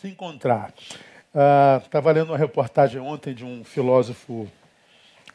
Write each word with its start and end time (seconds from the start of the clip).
se 0.00 0.08
encontrar. 0.08 0.72
Estava 1.84 2.10
uh, 2.10 2.12
lendo 2.12 2.30
uma 2.30 2.38
reportagem 2.38 3.00
ontem 3.00 3.34
de 3.34 3.44
um 3.44 3.64
filósofo 3.64 4.48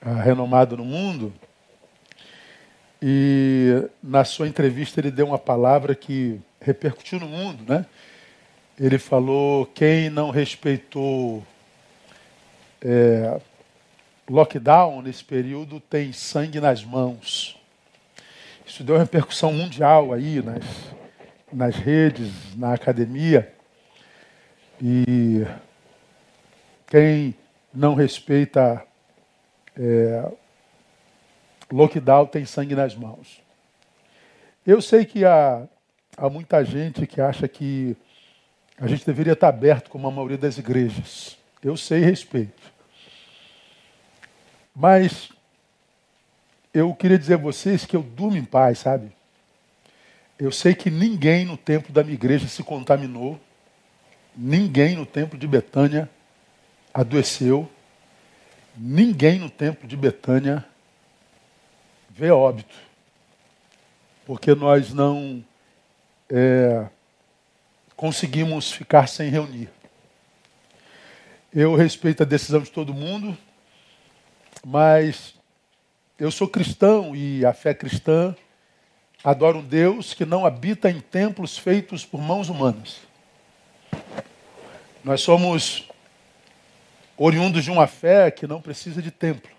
uh, 0.06 0.14
renomado 0.24 0.78
no 0.78 0.86
mundo 0.86 1.34
e 3.02 3.84
na 4.02 4.24
sua 4.24 4.48
entrevista 4.48 5.00
ele 5.00 5.10
deu 5.10 5.26
uma 5.26 5.40
palavra 5.40 5.96
que 5.96 6.40
repercutiu 6.60 7.20
no 7.20 7.28
mundo, 7.28 7.64
né? 7.68 7.86
Ele 8.80 9.00
falou 9.00 9.66
quem 9.66 10.10
não 10.10 10.30
respeitou 10.30 11.44
é, 12.84 13.40
lockdown 14.30 15.02
nesse 15.02 15.24
período 15.24 15.80
tem 15.80 16.14
sangue 16.14 16.60
nas 16.60 16.84
mãos. 16.84 17.60
Isso 18.66 18.84
deu 18.84 18.96
uma 18.96 19.02
repercussão 19.02 19.52
mundial 19.52 20.14
aí 20.14 20.42
nas, 20.42 20.64
nas 21.52 21.76
redes, 21.76 22.32
na 22.56 22.74
academia. 22.74 23.54
E 24.82 25.46
quem 26.88 27.36
não 27.72 27.94
respeita 27.94 28.84
é, 29.78 30.32
lockdown 31.72 32.26
tem 32.26 32.46
sangue 32.46 32.74
nas 32.74 32.96
mãos. 32.96 33.42
Eu 34.66 34.82
sei 34.82 35.06
que 35.06 35.24
há, 35.24 35.68
há 36.18 36.30
muita 36.30 36.64
gente 36.66 37.06
que 37.06 37.22
acha 37.22 37.48
que 37.48 37.96
a 38.78 38.88
gente 38.88 39.06
deveria 39.06 39.34
estar 39.34 39.50
aberto 39.50 39.90
como 39.90 40.08
a 40.08 40.12
maioria 40.12 40.38
das 40.38 40.58
igrejas. 40.58 41.38
Eu 41.64 41.78
sei 41.78 42.00
e 42.00 42.06
respeito. 42.06 42.72
Mas 44.76 45.30
eu 46.74 46.94
queria 46.96 47.20
dizer 47.20 47.36
a 47.36 47.38
vocês 47.38 47.86
que 47.86 47.96
eu 47.96 48.02
durmo 48.02 48.38
em 48.38 48.46
paz, 48.46 48.80
sabe? 48.80 49.12
Eu 50.40 50.52
sei 50.52 50.74
que 50.74 50.90
ninguém 50.90 51.46
no 51.46 51.56
templo 51.56 51.94
da 51.94 52.04
minha 52.04 52.16
igreja 52.16 52.48
se 52.48 52.64
contaminou, 52.64 53.40
ninguém 54.36 54.96
no 54.96 55.06
templo 55.06 55.38
de 55.38 55.48
Betânia 55.48 56.10
adoeceu, 56.94 57.70
ninguém 58.76 59.40
no 59.40 59.50
templo 59.50 59.88
de 59.88 59.96
Betânia 59.96 60.66
vê 62.10 62.32
óbito, 62.32 62.76
porque 64.26 64.54
nós 64.54 64.94
não 64.94 65.44
é, 66.30 66.88
conseguimos 67.96 68.72
ficar 68.72 69.08
sem 69.08 69.30
reunir. 69.30 69.70
Eu 71.54 71.76
respeito 71.76 72.24
a 72.24 72.26
decisão 72.26 72.62
de 72.62 72.72
todo 72.72 72.94
mundo, 72.94 73.38
mas 74.66 75.36
eu 76.18 76.32
sou 76.32 76.48
cristão 76.48 77.16
e 77.16 77.46
a 77.46 77.54
fé 77.54 77.74
cristã 77.74 78.36
adora 79.24 79.58
um 79.58 79.64
Deus 79.64 80.14
que 80.14 80.26
não 80.26 80.46
habita 80.46 80.90
em 80.90 81.00
templos 81.00 81.58
feitos 81.58 82.06
por 82.06 82.22
mãos 82.22 82.48
humanas. 82.50 83.11
Nós 85.04 85.22
somos 85.22 85.88
oriundos 87.18 87.64
de 87.64 87.72
uma 87.72 87.88
fé 87.88 88.30
que 88.30 88.46
não 88.46 88.62
precisa 88.62 89.02
de 89.02 89.10
templo. 89.10 89.52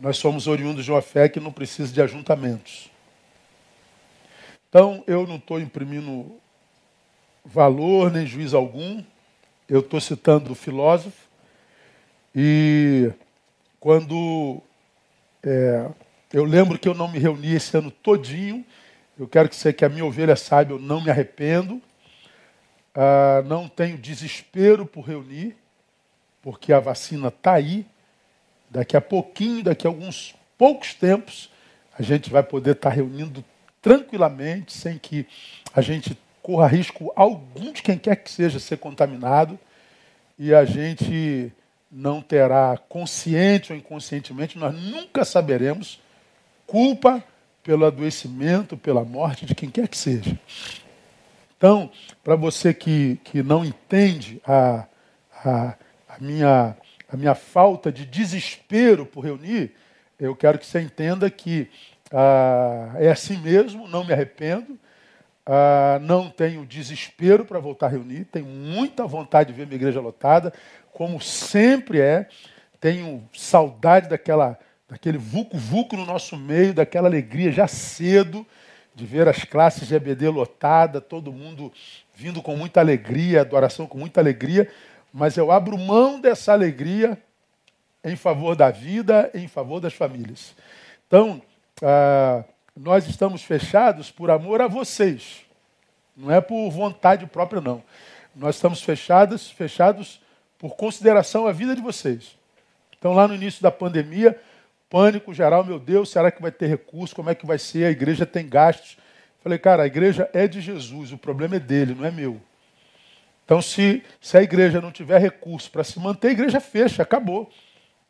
Nós 0.00 0.16
somos 0.16 0.46
oriundos 0.46 0.84
de 0.84 0.90
uma 0.90 1.02
fé 1.02 1.28
que 1.28 1.40
não 1.40 1.52
precisa 1.52 1.92
de 1.92 2.00
ajuntamentos. 2.00 2.90
Então, 4.68 5.02
eu 5.06 5.26
não 5.26 5.36
estou 5.36 5.60
imprimindo 5.60 6.40
valor 7.44 8.10
nem 8.10 8.26
juízo 8.26 8.56
algum. 8.56 9.02
Eu 9.68 9.80
estou 9.80 10.00
citando 10.00 10.52
o 10.52 10.54
filósofo. 10.54 11.28
E 12.34 13.10
quando 13.80 14.62
é, 15.42 15.90
eu 16.32 16.44
lembro 16.44 16.78
que 16.78 16.88
eu 16.88 16.94
não 16.94 17.08
me 17.08 17.18
reuni 17.18 17.54
esse 17.54 17.76
ano 17.76 17.90
todinho. 17.90 18.64
Eu 19.18 19.26
quero 19.26 19.48
que 19.48 19.56
você, 19.56 19.72
que 19.72 19.84
a 19.84 19.88
minha 19.88 20.04
ovelha 20.04 20.36
saiba, 20.36 20.72
eu 20.72 20.78
não 20.78 21.02
me 21.02 21.10
arrependo. 21.10 21.82
Ah, 23.00 23.44
não 23.46 23.68
tenho 23.68 23.96
desespero 23.96 24.84
por 24.84 25.02
reunir, 25.02 25.54
porque 26.42 26.72
a 26.72 26.80
vacina 26.80 27.28
está 27.28 27.52
aí. 27.52 27.86
Daqui 28.68 28.96
a 28.96 29.00
pouquinho, 29.00 29.62
daqui 29.62 29.86
a 29.86 29.90
alguns 29.90 30.34
poucos 30.58 30.94
tempos, 30.94 31.48
a 31.96 32.02
gente 32.02 32.28
vai 32.28 32.42
poder 32.42 32.72
estar 32.72 32.90
tá 32.90 32.96
reunindo 32.96 33.44
tranquilamente, 33.80 34.72
sem 34.72 34.98
que 34.98 35.28
a 35.72 35.80
gente 35.80 36.18
corra 36.42 36.66
risco 36.66 37.12
algum 37.14 37.72
de 37.72 37.82
quem 37.82 37.96
quer 37.96 38.16
que 38.16 38.32
seja 38.32 38.58
ser 38.58 38.78
contaminado. 38.78 39.56
E 40.36 40.52
a 40.52 40.64
gente 40.64 41.52
não 41.92 42.20
terá, 42.20 42.76
consciente 42.88 43.72
ou 43.72 43.78
inconscientemente, 43.78 44.58
nós 44.58 44.74
nunca 44.74 45.24
saberemos, 45.24 46.00
culpa 46.66 47.22
pelo 47.62 47.86
adoecimento, 47.86 48.76
pela 48.76 49.04
morte 49.04 49.46
de 49.46 49.54
quem 49.54 49.70
quer 49.70 49.86
que 49.86 49.96
seja. 49.96 50.36
Então, 51.58 51.90
para 52.22 52.36
você 52.36 52.72
que, 52.72 53.16
que 53.24 53.42
não 53.42 53.64
entende 53.64 54.40
a, 54.46 54.86
a, 55.44 55.74
a, 56.08 56.18
minha, 56.20 56.76
a 57.08 57.16
minha 57.16 57.34
falta 57.34 57.90
de 57.90 58.06
desespero 58.06 59.04
por 59.04 59.24
reunir, 59.24 59.74
eu 60.20 60.36
quero 60.36 60.56
que 60.56 60.64
você 60.64 60.80
entenda 60.80 61.28
que 61.28 61.68
ah, 62.12 62.92
é 62.94 63.10
assim 63.10 63.38
mesmo, 63.38 63.88
não 63.88 64.04
me 64.04 64.12
arrependo, 64.12 64.78
ah, 65.44 65.98
não 66.00 66.30
tenho 66.30 66.64
desespero 66.64 67.44
para 67.44 67.58
voltar 67.58 67.86
a 67.86 67.90
reunir, 67.90 68.26
tenho 68.26 68.46
muita 68.46 69.04
vontade 69.04 69.52
de 69.52 69.58
ver 69.58 69.66
minha 69.66 69.78
igreja 69.78 70.00
lotada, 70.00 70.52
como 70.92 71.20
sempre 71.20 72.00
é. 72.00 72.28
Tenho 72.80 73.28
saudade 73.36 74.08
daquela, 74.08 74.56
daquele 74.88 75.18
vulco-vulco 75.18 75.96
no 75.96 76.06
nosso 76.06 76.36
meio, 76.36 76.72
daquela 76.72 77.08
alegria 77.08 77.50
já 77.50 77.66
cedo 77.66 78.46
de 78.98 79.06
ver 79.06 79.28
as 79.28 79.44
classes 79.44 79.86
de 79.86 79.94
EBD 79.94 80.28
lotada, 80.28 81.00
todo 81.00 81.32
mundo 81.32 81.72
vindo 82.16 82.42
com 82.42 82.56
muita 82.56 82.80
alegria, 82.80 83.42
adoração 83.42 83.86
com 83.86 83.96
muita 83.96 84.20
alegria, 84.20 84.68
mas 85.12 85.36
eu 85.36 85.52
abro 85.52 85.78
mão 85.78 86.20
dessa 86.20 86.52
alegria 86.52 87.16
em 88.02 88.16
favor 88.16 88.56
da 88.56 88.72
vida, 88.72 89.30
em 89.32 89.46
favor 89.46 89.78
das 89.78 89.94
famílias. 89.94 90.52
Então, 91.06 91.40
ah, 91.80 92.42
nós 92.76 93.06
estamos 93.06 93.44
fechados 93.44 94.10
por 94.10 94.32
amor 94.32 94.60
a 94.60 94.66
vocês, 94.66 95.44
não 96.16 96.32
é 96.32 96.40
por 96.40 96.68
vontade 96.68 97.24
própria, 97.24 97.60
não. 97.60 97.84
Nós 98.34 98.56
estamos 98.56 98.82
fechados, 98.82 99.48
fechados 99.48 100.20
por 100.58 100.74
consideração 100.74 101.46
à 101.46 101.52
vida 101.52 101.76
de 101.76 101.80
vocês. 101.80 102.36
Então, 102.98 103.12
lá 103.12 103.28
no 103.28 103.34
início 103.36 103.62
da 103.62 103.70
pandemia, 103.70 104.36
pânico 104.88 105.34
geral, 105.34 105.64
meu 105.64 105.78
Deus, 105.78 106.10
será 106.10 106.30
que 106.30 106.40
vai 106.40 106.50
ter 106.50 106.66
recurso? 106.66 107.14
Como 107.14 107.30
é 107.30 107.34
que 107.34 107.46
vai 107.46 107.58
ser? 107.58 107.84
A 107.84 107.90
igreja 107.90 108.24
tem 108.24 108.48
gastos. 108.48 108.96
Falei, 109.42 109.58
cara, 109.58 109.82
a 109.82 109.86
igreja 109.86 110.28
é 110.32 110.48
de 110.48 110.60
Jesus, 110.60 111.12
o 111.12 111.18
problema 111.18 111.56
é 111.56 111.60
dele, 111.60 111.94
não 111.94 112.04
é 112.04 112.10
meu. 112.10 112.40
Então, 113.44 113.62
se, 113.62 114.02
se 114.20 114.36
a 114.36 114.42
igreja 114.42 114.80
não 114.80 114.92
tiver 114.92 115.18
recurso 115.18 115.70
para 115.70 115.84
se 115.84 115.98
manter, 115.98 116.28
a 116.28 116.32
igreja 116.32 116.60
fecha, 116.60 117.02
acabou. 117.02 117.50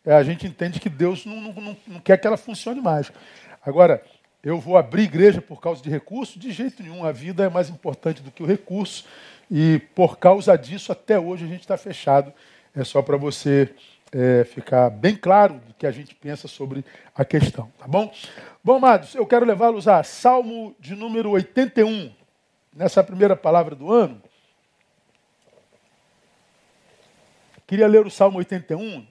É, 0.04 0.14
a 0.14 0.22
gente 0.22 0.46
entende 0.46 0.80
que 0.80 0.88
Deus 0.88 1.24
não, 1.26 1.40
não, 1.40 1.52
não, 1.52 1.76
não 1.86 2.00
quer 2.00 2.18
que 2.18 2.26
ela 2.26 2.36
funcione 2.36 2.80
mais. 2.80 3.12
Agora, 3.64 4.02
eu 4.42 4.58
vou 4.58 4.76
abrir 4.76 5.02
igreja 5.02 5.40
por 5.40 5.60
causa 5.60 5.82
de 5.82 5.90
recurso? 5.90 6.38
De 6.38 6.50
jeito 6.50 6.82
nenhum. 6.82 7.04
A 7.04 7.12
vida 7.12 7.44
é 7.44 7.48
mais 7.48 7.68
importante 7.68 8.22
do 8.22 8.30
que 8.30 8.42
o 8.42 8.46
recurso. 8.46 9.04
E 9.50 9.80
por 9.94 10.18
causa 10.18 10.56
disso, 10.56 10.90
até 10.90 11.18
hoje 11.18 11.44
a 11.44 11.48
gente 11.48 11.60
está 11.60 11.76
fechado. 11.76 12.32
É 12.74 12.82
só 12.84 13.02
para 13.02 13.16
você 13.16 13.70
é, 14.12 14.44
ficar 14.44 14.90
bem 14.90 15.14
claro 15.16 15.54
do 15.54 15.74
que 15.74 15.86
a 15.86 15.90
gente 15.90 16.14
pensa 16.14 16.48
sobre 16.48 16.84
a 17.14 17.24
questão, 17.24 17.70
tá 17.78 17.86
bom? 17.86 18.12
Bom, 18.62 18.76
amados, 18.76 19.14
eu 19.14 19.26
quero 19.26 19.46
levá-los 19.46 19.86
a 19.86 20.02
Salmo 20.02 20.74
de 20.78 20.94
número 20.94 21.30
81. 21.30 22.12
Nessa 22.74 23.02
primeira 23.02 23.36
palavra 23.36 23.74
do 23.74 23.92
ano, 23.92 24.22
queria 27.66 27.86
ler 27.86 28.06
o 28.06 28.10
Salmo 28.10 28.38
81. 28.38 29.06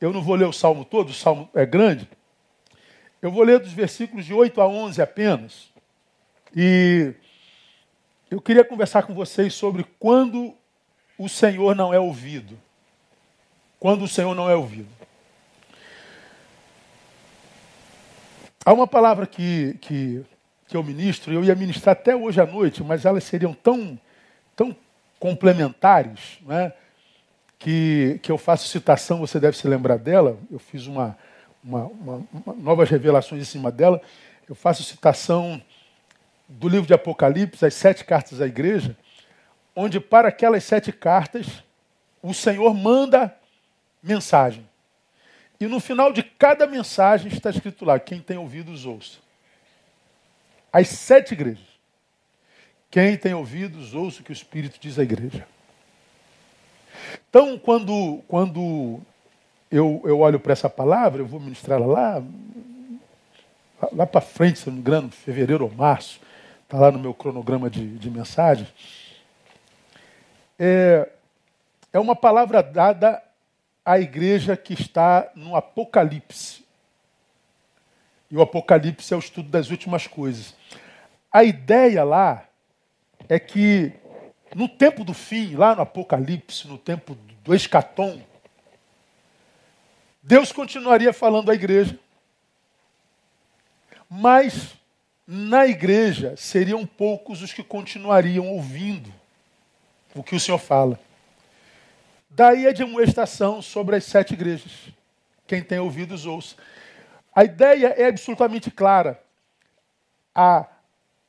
Eu 0.00 0.12
não 0.12 0.22
vou 0.22 0.34
ler 0.34 0.46
o 0.46 0.52
Salmo 0.52 0.84
todo, 0.84 1.10
o 1.10 1.14
Salmo 1.14 1.48
é 1.54 1.64
grande. 1.64 2.08
Eu 3.20 3.30
vou 3.30 3.42
ler 3.42 3.58
dos 3.58 3.72
versículos 3.72 4.24
de 4.24 4.32
8 4.32 4.60
a 4.60 4.66
11 4.66 5.02
apenas. 5.02 5.70
E 6.54 7.14
eu 8.30 8.40
queria 8.40 8.64
conversar 8.64 9.02
com 9.02 9.12
vocês 9.12 9.54
sobre 9.54 9.84
quando 9.98 10.54
o 11.18 11.28
Senhor 11.28 11.74
não 11.74 11.92
é 11.92 11.98
ouvido. 11.98 12.58
Quando 13.80 14.04
o 14.04 14.08
Senhor 14.08 14.34
não 14.34 14.50
é 14.50 14.54
ouvido. 14.54 14.88
Há 18.62 18.74
uma 18.74 18.86
palavra 18.86 19.26
que, 19.26 19.78
que, 19.80 20.22
que 20.68 20.76
eu 20.76 20.82
ministro, 20.82 21.32
eu 21.32 21.42
ia 21.42 21.54
ministrar 21.54 21.94
até 21.94 22.14
hoje 22.14 22.38
à 22.38 22.44
noite, 22.44 22.84
mas 22.84 23.06
elas 23.06 23.24
seriam 23.24 23.54
tão, 23.54 23.98
tão 24.54 24.76
complementares, 25.18 26.38
né, 26.42 26.74
que, 27.58 28.20
que 28.22 28.30
eu 28.30 28.36
faço 28.36 28.68
citação, 28.68 29.18
você 29.18 29.40
deve 29.40 29.56
se 29.56 29.66
lembrar 29.66 29.96
dela, 29.96 30.38
eu 30.50 30.58
fiz 30.58 30.86
uma, 30.86 31.16
uma, 31.64 31.84
uma, 31.86 32.22
uma 32.32 32.54
novas 32.54 32.90
revelações 32.90 33.40
em 33.40 33.46
cima 33.46 33.72
dela, 33.72 34.00
eu 34.46 34.54
faço 34.54 34.82
citação 34.82 35.60
do 36.46 36.68
livro 36.68 36.86
de 36.86 36.92
Apocalipse, 36.92 37.64
as 37.64 37.72
sete 37.72 38.04
cartas 38.04 38.42
à 38.42 38.46
igreja, 38.46 38.94
onde 39.74 39.98
para 39.98 40.28
aquelas 40.28 40.64
sete 40.64 40.92
cartas 40.92 41.64
o 42.22 42.34
Senhor 42.34 42.74
manda 42.74 43.39
mensagem. 44.02 44.68
E 45.60 45.66
no 45.66 45.78
final 45.78 46.12
de 46.12 46.22
cada 46.22 46.66
mensagem 46.66 47.30
está 47.30 47.50
escrito 47.50 47.84
lá: 47.84 47.98
quem 47.98 48.20
tem 48.20 48.38
ouvidos, 48.38 48.86
ouça. 48.86 49.18
As 50.72 50.88
sete 50.88 51.32
igrejas. 51.32 51.70
Quem 52.90 53.16
tem 53.16 53.34
ouvidos, 53.34 53.94
ouça 53.94 54.20
o 54.20 54.24
que 54.24 54.32
o 54.32 54.32
Espírito 54.32 54.78
diz 54.80 54.98
à 54.98 55.02
igreja. 55.02 55.46
Então, 57.28 57.58
quando, 57.58 58.22
quando 58.26 59.00
eu, 59.70 60.02
eu 60.04 60.20
olho 60.20 60.40
para 60.40 60.52
essa 60.52 60.68
palavra, 60.68 61.22
eu 61.22 61.26
vou 61.26 61.38
ministrar 61.38 61.80
lá, 61.80 62.22
lá 63.92 64.06
para 64.06 64.20
frente, 64.20 64.58
se 64.58 64.66
não 64.66 64.74
me 64.74 64.80
engano, 64.80 65.10
fevereiro 65.10 65.64
ou 65.64 65.70
março, 65.70 66.20
está 66.64 66.78
lá 66.78 66.90
no 66.90 66.98
meu 66.98 67.14
cronograma 67.14 67.70
de, 67.70 67.96
de 67.98 68.10
mensagem. 68.10 68.66
É, 70.58 71.08
é 71.92 71.98
uma 71.98 72.16
palavra 72.16 72.62
dada 72.62 73.22
à 73.90 73.98
igreja 73.98 74.56
que 74.56 74.72
está 74.72 75.32
no 75.34 75.56
Apocalipse. 75.56 76.64
E 78.30 78.36
o 78.36 78.40
Apocalipse 78.40 79.12
é 79.12 79.16
o 79.16 79.18
estudo 79.18 79.48
das 79.48 79.68
últimas 79.68 80.06
coisas. 80.06 80.54
A 81.32 81.42
ideia 81.42 82.04
lá 82.04 82.46
é 83.28 83.36
que 83.40 83.92
no 84.54 84.68
tempo 84.68 85.02
do 85.02 85.12
fim, 85.12 85.56
lá 85.56 85.74
no 85.74 85.82
Apocalipse, 85.82 86.68
no 86.68 86.78
tempo 86.78 87.16
do 87.42 87.52
escatom, 87.52 88.22
Deus 90.22 90.52
continuaria 90.52 91.12
falando 91.12 91.50
à 91.50 91.54
igreja, 91.54 91.98
mas 94.08 94.76
na 95.26 95.66
igreja 95.66 96.36
seriam 96.36 96.86
poucos 96.86 97.42
os 97.42 97.52
que 97.52 97.64
continuariam 97.64 98.46
ouvindo 98.50 99.12
o 100.14 100.22
que 100.22 100.36
o 100.36 100.40
Senhor 100.40 100.58
fala. 100.58 100.96
Daí 102.30 102.66
a 102.66 102.72
demonstração 102.72 103.60
sobre 103.60 103.96
as 103.96 104.04
sete 104.04 104.34
igrejas. 104.34 104.70
Quem 105.46 105.62
tem 105.62 105.80
ouvidos, 105.80 106.26
ouça. 106.26 106.54
A 107.34 107.42
ideia 107.42 107.88
é 107.88 108.06
absolutamente 108.06 108.70
clara. 108.70 109.20
A 110.32 110.64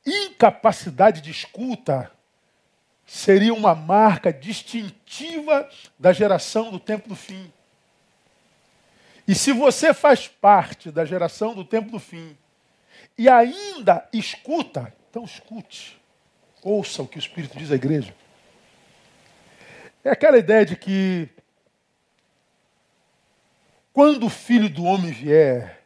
incapacidade 0.06 1.20
de 1.20 1.30
escuta 1.30 2.10
seria 3.04 3.52
uma 3.52 3.74
marca 3.74 4.32
distintiva 4.32 5.68
da 5.98 6.12
geração 6.12 6.70
do 6.70 6.78
tempo 6.78 7.08
do 7.08 7.16
fim. 7.16 7.52
E 9.26 9.34
se 9.34 9.52
você 9.52 9.92
faz 9.92 10.28
parte 10.28 10.90
da 10.90 11.04
geração 11.04 11.54
do 11.54 11.64
tempo 11.64 11.90
do 11.90 11.98
fim 11.98 12.36
e 13.18 13.28
ainda 13.28 14.08
escuta, 14.12 14.94
então 15.10 15.24
escute, 15.24 16.00
ouça 16.62 17.02
o 17.02 17.08
que 17.08 17.18
o 17.18 17.20
Espírito 17.20 17.58
diz 17.58 17.70
à 17.70 17.74
igreja. 17.74 18.14
É 20.04 20.10
aquela 20.10 20.38
ideia 20.38 20.66
de 20.66 20.74
que 20.76 21.28
quando 23.92 24.26
o 24.26 24.30
filho 24.30 24.68
do 24.68 24.84
homem 24.84 25.12
vier, 25.12 25.80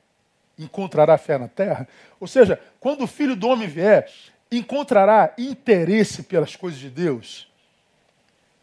encontrará 0.58 1.18
fé 1.18 1.36
na 1.36 1.48
terra? 1.48 1.86
Ou 2.18 2.26
seja, 2.26 2.60
quando 2.80 3.02
o 3.02 3.06
filho 3.06 3.36
do 3.36 3.48
homem 3.48 3.68
vier, 3.68 4.08
encontrará 4.50 5.34
interesse 5.36 6.22
pelas 6.22 6.56
coisas 6.56 6.78
de 6.78 6.88
Deus? 6.88 7.52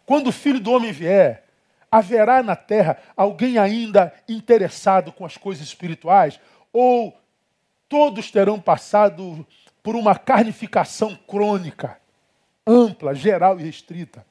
Quando 0.05 0.27
o 0.27 0.31
filho 0.31 0.59
do 0.59 0.71
homem 0.71 0.91
vier, 0.91 1.43
haverá 1.91 2.41
na 2.41 2.55
terra 2.55 2.97
alguém 3.15 3.57
ainda 3.57 4.13
interessado 4.27 5.11
com 5.11 5.25
as 5.25 5.37
coisas 5.37 5.67
espirituais? 5.67 6.39
Ou 6.71 7.15
todos 7.87 8.31
terão 8.31 8.59
passado 8.59 9.45
por 9.83 9.95
uma 9.95 10.15
carnificação 10.15 11.15
crônica, 11.27 11.99
ampla, 12.65 13.13
geral 13.13 13.59
e 13.59 13.63
restrita? 13.63 14.25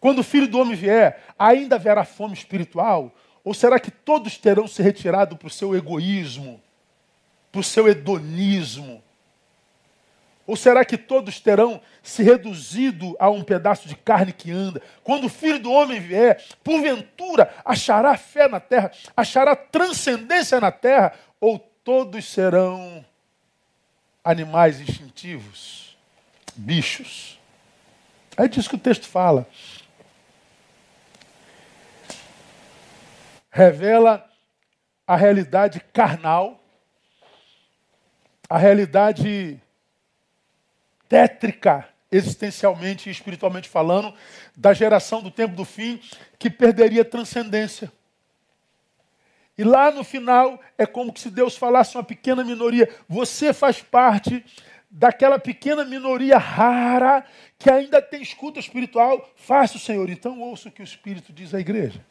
Quando 0.00 0.20
o 0.20 0.24
filho 0.24 0.48
do 0.48 0.58
homem 0.58 0.74
vier, 0.74 1.22
ainda 1.38 1.76
haverá 1.76 2.04
fome 2.04 2.32
espiritual? 2.32 3.14
Ou 3.44 3.52
será 3.52 3.78
que 3.78 3.90
todos 3.90 4.38
terão 4.38 4.66
se 4.66 4.82
retirado 4.82 5.36
para 5.36 5.48
o 5.48 5.50
seu 5.50 5.76
egoísmo, 5.76 6.60
para 7.52 7.60
o 7.60 7.64
seu 7.64 7.86
hedonismo? 7.86 9.02
Ou 10.46 10.56
será 10.56 10.84
que 10.84 10.96
todos 10.96 11.38
terão 11.38 11.80
se 12.02 12.22
reduzido 12.22 13.14
a 13.20 13.30
um 13.30 13.44
pedaço 13.44 13.86
de 13.86 13.94
carne 13.94 14.32
que 14.32 14.50
anda? 14.50 14.82
Quando 15.04 15.26
o 15.26 15.30
filho 15.30 15.60
do 15.60 15.70
homem 15.70 16.00
vier, 16.00 16.42
porventura 16.64 17.54
achará 17.64 18.16
fé 18.16 18.48
na 18.48 18.58
terra, 18.58 18.90
achará 19.16 19.54
transcendência 19.54 20.60
na 20.60 20.72
terra? 20.72 21.12
Ou 21.40 21.58
todos 21.58 22.24
serão 22.24 23.04
animais 24.24 24.80
instintivos, 24.80 25.96
bichos? 26.56 27.38
É 28.36 28.48
disso 28.48 28.68
que 28.68 28.76
o 28.76 28.78
texto 28.78 29.06
fala. 29.06 29.46
Revela 33.50 34.24
a 35.06 35.16
realidade 35.16 35.80
carnal, 35.92 36.62
a 38.48 38.56
realidade 38.56 39.60
tétrica, 41.08 41.88
existencialmente 42.12 43.08
e 43.08 43.12
espiritualmente 43.12 43.68
falando, 43.68 44.14
da 44.56 44.72
geração 44.72 45.20
do 45.20 45.30
tempo 45.30 45.54
do 45.54 45.64
fim 45.64 46.00
que 46.38 46.48
perderia 46.48 47.04
transcendência. 47.04 47.92
E 49.58 49.64
lá 49.64 49.90
no 49.90 50.02
final 50.02 50.58
é 50.78 50.86
como 50.86 51.16
se 51.16 51.30
Deus 51.30 51.56
falasse 51.56 51.96
uma 51.96 52.04
pequena 52.04 52.42
minoria. 52.42 52.88
Você 53.08 53.52
faz 53.52 53.82
parte 53.82 54.44
daquela 54.90 55.38
pequena 55.38 55.84
minoria 55.84 56.38
rara 56.38 57.24
que 57.58 57.70
ainda 57.70 58.00
tem 58.00 58.22
escuta 58.22 58.58
espiritual. 58.58 59.28
Faça 59.36 59.76
o 59.76 59.80
Senhor. 59.80 60.08
Então 60.08 60.40
ouça 60.40 60.68
o 60.68 60.72
que 60.72 60.80
o 60.80 60.84
Espírito 60.84 61.32
diz 61.32 61.52
à 61.52 61.60
igreja. 61.60 62.04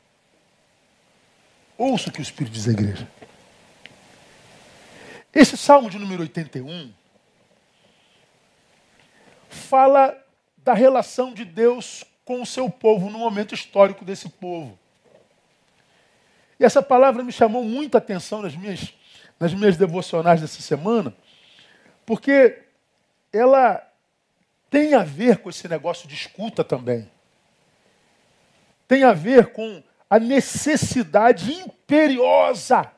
Ouça 1.79 2.09
o 2.09 2.11
que 2.11 2.19
o 2.19 2.21
Espírito 2.21 2.51
diz 2.51 2.67
à 2.67 2.71
igreja. 2.71 3.07
Esse 5.33 5.55
salmo 5.55 5.89
de 5.89 5.97
número 5.97 6.23
81 6.23 6.91
fala 9.47 10.21
da 10.57 10.73
relação 10.73 11.33
de 11.33 11.45
Deus 11.45 12.03
com 12.25 12.41
o 12.41 12.45
seu 12.45 12.69
povo 12.69 13.09
no 13.09 13.19
momento 13.19 13.55
histórico 13.55 14.03
desse 14.03 14.27
povo. 14.27 14.77
E 16.59 16.65
essa 16.65 16.81
palavra 16.81 17.23
me 17.23 17.31
chamou 17.31 17.63
muita 17.63 17.99
atenção 17.99 18.41
nas 18.41 18.57
minhas, 18.57 18.93
nas 19.39 19.53
minhas 19.53 19.77
devocionais 19.77 20.41
dessa 20.41 20.61
semana, 20.61 21.15
porque 22.05 22.61
ela 23.31 23.89
tem 24.69 24.95
a 24.95 25.03
ver 25.05 25.37
com 25.37 25.49
esse 25.49 25.65
negócio 25.69 26.09
de 26.09 26.15
escuta 26.15 26.61
também. 26.61 27.09
Tem 28.85 29.05
a 29.05 29.13
ver 29.13 29.53
com 29.53 29.81
a 30.09 30.19
necessidade 30.19 31.53
imperiosa 31.53 32.91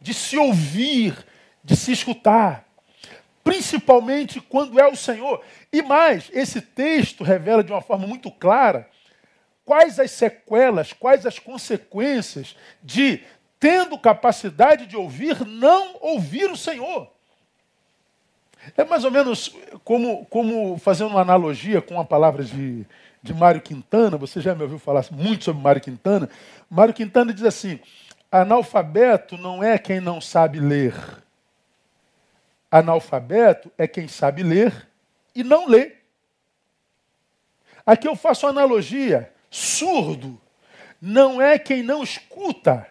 de 0.00 0.12
se 0.12 0.36
ouvir, 0.36 1.16
de 1.62 1.76
se 1.76 1.92
escutar, 1.92 2.66
principalmente 3.42 4.40
quando 4.40 4.80
é 4.80 4.86
o 4.86 4.96
Senhor. 4.96 5.42
E 5.72 5.82
mais, 5.82 6.30
esse 6.32 6.60
texto 6.60 7.22
revela 7.22 7.62
de 7.62 7.70
uma 7.72 7.80
forma 7.80 8.06
muito 8.06 8.30
clara 8.30 8.88
quais 9.64 9.98
as 9.98 10.10
sequelas, 10.10 10.92
quais 10.92 11.24
as 11.24 11.38
consequências 11.38 12.56
de, 12.82 13.22
tendo 13.58 13.98
capacidade 13.98 14.86
de 14.86 14.96
ouvir, 14.96 15.46
não 15.46 15.96
ouvir 16.00 16.50
o 16.50 16.56
Senhor. 16.56 17.10
É 18.76 18.84
mais 18.84 19.04
ou 19.04 19.10
menos 19.10 19.54
como, 19.84 20.24
como 20.26 20.78
fazendo 20.78 21.10
uma 21.10 21.20
analogia 21.20 21.82
com 21.82 22.00
a 22.00 22.04
palavra 22.04 22.42
de, 22.44 22.86
de 23.24 23.32
Mário 23.32 23.62
Quintana, 23.62 24.18
você 24.18 24.38
já 24.38 24.54
me 24.54 24.62
ouviu 24.62 24.78
falar 24.78 25.02
muito 25.10 25.44
sobre 25.44 25.62
Mário 25.62 25.80
Quintana. 25.80 26.28
Mário 26.68 26.92
Quintana 26.92 27.32
diz 27.32 27.42
assim: 27.42 27.80
analfabeto 28.30 29.38
não 29.38 29.64
é 29.64 29.78
quem 29.78 29.98
não 29.98 30.20
sabe 30.20 30.60
ler. 30.60 30.94
Analfabeto 32.70 33.72
é 33.78 33.88
quem 33.88 34.06
sabe 34.08 34.42
ler 34.42 34.90
e 35.34 35.42
não 35.42 35.66
lê. 35.66 35.92
Aqui 37.86 38.06
eu 38.06 38.14
faço 38.14 38.46
analogia: 38.46 39.32
surdo 39.50 40.38
não 41.00 41.40
é 41.40 41.58
quem 41.58 41.82
não 41.82 42.02
escuta. 42.02 42.86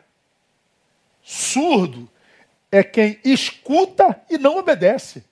Surdo 1.22 2.10
é 2.72 2.84
quem 2.84 3.20
escuta 3.24 4.20
e 4.32 4.40
não 4.40 4.58
obedece. 4.58 5.24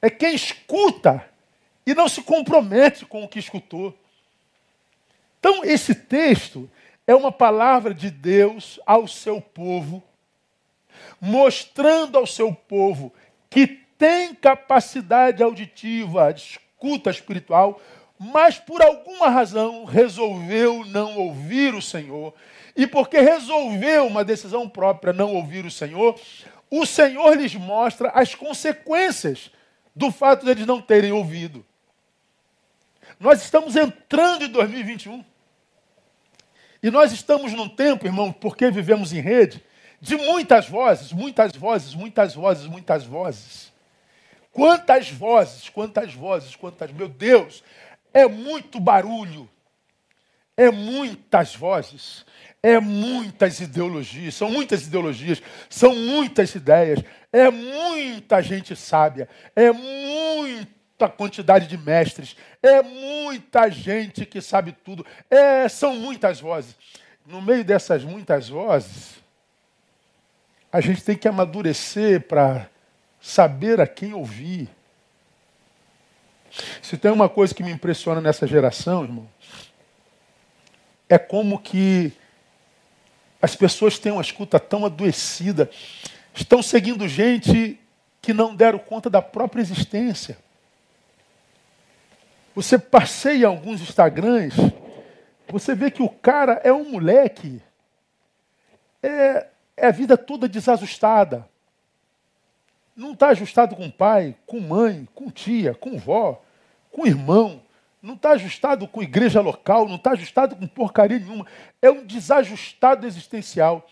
É 0.00 0.08
quem 0.08 0.34
escuta 0.34 1.22
e 1.88 1.94
não 1.94 2.06
se 2.06 2.20
compromete 2.20 3.06
com 3.06 3.24
o 3.24 3.28
que 3.28 3.38
escutou. 3.38 3.98
Então, 5.40 5.64
esse 5.64 5.94
texto 5.94 6.70
é 7.06 7.14
uma 7.14 7.32
palavra 7.32 7.94
de 7.94 8.10
Deus 8.10 8.78
ao 8.84 9.08
seu 9.08 9.40
povo, 9.40 10.02
mostrando 11.18 12.18
ao 12.18 12.26
seu 12.26 12.52
povo 12.52 13.10
que 13.48 13.66
tem 13.96 14.34
capacidade 14.34 15.42
auditiva, 15.42 16.30
de 16.30 16.42
escuta 16.42 17.08
espiritual, 17.08 17.80
mas 18.18 18.58
por 18.58 18.82
alguma 18.82 19.30
razão 19.30 19.86
resolveu 19.86 20.84
não 20.84 21.16
ouvir 21.16 21.72
o 21.74 21.80
Senhor. 21.80 22.34
E 22.76 22.86
porque 22.86 23.18
resolveu 23.18 24.06
uma 24.06 24.26
decisão 24.26 24.68
própria 24.68 25.14
não 25.14 25.34
ouvir 25.34 25.64
o 25.64 25.70
Senhor, 25.70 26.20
o 26.70 26.84
Senhor 26.84 27.34
lhes 27.34 27.54
mostra 27.54 28.10
as 28.10 28.34
consequências 28.34 29.50
do 29.96 30.12
fato 30.12 30.44
de 30.44 30.50
eles 30.50 30.66
não 30.66 30.82
terem 30.82 31.12
ouvido. 31.12 31.64
Nós 33.18 33.42
estamos 33.42 33.76
entrando 33.76 34.44
em 34.44 34.48
2021. 34.48 35.24
E 36.82 36.90
nós 36.90 37.12
estamos 37.12 37.52
num 37.52 37.68
tempo, 37.68 38.06
irmão, 38.06 38.32
porque 38.32 38.70
vivemos 38.70 39.12
em 39.12 39.20
rede, 39.20 39.64
de 40.00 40.16
muitas 40.16 40.68
vozes, 40.68 41.12
muitas 41.12 41.56
vozes, 41.56 41.94
muitas 41.94 42.34
vozes, 42.34 42.66
muitas 42.66 43.04
vozes. 43.04 43.72
Quantas 44.52 45.10
vozes, 45.10 45.68
quantas 45.68 46.14
vozes, 46.14 46.54
quantas. 46.54 46.92
Meu 46.92 47.08
Deus, 47.08 47.64
é 48.12 48.26
muito 48.26 48.78
barulho. 48.78 49.48
é 50.56 50.72
muitas 50.72 51.54
vozes, 51.54 52.26
é 52.60 52.80
muitas 52.80 53.60
ideologias, 53.60 54.34
são 54.34 54.50
muitas 54.50 54.84
ideologias, 54.88 55.40
são 55.70 55.94
muitas 55.94 56.52
ideias, 56.52 56.98
é 57.32 57.48
muita 57.48 58.42
gente 58.42 58.74
sábia, 58.74 59.28
é 59.54 59.70
muita 60.98 61.08
quantidade 61.08 61.68
de 61.68 61.78
mestres, 61.78 62.36
é 62.60 62.82
muita 62.82 63.70
gente 63.70 64.26
que 64.26 64.40
sabe 64.40 64.72
tudo, 64.72 65.06
é, 65.30 65.68
são 65.68 65.94
muitas 65.94 66.40
vozes. 66.40 66.74
No 67.24 67.40
meio 67.40 67.64
dessas 67.64 68.02
muitas 68.02 68.48
vozes, 68.48 69.14
a 70.72 70.80
gente 70.80 71.04
tem 71.04 71.16
que 71.16 71.28
amadurecer 71.28 72.22
para 72.22 72.68
saber 73.20 73.80
a 73.80 73.86
quem 73.86 74.12
ouvir. 74.12 74.68
Se 76.82 76.96
tem 76.96 77.12
uma 77.12 77.28
coisa 77.28 77.54
que 77.54 77.62
me 77.62 77.70
impressiona 77.70 78.20
nessa 78.20 78.44
geração, 78.44 79.04
irmão, 79.04 79.28
é 81.08 81.16
como 81.16 81.60
que 81.60 82.12
as 83.40 83.54
pessoas 83.54 84.00
têm 84.00 84.10
uma 84.10 84.22
escuta 84.22 84.58
tão 84.58 84.84
adoecida, 84.84 85.70
estão 86.34 86.60
seguindo 86.60 87.06
gente 87.06 87.78
que 88.20 88.32
não 88.32 88.52
deram 88.52 88.80
conta 88.80 89.08
da 89.08 89.22
própria 89.22 89.62
existência. 89.62 90.36
Você 92.58 92.76
passeia 92.76 93.46
alguns 93.46 93.80
Instagrams, 93.80 94.56
você 95.48 95.76
vê 95.76 95.92
que 95.92 96.02
o 96.02 96.08
cara 96.08 96.60
é 96.64 96.72
um 96.72 96.90
moleque, 96.90 97.62
é, 99.00 99.46
é 99.76 99.86
a 99.86 99.92
vida 99.92 100.18
toda 100.18 100.48
desajustada. 100.48 101.48
Não 102.96 103.12
está 103.12 103.28
ajustado 103.28 103.76
com 103.76 103.88
pai, 103.88 104.34
com 104.44 104.58
mãe, 104.58 105.06
com 105.14 105.30
tia, 105.30 105.72
com 105.72 105.96
vó, 105.98 106.42
com 106.90 107.06
irmão. 107.06 107.62
Não 108.02 108.14
está 108.14 108.30
ajustado 108.30 108.88
com 108.88 109.04
igreja 109.04 109.40
local, 109.40 109.86
não 109.86 109.94
está 109.94 110.10
ajustado 110.10 110.56
com 110.56 110.66
porcaria 110.66 111.20
nenhuma. 111.20 111.46
É 111.80 111.88
um 111.88 112.04
desajustado 112.04 113.06
existencial. 113.06 113.88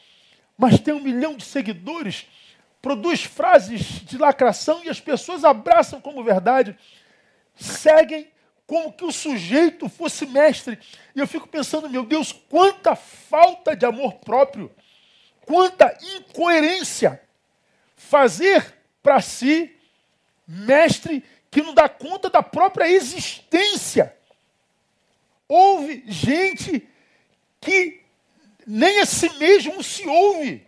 Mas 0.58 0.80
tem 0.80 0.92
um 0.92 1.00
milhão 1.00 1.36
de 1.36 1.44
seguidores, 1.44 2.26
produz 2.82 3.22
frases 3.22 4.04
de 4.04 4.18
lacração 4.18 4.82
e 4.82 4.88
as 4.88 4.98
pessoas 4.98 5.44
abraçam 5.44 6.00
como 6.00 6.24
verdade. 6.24 6.76
Seguem 7.54 8.34
como 8.66 8.92
que 8.92 9.04
o 9.04 9.12
sujeito 9.12 9.88
fosse 9.88 10.26
mestre. 10.26 10.78
E 11.14 11.20
eu 11.20 11.26
fico 11.26 11.46
pensando, 11.46 11.88
meu 11.88 12.04
Deus, 12.04 12.32
quanta 12.32 12.96
falta 12.96 13.76
de 13.76 13.86
amor 13.86 14.14
próprio, 14.14 14.70
quanta 15.44 15.96
incoerência. 16.16 17.20
Fazer 17.96 18.74
para 19.02 19.20
si, 19.20 19.74
mestre 20.46 21.24
que 21.50 21.62
não 21.62 21.72
dá 21.72 21.88
conta 21.88 22.28
da 22.28 22.42
própria 22.42 22.88
existência. 22.88 24.14
Houve 25.48 26.04
gente 26.06 26.86
que 27.60 28.00
nem 28.66 28.98
a 29.00 29.06
si 29.06 29.32
mesmo 29.38 29.82
se 29.82 30.06
ouve. 30.06 30.66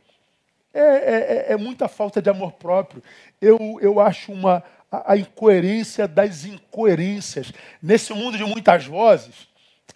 É, 0.73 0.81
é, 0.81 1.47
é, 1.49 1.53
é 1.53 1.57
muita 1.57 1.89
falta 1.89 2.23
de 2.23 2.31
amor 2.31 2.53
próprio. 2.53 3.03
Eu, 3.41 3.79
eu 3.81 3.99
acho 3.99 4.33
uma, 4.33 4.63
a, 4.91 5.17
incoerência 5.17 6.09
das 6.09 6.45
incoerências. 6.45 7.53
Nesse 7.83 8.13
mundo 8.13 8.37
de 8.37 8.45
muitas 8.45 8.87
vozes, 8.87 9.49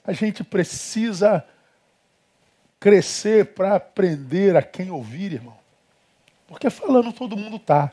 a 0.04 0.12
gente 0.12 0.44
precisa 0.44 1.44
crescer 2.78 3.54
para 3.54 3.76
aprender 3.76 4.56
a 4.56 4.62
quem 4.62 4.90
ouvir, 4.90 5.32
irmão. 5.34 5.56
Porque 6.46 6.68
falando 6.68 7.12
todo 7.12 7.36
mundo 7.36 7.56
está. 7.56 7.92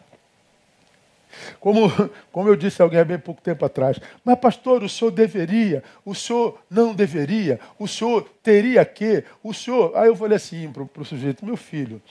Como, 1.60 1.90
como 2.32 2.50
eu 2.50 2.56
disse 2.56 2.82
a 2.82 2.86
alguém 2.86 3.00
há 3.00 3.06
bem 3.06 3.20
pouco 3.20 3.40
tempo 3.40 3.64
atrás, 3.64 4.00
mas 4.26 4.40
pastor, 4.40 4.84
o 4.84 4.90
senhor 4.90 5.12
deveria, 5.12 5.84
o 6.04 6.16
senhor 6.16 6.60
não 6.70 6.94
deveria, 6.94 7.60
o 7.78 7.88
senhor 7.88 8.28
teria 8.42 8.84
que, 8.84 9.24
o 9.44 9.54
senhor. 9.54 9.96
Aí 9.96 10.08
eu 10.08 10.16
falei 10.16 10.38
assim 10.38 10.72
para 10.72 10.84
o 10.84 11.06
sujeito, 11.06 11.46
meu 11.46 11.56
filho, 11.56 12.02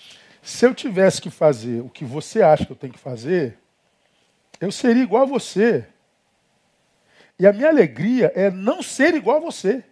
se 0.40 0.64
eu 0.64 0.72
tivesse 0.72 1.20
que 1.20 1.30
fazer 1.30 1.82
o 1.82 1.88
que 1.88 2.04
você 2.04 2.42
acha 2.42 2.64
que 2.64 2.70
eu 2.72 2.76
tenho 2.76 2.92
que 2.92 2.98
fazer, 2.98 3.58
eu 4.60 4.72
seria 4.72 5.02
igual 5.02 5.22
a 5.22 5.26
você. 5.26 5.86
E 7.38 7.46
a 7.46 7.52
minha 7.52 7.68
alegria 7.68 8.32
é 8.34 8.50
não 8.50 8.82
ser 8.82 9.14
igual 9.14 9.36
a 9.36 9.40
você. 9.40 9.84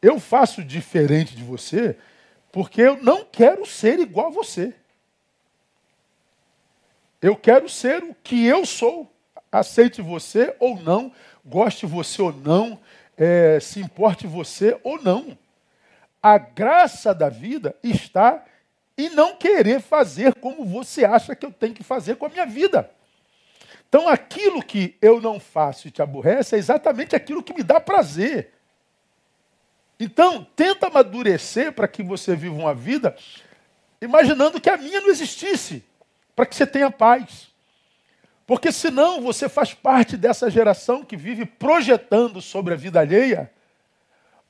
Eu 0.00 0.18
faço 0.18 0.64
diferente 0.64 1.36
de 1.36 1.44
você 1.44 1.96
porque 2.50 2.82
eu 2.82 3.02
não 3.02 3.24
quero 3.24 3.64
ser 3.64 3.98
igual 3.98 4.28
a 4.28 4.30
você. 4.30 4.74
Eu 7.20 7.36
quero 7.36 7.68
ser 7.68 8.02
o 8.02 8.14
que 8.14 8.44
eu 8.44 8.66
sou. 8.66 9.10
Aceite 9.50 10.00
você 10.00 10.56
ou 10.58 10.80
não, 10.80 11.12
goste 11.44 11.84
você 11.84 12.22
ou 12.22 12.32
não, 12.32 12.80
é, 13.16 13.60
se 13.60 13.80
importe 13.80 14.26
você 14.26 14.78
ou 14.82 15.00
não. 15.02 15.36
A 16.22 16.38
graça 16.38 17.14
da 17.14 17.28
vida 17.28 17.76
está 17.82 18.44
em 18.96 19.10
não 19.10 19.36
querer 19.36 19.80
fazer 19.80 20.34
como 20.34 20.64
você 20.64 21.04
acha 21.04 21.34
que 21.34 21.44
eu 21.46 21.52
tenho 21.52 21.74
que 21.74 21.82
fazer 21.82 22.16
com 22.16 22.26
a 22.26 22.28
minha 22.28 22.46
vida. 22.46 22.90
Então, 23.88 24.08
aquilo 24.08 24.62
que 24.62 24.96
eu 25.02 25.20
não 25.20 25.38
faço 25.38 25.88
e 25.88 25.90
te 25.90 26.00
aborrece 26.00 26.54
é 26.54 26.58
exatamente 26.58 27.14
aquilo 27.14 27.42
que 27.42 27.52
me 27.52 27.62
dá 27.62 27.80
prazer. 27.80 28.52
Então, 30.00 30.46
tenta 30.56 30.86
amadurecer 30.86 31.72
para 31.72 31.86
que 31.86 32.02
você 32.02 32.34
viva 32.34 32.54
uma 32.54 32.74
vida 32.74 33.16
imaginando 34.00 34.60
que 34.60 34.70
a 34.70 34.76
minha 34.76 35.00
não 35.00 35.10
existisse 35.10 35.84
para 36.34 36.46
que 36.46 36.56
você 36.56 36.66
tenha 36.66 36.90
paz. 36.90 37.48
Porque 38.46 38.72
senão 38.72 39.20
você 39.20 39.48
faz 39.48 39.72
parte 39.74 40.16
dessa 40.16 40.50
geração 40.50 41.04
que 41.04 41.16
vive 41.16 41.44
projetando 41.44 42.40
sobre 42.40 42.74
a 42.74 42.76
vida 42.76 43.00
alheia 43.00 43.50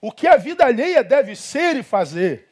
o 0.03 0.11
que 0.11 0.27
a 0.27 0.37
vida 0.37 0.67
alheia 0.67 1.05
deve 1.05 1.37
ser 1.37 1.77
e 1.77 1.83
fazer. 1.85 2.49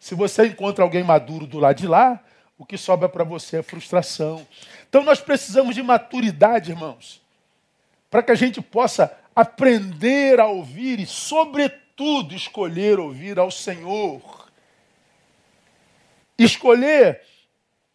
Se 0.00 0.14
você 0.14 0.46
encontra 0.46 0.82
alguém 0.82 1.04
maduro 1.04 1.46
do 1.46 1.58
lado 1.58 1.76
de 1.76 1.86
lá, 1.86 2.18
o 2.58 2.64
que 2.64 2.78
sobra 2.78 3.06
para 3.06 3.22
você 3.22 3.58
é 3.58 3.62
frustração. 3.62 4.46
Então 4.88 5.04
nós 5.04 5.20
precisamos 5.20 5.74
de 5.74 5.82
maturidade, 5.82 6.70
irmãos, 6.70 7.22
para 8.10 8.22
que 8.22 8.32
a 8.32 8.34
gente 8.34 8.62
possa 8.62 9.14
aprender 9.36 10.40
a 10.40 10.46
ouvir 10.46 10.98
e, 10.98 11.06
sobretudo, 11.06 12.34
escolher 12.34 12.98
ouvir 12.98 13.38
ao 13.38 13.50
Senhor. 13.50 14.48
Escolher 16.38 17.20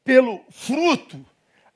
pelo 0.04 0.46
fruto 0.52 1.26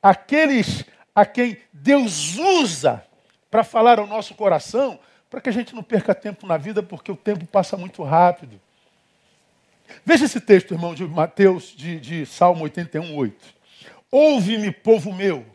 aqueles 0.01 0.85
a 1.13 1.25
quem 1.25 1.57
Deus 1.73 2.37
usa 2.37 3.03
para 3.49 3.63
falar 3.63 3.97
ao 3.97 4.05
nosso 4.05 4.35
coração, 4.35 4.99
para 5.27 5.41
que 5.41 5.49
a 5.49 5.51
gente 5.51 5.73
não 5.73 5.81
perca 5.81 6.13
tempo 6.13 6.45
na 6.45 6.55
vida, 6.55 6.83
porque 6.83 7.11
o 7.11 7.17
tempo 7.17 7.45
passa 7.47 7.75
muito 7.75 8.03
rápido. 8.03 8.61
Veja 10.05 10.25
esse 10.25 10.39
texto, 10.39 10.73
irmão, 10.73 10.93
de 10.93 11.05
Mateus, 11.05 11.73
de, 11.75 11.99
de 11.99 12.25
Salmo 12.25 12.63
81, 12.63 13.15
8. 13.15 13.35
Ouve-me, 14.11 14.71
povo 14.71 15.13
meu, 15.13 15.45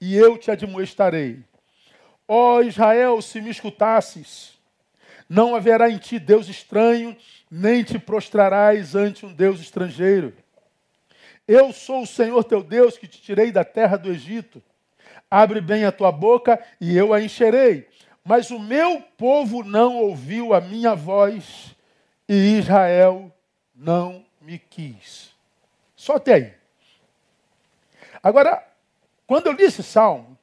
e 0.00 0.16
eu 0.16 0.36
te 0.36 0.50
admoestarei. 0.50 1.40
Ó 2.26 2.60
Israel, 2.62 3.20
se 3.22 3.40
me 3.40 3.50
escutasses, 3.50 4.58
não 5.28 5.54
haverá 5.54 5.90
em 5.90 5.98
ti 5.98 6.18
Deus 6.18 6.48
estranho, 6.48 7.16
nem 7.50 7.82
te 7.82 7.98
prostrarás 7.98 8.94
ante 8.94 9.24
um 9.24 9.32
Deus 9.32 9.60
estrangeiro. 9.60 10.32
Eu 11.46 11.72
sou 11.72 12.02
o 12.02 12.06
Senhor 12.06 12.42
teu 12.44 12.62
Deus 12.62 12.96
que 12.96 13.06
te 13.06 13.20
tirei 13.20 13.52
da 13.52 13.64
terra 13.64 13.96
do 13.96 14.10
Egito. 14.10 14.62
Abre 15.30 15.60
bem 15.60 15.84
a 15.84 15.92
tua 15.92 16.10
boca 16.10 16.62
e 16.80 16.96
eu 16.96 17.12
a 17.12 17.20
encherei. 17.20 17.86
Mas 18.24 18.50
o 18.50 18.58
meu 18.58 19.02
povo 19.18 19.62
não 19.62 19.96
ouviu 19.96 20.54
a 20.54 20.60
minha 20.60 20.94
voz 20.94 21.74
e 22.28 22.58
Israel 22.58 23.32
não 23.74 24.24
me 24.40 24.58
quis. 24.58 25.34
Só 25.96 26.16
até 26.16 26.34
aí. 26.34 26.54
Agora, 28.22 28.66
quando 29.26 29.46
eu 29.46 29.52
li 29.52 29.64
esse 29.64 29.82
salmo, 29.82 30.38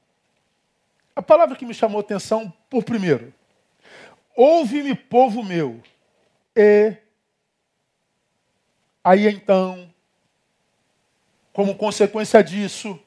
a 1.15 1.21
palavra 1.21 1.55
que 1.55 1.65
me 1.65 1.73
chamou 1.73 1.99
a 1.99 2.01
atenção, 2.01 2.51
por 2.69 2.83
primeiro, 2.83 3.33
ouve-me, 4.35 4.95
povo 4.95 5.43
meu, 5.43 5.81
e 6.55 6.95
aí 9.03 9.27
então 9.27 9.91
como 11.53 11.75
consequência 11.75 12.43
disso, 12.43 12.99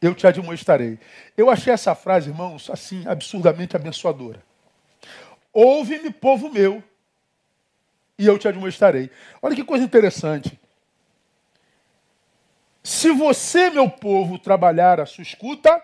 eu 0.00 0.14
te 0.14 0.26
admoestarei. 0.26 0.98
Eu 1.36 1.50
achei 1.50 1.72
essa 1.72 1.94
frase, 1.94 2.30
irmãos, 2.30 2.70
assim, 2.70 3.06
absurdamente 3.06 3.76
abençoadora. 3.76 4.42
Ouve-me, 5.52 6.10
povo 6.10 6.48
meu, 6.48 6.82
e 8.18 8.26
eu 8.26 8.38
te 8.38 8.48
admoestarei. 8.48 9.10
Olha 9.40 9.54
que 9.54 9.64
coisa 9.64 9.84
interessante. 9.84 10.58
Se 12.82 13.10
você, 13.10 13.70
meu 13.70 13.88
povo, 13.88 14.38
trabalhar 14.38 15.00
a 15.00 15.06
sua 15.06 15.22
escuta, 15.22 15.82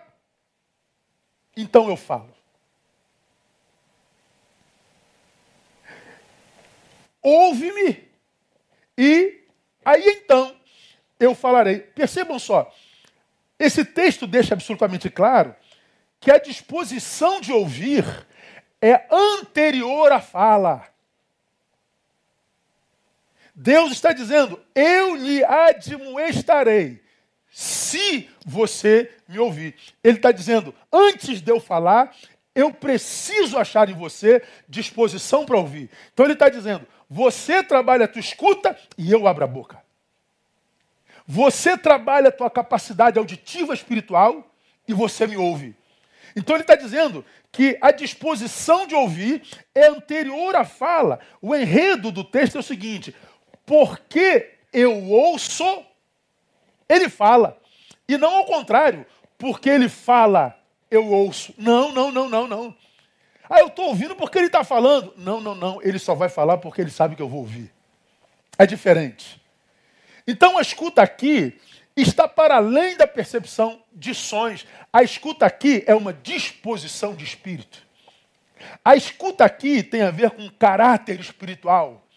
então 1.55 1.89
eu 1.89 1.95
falo. 1.95 2.33
Ouve-me, 7.21 8.07
e 8.97 9.43
aí 9.83 10.03
então 10.07 10.55
eu 11.19 11.35
falarei. 11.35 11.79
Percebam 11.79 12.39
só, 12.39 12.73
esse 13.57 13.83
texto 13.83 14.25
deixa 14.25 14.53
absolutamente 14.53 15.09
claro 15.09 15.53
que 16.19 16.31
a 16.31 16.37
disposição 16.37 17.41
de 17.41 17.51
ouvir 17.51 18.05
é 18.81 19.05
anterior 19.11 20.11
à 20.11 20.21
fala. 20.21 20.87
Deus 23.61 23.91
está 23.91 24.13
dizendo: 24.13 24.57
Eu 24.73 25.17
lhe 25.17 25.43
admoestarei 25.43 27.03
se 27.51 28.29
você 28.45 29.11
me 29.27 29.37
ouvir. 29.37 29.75
Ele 30.01 30.15
está 30.15 30.31
dizendo: 30.31 30.73
Antes 30.89 31.41
de 31.41 31.51
eu 31.51 31.59
falar, 31.59 32.15
eu 32.55 32.71
preciso 32.71 33.57
achar 33.57 33.89
em 33.89 33.93
você 33.93 34.41
disposição 34.69 35.45
para 35.45 35.57
ouvir. 35.57 35.89
Então 36.13 36.25
ele 36.25 36.33
está 36.33 36.47
dizendo: 36.47 36.87
Você 37.09 37.61
trabalha 37.61 38.05
a 38.05 38.07
tua 38.07 38.21
escuta 38.21 38.77
e 38.97 39.11
eu 39.11 39.27
abro 39.27 39.43
a 39.43 39.47
boca. 39.47 39.83
Você 41.27 41.77
trabalha 41.77 42.29
a 42.29 42.31
tua 42.31 42.49
capacidade 42.49 43.19
auditiva 43.19 43.73
espiritual 43.73 44.49
e 44.87 44.93
você 44.93 45.27
me 45.27 45.35
ouve. 45.35 45.75
Então 46.33 46.55
ele 46.55 46.63
está 46.63 46.75
dizendo 46.75 47.25
que 47.51 47.77
a 47.81 47.91
disposição 47.91 48.87
de 48.87 48.95
ouvir 48.95 49.41
é 49.75 49.87
anterior 49.87 50.55
à 50.55 50.63
fala. 50.63 51.19
O 51.41 51.53
enredo 51.53 52.09
do 52.09 52.23
texto 52.23 52.55
é 52.55 52.59
o 52.59 52.63
seguinte: 52.63 53.13
porque 53.69 54.49
eu 54.73 55.11
ouço, 55.11 55.85
ele 56.89 57.07
fala. 57.07 57.55
E 58.07 58.17
não 58.17 58.37
ao 58.37 58.45
contrário, 58.45 59.05
porque 59.37 59.69
ele 59.69 59.87
fala, 59.87 60.59
eu 60.89 61.05
ouço. 61.05 61.53
Não, 61.55 61.91
não, 61.91 62.11
não, 62.11 62.27
não, 62.27 62.47
não. 62.47 62.75
Ah, 63.47 63.59
eu 63.59 63.67
estou 63.67 63.85
ouvindo 63.85 64.15
porque 64.15 64.39
ele 64.39 64.47
está 64.47 64.63
falando. 64.63 65.13
Não, 65.15 65.39
não, 65.39 65.53
não. 65.53 65.79
Ele 65.83 65.99
só 65.99 66.15
vai 66.15 66.29
falar 66.29 66.57
porque 66.57 66.81
ele 66.81 66.89
sabe 66.89 67.15
que 67.15 67.21
eu 67.21 67.29
vou 67.29 67.41
ouvir. 67.41 67.71
É 68.57 68.65
diferente. 68.65 69.39
Então 70.25 70.57
a 70.57 70.61
escuta 70.61 71.03
aqui 71.03 71.55
está 71.95 72.27
para 72.27 72.55
além 72.55 72.97
da 72.97 73.05
percepção 73.05 73.83
de 73.93 74.15
sons. 74.15 74.65
A 74.91 75.03
escuta 75.03 75.45
aqui 75.45 75.83
é 75.85 75.93
uma 75.93 76.11
disposição 76.11 77.13
de 77.13 77.23
espírito. 77.23 77.85
A 78.83 78.95
escuta 78.95 79.45
aqui 79.45 79.83
tem 79.83 80.01
a 80.01 80.09
ver 80.09 80.31
com 80.31 80.49
caráter 80.49 81.19
espiritual. 81.19 82.08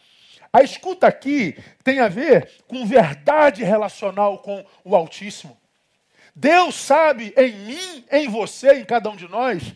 A 0.52 0.62
escuta 0.62 1.06
aqui 1.06 1.56
tem 1.82 2.00
a 2.00 2.09
ver 2.09 2.50
com 2.68 2.85
verdade 2.85 3.64
relacional 3.64 4.38
com 4.38 4.64
o 4.85 4.94
Altíssimo. 4.94 5.59
Deus 6.35 6.75
sabe 6.75 7.32
em 7.37 7.52
mim, 7.52 8.04
em 8.11 8.28
você, 8.28 8.75
em 8.75 8.85
cada 8.85 9.09
um 9.09 9.16
de 9.16 9.28
nós, 9.28 9.75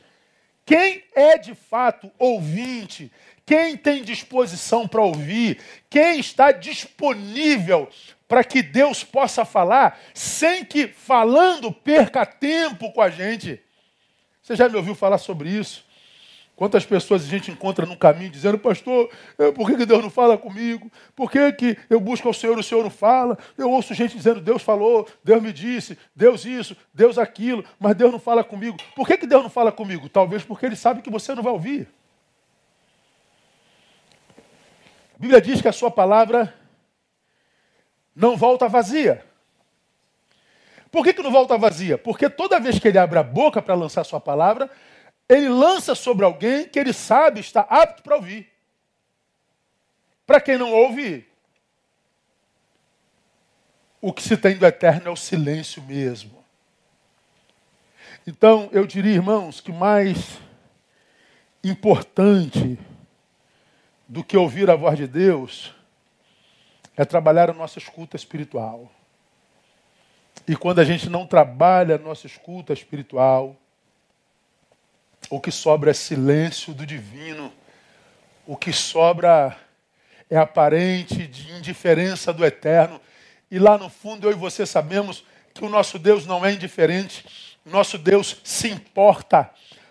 quem 0.67 1.03
é 1.15 1.39
de 1.39 1.55
fato 1.55 2.11
ouvinte, 2.19 3.11
quem 3.47 3.77
tem 3.77 4.03
disposição 4.03 4.89
para 4.89 5.01
ouvir, 5.01 5.61
quem 5.89 6.19
está 6.19 6.51
disponível 6.51 7.89
para 8.27 8.43
que 8.43 8.63
Deus 8.63 9.05
possa 9.05 9.45
falar 9.45 10.01
sem 10.13 10.65
que 10.65 10.89
falando 10.89 11.71
perca 11.73 12.27
tempo 12.27 12.93
com 12.93 13.01
a 13.01 13.09
gente. 13.09 13.63
Você 14.43 14.57
já 14.57 14.69
me 14.69 14.77
ouviu 14.77 14.95
falar 14.95 15.19
sobre 15.19 15.49
isso? 15.49 15.86
Quantas 16.57 16.87
pessoas 16.87 17.23
a 17.23 17.27
gente 17.29 17.51
encontra 17.51 17.85
no 17.85 17.99
caminho 17.99 18.31
dizendo, 18.31 18.59
pastor, 18.59 19.11
por 19.55 19.67
que 19.69 19.85
Deus 19.85 20.03
não 20.03 20.09
fala 20.09 20.39
comigo? 20.39 20.91
Por 21.15 21.31
que, 21.31 21.53
que 21.53 21.79
eu 21.91 22.01
busco 22.01 22.27
ao 22.27 22.33
Senhor 22.33 22.57
e 22.57 22.61
o 22.61 22.65
Senhor 22.65 22.83
não 22.83 22.91
fala? 22.91 23.37
Eu 23.59 23.71
ouço 23.71 23.93
gente 23.93 24.17
dizendo, 24.17 24.41
Deus 24.41 24.63
falou, 24.63 25.07
Deus 25.23 25.43
me 25.43 25.53
disse, 25.53 25.99
Deus 26.15 26.47
isso, 26.47 26.75
Deus 26.95 27.19
aquilo, 27.19 27.63
mas 27.79 27.95
Deus 27.95 28.11
não 28.11 28.19
fala 28.19 28.43
comigo. 28.43 28.79
Por 28.95 29.07
que, 29.07 29.19
que 29.19 29.27
Deus 29.27 29.43
não 29.43 29.51
fala 29.51 29.71
comigo? 29.71 30.09
Talvez 30.09 30.45
porque 30.45 30.65
Ele 30.65 30.77
sabe 30.77 31.03
que 31.03 31.11
você 31.11 31.35
não 31.35 31.43
vai 31.43 31.53
ouvir. 31.53 31.87
A 35.15 35.19
Bíblia 35.19 35.43
diz 35.43 35.61
que 35.61 35.69
a 35.69 35.73
sua 35.73 35.91
palavra 35.91 36.55
não 38.15 38.35
volta 38.35 38.67
vazia. 38.67 39.23
Por 40.91 41.05
que, 41.05 41.13
que 41.13 41.23
não 41.23 41.31
volta 41.31 41.59
vazia? 41.59 41.99
Porque 41.99 42.31
toda 42.31 42.59
vez 42.59 42.79
que 42.79 42.89
ele 42.89 42.97
abre 42.97 43.19
a 43.19 43.23
boca 43.23 43.61
para 43.61 43.75
lançar 43.75 44.05
sua 44.05 44.21
palavra, 44.21 44.71
ele 45.29 45.49
lança 45.49 45.95
sobre 45.95 46.25
alguém 46.25 46.69
que 46.69 46.79
ele 46.79 46.93
sabe 46.93 47.41
está 47.41 47.61
apto 47.63 48.03
para 48.03 48.17
ouvir. 48.17 48.49
Para 50.27 50.41
quem 50.41 50.59
não 50.59 50.73
ouve, 50.73 51.27
o 54.01 54.13
que 54.13 54.23
se 54.23 54.37
tem 54.37 54.57
do 54.57 54.67
eterno 54.67 55.09
é 55.09 55.11
o 55.11 55.17
silêncio 55.17 55.83
mesmo. 55.83 56.45
Então, 58.27 58.69
eu 58.73 58.87
diria, 58.87 59.15
irmãos, 59.15 59.61
que 59.61 59.71
mais 59.71 60.39
importante 61.63 62.79
do 64.09 64.23
que 64.23 64.37
ouvir 64.37 64.69
a 64.71 64.77
voz 64.77 64.97
de 64.97 65.07
Deus 65.07 65.75
é 66.97 67.05
trabalhar 67.05 67.51
a 67.51 67.55
nossa 67.55 67.79
escuta 67.79 68.17
espiritual. 68.17 68.91
E 70.47 70.57
quando 70.57 70.81
a 70.81 70.85
gente 70.85 71.09
não 71.09 71.27
trabalha 71.27 71.97
a 71.97 71.99
nossa 71.99 72.27
escuta 72.27 72.73
espiritual, 72.73 73.57
o 75.29 75.41
que 75.41 75.51
sobra 75.51 75.91
é 75.91 75.95
silêncio 75.95 76.73
do 76.73 76.87
divino, 76.87 77.53
o 78.47 78.57
que 78.57 78.73
sobra 78.73 79.57
é 80.31 80.37
aparente 80.37 81.27
de 81.27 81.53
indiferença 81.53 82.33
do 82.33 82.45
eterno. 82.45 83.01
E 83.51 83.59
lá 83.59 83.77
no 83.79 83.89
fundo 83.89 84.29
eu 84.29 84.33
e 84.33 84.37
você 84.37 84.65
sabemos 84.65 85.25
que 85.53 85.65
o 85.65 85.69
nosso 85.69 85.99
Deus 85.99 86.27
não 86.27 86.45
é 86.45 86.53
indiferente, 86.53 87.25
nosso 87.65 87.99
Deus 87.99 88.41
se 88.45 88.69
importa. 88.69 89.51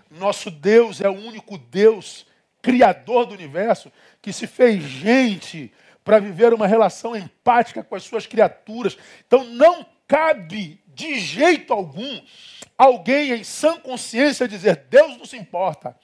Nosso 0.09 0.49
Deus 0.49 1.01
é 1.01 1.09
o 1.09 1.13
único 1.13 1.57
Deus 1.57 2.25
criador 2.61 3.25
do 3.25 3.33
universo 3.33 3.91
que 4.21 4.31
se 4.31 4.47
fez 4.47 4.81
gente 4.83 5.71
para 6.03 6.19
viver 6.19 6.53
uma 6.53 6.67
relação 6.67 7.15
empática 7.15 7.83
com 7.83 7.95
as 7.95 8.03
suas 8.03 8.25
criaturas. 8.25 8.97
Então 9.27 9.43
não 9.43 9.85
cabe 10.07 10.79
de 10.95 11.19
jeito 11.19 11.73
algum 11.73 12.21
alguém 12.77 13.31
em 13.31 13.43
sã 13.43 13.77
consciência 13.77 14.47
dizer 14.47 14.85
Deus 14.89 15.17
não 15.17 15.25
se 15.25 15.37
importa. 15.37 15.95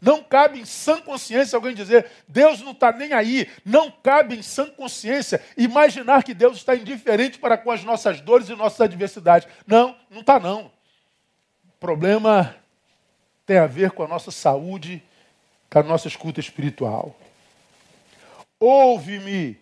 Não 0.00 0.22
cabe 0.22 0.60
em 0.60 0.64
sã 0.64 1.00
consciência 1.00 1.56
alguém 1.56 1.74
dizer 1.74 2.08
Deus 2.26 2.60
não 2.60 2.72
está 2.72 2.92
nem 2.92 3.12
aí. 3.12 3.48
Não 3.64 3.90
cabe 3.90 4.36
em 4.36 4.42
sã 4.42 4.66
consciência 4.70 5.42
imaginar 5.56 6.22
que 6.22 6.34
Deus 6.34 6.56
está 6.56 6.74
indiferente 6.74 7.38
para 7.38 7.58
com 7.58 7.70
as 7.70 7.84
nossas 7.84 8.20
dores 8.20 8.48
e 8.48 8.54
nossas 8.54 8.80
adversidades. 8.80 9.48
Não, 9.66 9.96
não 10.08 10.20
está 10.20 10.38
não. 10.38 10.70
O 11.66 11.78
problema 11.80 12.56
tem 13.44 13.58
a 13.58 13.66
ver 13.66 13.90
com 13.90 14.02
a 14.02 14.08
nossa 14.08 14.30
saúde, 14.30 15.02
com 15.70 15.78
a 15.80 15.82
nossa 15.82 16.06
escuta 16.06 16.38
espiritual. 16.38 17.16
Ouve-me, 18.60 19.58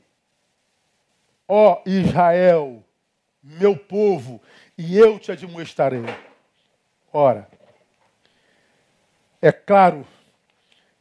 ó 1.47 1.83
Israel, 1.87 2.83
meu 3.43 3.77
povo, 3.77 4.43
e 4.77 4.97
eu 4.97 5.19
te 5.19 5.33
admoestarei. 5.33 6.05
Ora, 7.13 7.49
é 9.41 9.53
claro 9.53 10.07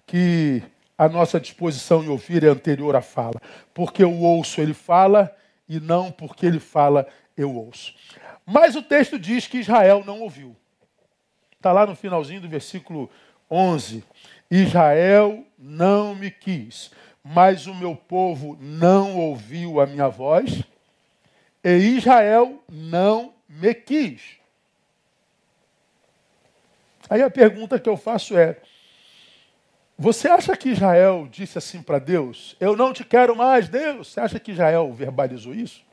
que 0.05 0.63
a 0.97 1.09
nossa 1.09 1.39
disposição 1.39 2.03
em 2.03 2.07
ouvir 2.07 2.43
é 2.43 2.47
anterior 2.47 2.95
à 2.95 3.01
fala, 3.01 3.41
porque 3.73 4.03
eu 4.03 4.13
ouço, 4.13 4.61
ele 4.61 4.73
fala, 4.73 5.35
e 5.67 5.79
não 5.79 6.11
porque 6.11 6.45
ele 6.45 6.59
fala, 6.59 7.07
eu 7.35 7.53
ouço. 7.53 7.93
Mas 8.45 8.75
o 8.75 8.83
texto 8.83 9.19
diz 9.19 9.47
que 9.47 9.57
Israel 9.57 10.03
não 10.05 10.21
ouviu. 10.21 10.55
Está 11.51 11.71
lá 11.71 11.85
no 11.85 11.95
finalzinho 11.95 12.41
do 12.41 12.47
versículo 12.47 13.09
11. 13.49 14.03
Israel 14.49 15.43
não 15.57 16.13
me 16.15 16.29
quis 16.29 16.91
mas 17.27 17.65
o 17.65 17.73
meu 17.73 17.95
povo 17.95 18.55
não 18.61 19.17
ouviu 19.17 19.81
a 19.81 19.87
minha 19.87 20.07
voz, 20.07 20.61
e 21.63 21.97
Israel 21.97 22.63
não 22.69 23.33
me 23.55 23.73
quis. 23.73 24.21
Aí 27.09 27.21
a 27.21 27.29
pergunta 27.29 27.79
que 27.79 27.89
eu 27.89 27.97
faço 27.97 28.37
é: 28.37 28.57
você 29.97 30.27
acha 30.27 30.55
que 30.57 30.69
Israel 30.69 31.27
disse 31.31 31.57
assim 31.57 31.81
para 31.81 31.99
Deus? 31.99 32.55
Eu 32.59 32.75
não 32.75 32.91
te 32.91 33.03
quero 33.03 33.35
mais, 33.35 33.69
Deus? 33.69 34.11
Você 34.11 34.19
acha 34.19 34.39
que 34.39 34.51
Israel 34.51 34.91
verbalizou 34.93 35.53
isso? 35.53 35.83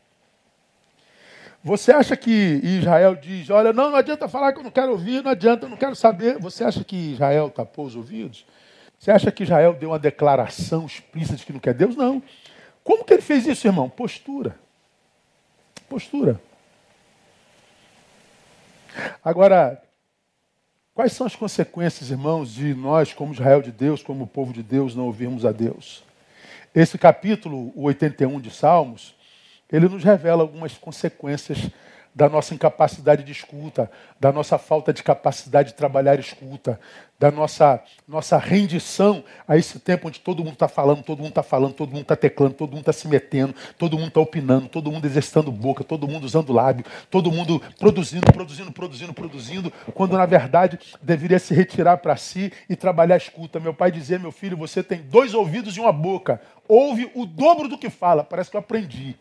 Você 1.62 1.92
acha 1.92 2.16
que 2.16 2.60
Israel 2.62 3.14
diz: 3.14 3.48
olha, 3.50 3.72
não, 3.72 3.90
não 3.90 3.96
adianta 3.96 4.28
falar 4.28 4.52
que 4.52 4.58
eu 4.58 4.64
não 4.64 4.70
quero 4.70 4.92
ouvir, 4.92 5.22
não 5.22 5.30
adianta, 5.30 5.66
eu 5.66 5.70
não 5.70 5.76
quero 5.76 5.94
saber. 5.94 6.38
Você 6.38 6.64
acha 6.64 6.82
que 6.82 7.12
Israel 7.12 7.48
tapou 7.50 7.86
os 7.86 7.94
ouvidos? 7.94 8.44
Você 8.98 9.10
acha 9.10 9.30
que 9.30 9.42
Israel 9.44 9.74
deu 9.74 9.90
uma 9.90 9.98
declaração 9.98 10.86
explícita 10.86 11.36
de 11.36 11.46
que 11.46 11.52
não 11.52 11.60
quer 11.60 11.74
Deus? 11.74 11.94
Não. 11.94 12.22
Como 12.82 13.04
que 13.04 13.12
ele 13.12 13.22
fez 13.22 13.46
isso, 13.46 13.66
irmão? 13.66 13.88
Postura. 13.88 14.56
Postura. 15.88 16.40
Agora, 19.24 19.82
quais 20.94 21.12
são 21.12 21.26
as 21.26 21.36
consequências, 21.36 22.10
irmãos, 22.10 22.52
de 22.52 22.74
nós, 22.74 23.12
como 23.12 23.32
Israel 23.32 23.62
de 23.62 23.72
Deus, 23.72 24.02
como 24.02 24.26
povo 24.26 24.52
de 24.52 24.62
Deus, 24.62 24.94
não 24.94 25.06
ouvirmos 25.06 25.44
a 25.44 25.52
Deus? 25.52 26.04
Esse 26.74 26.96
capítulo, 26.96 27.72
o 27.74 27.82
81 27.82 28.40
de 28.40 28.50
Salmos, 28.50 29.14
ele 29.70 29.88
nos 29.88 30.04
revela 30.04 30.42
algumas 30.42 30.74
consequências 30.74 31.70
da 32.14 32.28
nossa 32.28 32.54
incapacidade 32.54 33.24
de 33.24 33.32
escuta, 33.32 33.90
da 34.20 34.30
nossa 34.30 34.58
falta 34.58 34.92
de 34.92 35.02
capacidade 35.02 35.70
de 35.70 35.74
trabalhar 35.74 36.18
escuta, 36.18 36.78
da 37.18 37.30
nossa, 37.30 37.80
nossa 38.06 38.36
rendição 38.36 39.24
a 39.46 39.56
esse 39.56 39.78
tempo 39.78 40.08
onde 40.08 40.20
todo 40.20 40.42
mundo 40.42 40.54
está 40.54 40.68
falando, 40.68 41.02
todo 41.02 41.18
mundo 41.18 41.28
está 41.28 41.42
falando, 41.42 41.72
todo 41.72 41.90
mundo 41.90 42.02
está 42.02 42.16
teclando, 42.16 42.54
todo 42.54 42.70
mundo 42.70 42.80
está 42.80 42.92
se 42.92 43.08
metendo, 43.08 43.54
todo 43.78 43.96
mundo 43.96 44.08
está 44.08 44.20
opinando, 44.20 44.68
todo 44.68 44.90
mundo 44.90 45.04
exercitando 45.04 45.50
boca, 45.50 45.84
todo 45.84 46.06
mundo 46.08 46.24
usando 46.24 46.52
lábio, 46.52 46.84
todo 47.10 47.30
mundo 47.30 47.62
produzindo, 47.78 48.30
produzindo, 48.32 48.72
produzindo, 48.72 49.14
produzindo, 49.14 49.72
quando 49.94 50.16
na 50.16 50.26
verdade 50.26 50.78
deveria 51.00 51.38
se 51.38 51.54
retirar 51.54 51.98
para 51.98 52.16
si 52.16 52.52
e 52.68 52.76
trabalhar 52.76 53.14
a 53.14 53.18
escuta. 53.18 53.60
Meu 53.60 53.72
pai 53.72 53.90
dizia, 53.90 54.18
meu 54.18 54.32
filho, 54.32 54.56
você 54.56 54.82
tem 54.82 55.00
dois 55.00 55.32
ouvidos 55.32 55.76
e 55.76 55.80
uma 55.80 55.92
boca, 55.92 56.40
ouve 56.68 57.10
o 57.14 57.24
dobro 57.24 57.68
do 57.68 57.78
que 57.78 57.88
fala. 57.88 58.24
Parece 58.24 58.50
que 58.50 58.56
eu 58.56 58.60
aprendi. 58.60 59.16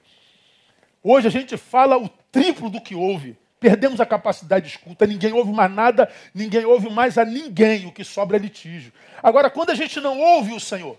Hoje 1.04 1.28
a 1.28 1.32
gente 1.32 1.58
fala 1.58 1.98
o 1.98 2.08
triplo 2.32 2.70
do 2.70 2.82
que 2.82 2.96
ouve. 2.96 3.38
Perdemos 3.60 4.02
a 4.02 4.06
capacidade 4.06 4.66
de 4.66 4.72
escuta, 4.72 5.06
ninguém 5.06 5.34
ouve 5.34 5.52
mais 5.52 5.72
nada, 5.72 6.12
ninguém 6.34 6.66
ouve 6.66 6.90
mais 6.90 7.18
a 7.18 7.24
ninguém, 7.24 7.86
o 7.86 7.92
que 7.92 8.04
sobra 8.04 8.38
é 8.38 8.40
litígio. 8.40 8.92
Agora, 9.22 9.52
quando 9.52 9.70
a 9.70 9.76
gente 9.76 10.00
não 10.00 10.20
ouve 10.20 10.52
o 10.54 10.60
Senhor, 10.60 10.94
o 10.94 10.98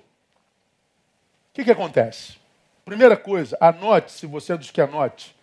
que, 1.55 1.65
que 1.65 1.73
acontece? 1.73 2.37
Primeira 2.85 3.17
coisa, 3.17 3.57
anote, 3.61 4.13
se 4.13 4.27
você 4.27 4.53
é 4.53 4.57
dos 4.57 4.71
que 4.71 4.81
anote. 4.81 5.35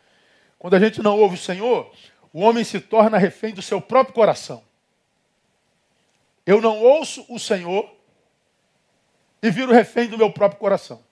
Quando 0.58 0.76
a 0.76 0.80
gente 0.80 1.02
não 1.02 1.19
ouve 1.19 1.36
o 1.36 1.38
Senhor, 1.38 1.91
o 2.32 2.39
homem 2.39 2.63
se 2.63 2.80
torna 2.80 3.17
refém 3.17 3.54
do 3.54 3.62
seu 3.62 3.82
próprio 3.82 4.15
coração. 4.15 4.63
Eu 6.45 6.62
não 6.62 6.82
ouço 6.82 7.26
o 7.30 7.38
Senhor 7.38 7.89
e 9.41 9.52
viro 9.52 9.74
refém 9.74 10.08
do 10.08 10.17
meu 10.17 10.32
próprio 10.32 10.60
coração. 10.60 11.04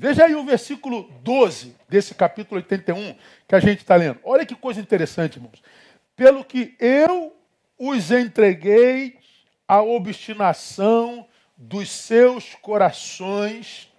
Veja 0.00 0.26
aí 0.26 0.36
o 0.36 0.44
versículo 0.44 1.10
12 1.22 1.74
desse 1.88 2.14
capítulo 2.14 2.60
81 2.60 3.16
que 3.48 3.54
a 3.56 3.58
gente 3.58 3.78
está 3.80 3.96
lendo. 3.96 4.20
Olha 4.22 4.46
que 4.46 4.54
coisa 4.54 4.80
interessante, 4.80 5.36
irmãos. 5.36 5.60
Pelo 6.14 6.44
que 6.44 6.76
eu 6.78 7.34
os 7.76 8.12
entreguei 8.12 9.18
à 9.66 9.82
obstinação 9.82 11.26
dos 11.56 11.90
seus 11.90 12.54
corações, 12.54 13.92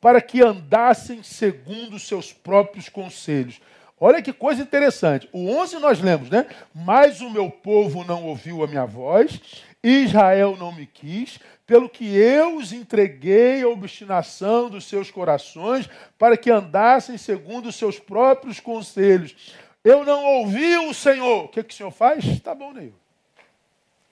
para 0.00 0.20
que 0.20 0.42
andassem 0.42 1.22
segundo 1.22 1.94
os 1.94 2.06
seus 2.06 2.32
próprios 2.32 2.88
conselhos. 2.88 3.60
Olha 3.98 4.20
que 4.20 4.32
coisa 4.32 4.62
interessante. 4.62 5.28
O 5.32 5.48
11 5.48 5.78
nós 5.78 6.00
lemos, 6.00 6.28
né? 6.28 6.44
Mas 6.74 7.20
o 7.20 7.30
meu 7.30 7.50
povo 7.50 8.04
não 8.04 8.24
ouviu 8.24 8.64
a 8.64 8.66
minha 8.66 8.84
voz, 8.84 9.40
Israel 9.82 10.56
não 10.56 10.72
me 10.72 10.86
quis, 10.86 11.38
pelo 11.66 11.88
que 11.88 12.16
eu 12.16 12.56
os 12.56 12.72
entreguei 12.72 13.62
à 13.62 13.68
obstinação 13.68 14.70
dos 14.70 14.84
seus 14.84 15.10
corações, 15.10 15.88
para 16.18 16.36
que 16.36 16.50
andassem 16.50 17.18
segundo 17.18 17.68
os 17.68 17.76
seus 17.76 17.98
próprios 17.98 18.60
conselhos. 18.60 19.54
Eu 19.84 20.04
não 20.04 20.24
ouvi 20.24 20.76
o 20.78 20.92
Senhor. 20.92 21.44
O 21.44 21.48
que, 21.48 21.62
que 21.62 21.72
o 21.72 21.76
Senhor 21.76 21.90
faz? 21.90 22.40
Tá 22.40 22.54
bom, 22.54 22.72
Neil. 22.72 22.94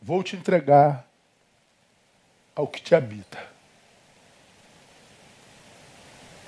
Vou 0.01 0.23
te 0.23 0.37
entregar 0.37 1.09
ao 2.55 2.69
que 2.69 2.81
te 2.81 2.95
habita. 2.95 3.39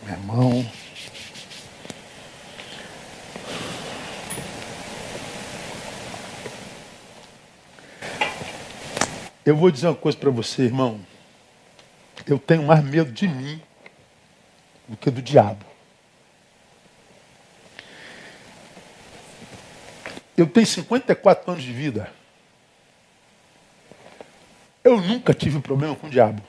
Meu 0.03 0.13
irmão. 0.13 0.71
Eu 9.47 9.55
vou 9.57 9.71
dizer 9.71 9.87
uma 9.87 9.95
coisa 9.95 10.19
para 10.19 10.29
você, 10.29 10.65
irmão. 10.65 11.01
Eu 12.27 12.37
tenho 12.37 12.65
mais 12.65 12.83
medo 12.83 13.13
de 13.13 13.29
mim 13.29 13.63
do 14.89 14.97
que 14.97 15.09
do 15.09 15.23
diabo. 15.23 15.65
Eu 20.37 20.49
tenho 20.49 20.67
54 20.67 21.53
anos 21.53 21.63
de 21.63 21.73
vida. 21.73 22.13
Eu 24.83 25.01
nunca 25.01 25.33
tive 25.33 25.61
problema 25.61 25.95
com 25.95 26.09
o 26.09 26.11
diabo. 26.11 26.43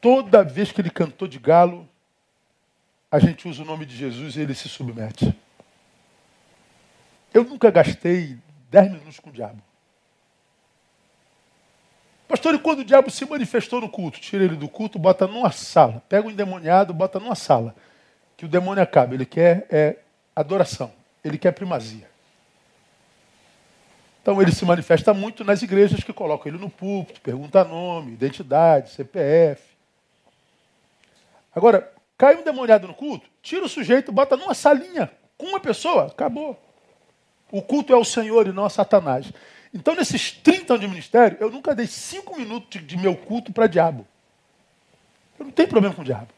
Toda 0.00 0.42
vez 0.42 0.72
que 0.72 0.80
ele 0.80 0.90
cantou 0.90 1.28
de 1.28 1.38
galo, 1.38 1.88
a 3.08 3.20
gente 3.20 3.46
usa 3.46 3.62
o 3.62 3.64
nome 3.64 3.86
de 3.86 3.96
Jesus 3.96 4.34
e 4.34 4.40
ele 4.40 4.54
se 4.56 4.68
submete. 4.68 5.32
Eu 7.32 7.44
nunca 7.44 7.70
gastei 7.70 8.36
10 8.68 8.90
minutos 8.90 9.20
com 9.20 9.30
o 9.30 9.32
diabo. 9.32 9.69
Pastor, 12.30 12.54
e 12.54 12.60
quando 12.60 12.78
o 12.78 12.84
diabo 12.84 13.10
se 13.10 13.28
manifestou 13.28 13.80
no 13.80 13.88
culto? 13.88 14.20
Tira 14.20 14.44
ele 14.44 14.54
do 14.54 14.68
culto, 14.68 15.00
bota 15.00 15.26
numa 15.26 15.50
sala. 15.50 16.00
Pega 16.08 16.28
o 16.28 16.30
endemoniado, 16.30 16.94
bota 16.94 17.18
numa 17.18 17.34
sala. 17.34 17.74
Que 18.36 18.44
o 18.44 18.48
demônio 18.48 18.80
acabe. 18.80 19.16
Ele 19.16 19.26
quer 19.26 19.66
é, 19.68 19.96
adoração. 20.34 20.92
Ele 21.24 21.36
quer 21.36 21.50
primazia. 21.50 22.08
Então 24.22 24.40
ele 24.40 24.52
se 24.52 24.64
manifesta 24.64 25.12
muito 25.12 25.42
nas 25.42 25.60
igrejas 25.60 26.04
que 26.04 26.12
colocam 26.12 26.52
ele 26.52 26.62
no 26.62 26.70
púlpito, 26.70 27.20
pergunta 27.20 27.64
nome, 27.64 28.12
identidade, 28.12 28.90
CPF. 28.90 29.64
Agora, 31.52 31.92
cai 32.16 32.36
um 32.36 32.44
demoniado 32.44 32.86
no 32.86 32.94
culto, 32.94 33.26
tira 33.42 33.64
o 33.64 33.68
sujeito, 33.68 34.12
bota 34.12 34.36
numa 34.36 34.54
salinha 34.54 35.10
com 35.36 35.46
uma 35.46 35.58
pessoa, 35.58 36.06
acabou. 36.06 36.56
O 37.50 37.60
culto 37.60 37.92
é 37.92 37.96
o 37.96 38.04
Senhor 38.04 38.46
e 38.46 38.52
não 38.52 38.66
a 38.66 38.70
Satanás. 38.70 39.32
Então, 39.72 39.94
nesses 39.94 40.32
30 40.32 40.74
anos 40.74 40.80
de 40.80 40.88
ministério, 40.88 41.36
eu 41.40 41.50
nunca 41.50 41.74
dei 41.74 41.86
cinco 41.86 42.36
minutos 42.36 42.84
de, 42.84 42.96
meu 42.96 43.16
culto 43.16 43.52
para 43.52 43.68
diabo. 43.68 44.06
Eu 45.38 45.44
não 45.46 45.52
tenho 45.52 45.68
problema 45.68 45.94
com 45.94 46.02
o 46.02 46.04
diabo. 46.04 46.28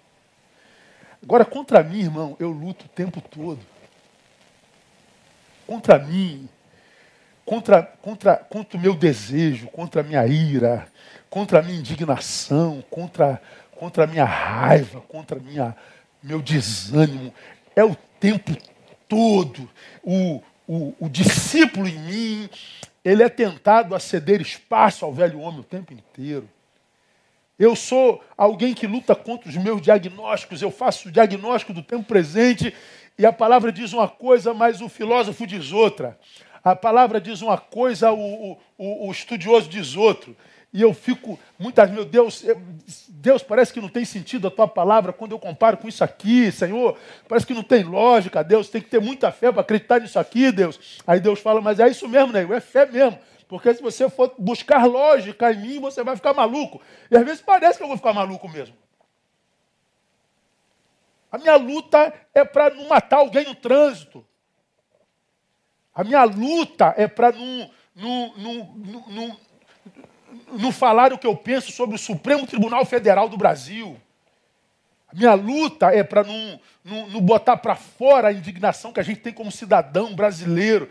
Agora, 1.22 1.44
contra 1.44 1.82
mim, 1.82 2.00
irmão, 2.00 2.36
eu 2.38 2.50
luto 2.50 2.84
o 2.84 2.88
tempo 2.88 3.20
todo. 3.20 3.60
Contra 5.66 5.98
mim, 5.98 6.48
contra, 7.44 7.82
contra, 7.82 8.36
contra 8.36 8.76
o 8.76 8.80
meu 8.80 8.94
desejo, 8.94 9.68
contra 9.68 10.02
a 10.02 10.04
minha 10.04 10.26
ira, 10.26 10.86
contra 11.30 11.60
a 11.60 11.62
minha 11.62 11.78
indignação, 11.78 12.84
contra, 12.90 13.40
contra 13.76 14.04
a 14.04 14.06
minha 14.06 14.24
raiva, 14.24 15.00
contra 15.02 15.40
minha, 15.40 15.74
meu 16.22 16.42
desânimo. 16.42 17.32
É 17.74 17.82
o 17.82 17.96
tempo 18.20 18.54
todo. 19.08 19.70
O, 20.02 20.42
o, 20.66 20.94
o 21.00 21.08
discípulo 21.08 21.88
em 21.88 21.98
mim 21.98 22.50
ele 23.04 23.22
é 23.22 23.28
tentado 23.28 23.94
a 23.94 24.00
ceder 24.00 24.40
espaço 24.40 25.04
ao 25.04 25.12
velho 25.12 25.40
homem 25.40 25.60
o 25.60 25.64
tempo 25.64 25.92
inteiro. 25.92 26.48
Eu 27.58 27.76
sou 27.76 28.22
alguém 28.36 28.74
que 28.74 28.86
luta 28.86 29.14
contra 29.14 29.48
os 29.48 29.56
meus 29.56 29.80
diagnósticos, 29.80 30.62
eu 30.62 30.70
faço 30.70 31.08
o 31.08 31.12
diagnóstico 31.12 31.72
do 31.72 31.82
tempo 31.82 32.04
presente 32.04 32.74
e 33.18 33.26
a 33.26 33.32
palavra 33.32 33.70
diz 33.70 33.92
uma 33.92 34.08
coisa, 34.08 34.54
mas 34.54 34.80
o 34.80 34.88
filósofo 34.88 35.46
diz 35.46 35.72
outra. 35.72 36.18
A 36.64 36.74
palavra 36.74 37.20
diz 37.20 37.42
uma 37.42 37.58
coisa, 37.58 38.12
o, 38.12 38.58
o, 38.78 39.08
o 39.08 39.10
estudioso 39.10 39.68
diz 39.68 39.96
outra. 39.96 40.32
E 40.72 40.80
eu 40.80 40.94
fico, 40.94 41.38
muitas 41.58 41.90
meu 41.90 42.02
Deus, 42.02 42.42
Deus 43.08 43.42
parece 43.42 43.72
que 43.72 43.80
não 43.80 43.90
tem 43.90 44.06
sentido 44.06 44.48
a 44.48 44.50
tua 44.50 44.66
palavra 44.66 45.12
quando 45.12 45.32
eu 45.32 45.38
comparo 45.38 45.76
com 45.76 45.86
isso 45.86 46.02
aqui, 46.02 46.50
Senhor. 46.50 46.98
Parece 47.28 47.46
que 47.46 47.52
não 47.52 47.62
tem 47.62 47.84
lógica, 47.84 48.42
Deus. 48.42 48.70
Tem 48.70 48.80
que 48.80 48.88
ter 48.88 49.00
muita 49.00 49.30
fé 49.30 49.52
para 49.52 49.60
acreditar 49.60 50.00
nisso 50.00 50.18
aqui, 50.18 50.50
Deus. 50.50 51.02
Aí 51.06 51.20
Deus 51.20 51.40
fala, 51.40 51.60
mas 51.60 51.78
é 51.78 51.88
isso 51.88 52.08
mesmo, 52.08 52.32
nego, 52.32 52.54
é 52.54 52.60
fé 52.60 52.86
mesmo. 52.86 53.18
Porque 53.46 53.74
se 53.74 53.82
você 53.82 54.08
for 54.08 54.34
buscar 54.38 54.86
lógica 54.86 55.52
em 55.52 55.60
mim, 55.60 55.78
você 55.78 56.02
vai 56.02 56.16
ficar 56.16 56.32
maluco. 56.32 56.80
E 57.10 57.16
às 57.18 57.22
vezes 57.22 57.42
parece 57.42 57.76
que 57.76 57.84
eu 57.84 57.88
vou 57.88 57.98
ficar 57.98 58.14
maluco 58.14 58.48
mesmo. 58.48 58.74
A 61.30 61.36
minha 61.36 61.56
luta 61.56 62.14
é 62.34 62.44
para 62.44 62.70
não 62.70 62.88
matar 62.88 63.18
alguém 63.18 63.44
no 63.44 63.54
trânsito. 63.54 64.24
A 65.94 66.02
minha 66.02 66.24
luta 66.24 66.94
é 66.96 67.06
para 67.06 67.30
não, 67.32 67.70
não, 67.94 68.34
não, 68.36 69.08
não 69.08 69.36
não 70.52 70.72
falar 70.72 71.12
o 71.12 71.18
que 71.18 71.26
eu 71.26 71.36
penso 71.36 71.72
sobre 71.72 71.96
o 71.96 71.98
Supremo 71.98 72.46
Tribunal 72.46 72.84
Federal 72.84 73.28
do 73.28 73.36
Brasil. 73.36 74.00
A 75.08 75.14
minha 75.14 75.34
luta 75.34 75.94
é 75.94 76.02
para 76.02 76.24
não, 76.24 76.60
não, 76.84 77.08
não 77.08 77.20
botar 77.20 77.56
para 77.56 77.76
fora 77.76 78.28
a 78.28 78.32
indignação 78.32 78.92
que 78.92 79.00
a 79.00 79.02
gente 79.02 79.20
tem 79.20 79.32
como 79.32 79.52
cidadão 79.52 80.14
brasileiro. 80.14 80.88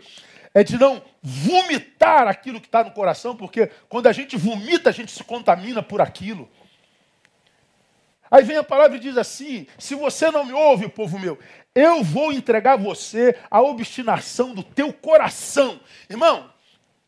É 0.54 0.62
de 0.62 0.78
não 0.78 1.02
vomitar 1.22 2.28
aquilo 2.28 2.60
que 2.60 2.66
está 2.66 2.84
no 2.84 2.90
coração, 2.90 3.34
porque 3.34 3.70
quando 3.88 4.06
a 4.06 4.12
gente 4.12 4.36
vomita, 4.36 4.90
a 4.90 4.92
gente 4.92 5.10
se 5.10 5.24
contamina 5.24 5.82
por 5.82 6.00
aquilo. 6.00 6.48
Aí 8.30 8.44
vem 8.44 8.56
a 8.56 8.64
palavra 8.64 8.96
e 8.96 9.00
diz 9.00 9.16
assim: 9.16 9.66
se 9.78 9.94
você 9.94 10.30
não 10.30 10.44
me 10.44 10.52
ouve, 10.52 10.88
povo 10.88 11.18
meu, 11.18 11.38
eu 11.74 12.04
vou 12.04 12.32
entregar 12.32 12.76
você 12.76 13.36
a 13.50 13.60
obstinação 13.62 14.54
do 14.54 14.62
teu 14.62 14.92
coração. 14.92 15.80
Irmão, 16.08 16.46
o 16.46 16.50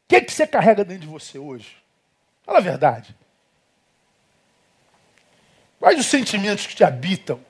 que, 0.09 0.23
que 0.23 0.33
você 0.33 0.47
carrega 0.47 0.85
dentro 0.85 1.03
de 1.03 1.07
você 1.07 1.39
hoje? 1.39 1.84
Fala 2.45 2.59
a 2.59 2.63
verdade. 2.63 3.17
Quais 5.79 5.99
os 5.99 6.07
sentimentos 6.07 6.67
que 6.67 6.75
te 6.75 6.85
habitam? 6.85 7.41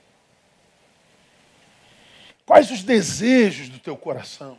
Quais 2.47 2.71
os 2.71 2.83
desejos 2.83 3.69
do 3.69 3.79
teu 3.79 3.97
coração? 3.97 4.59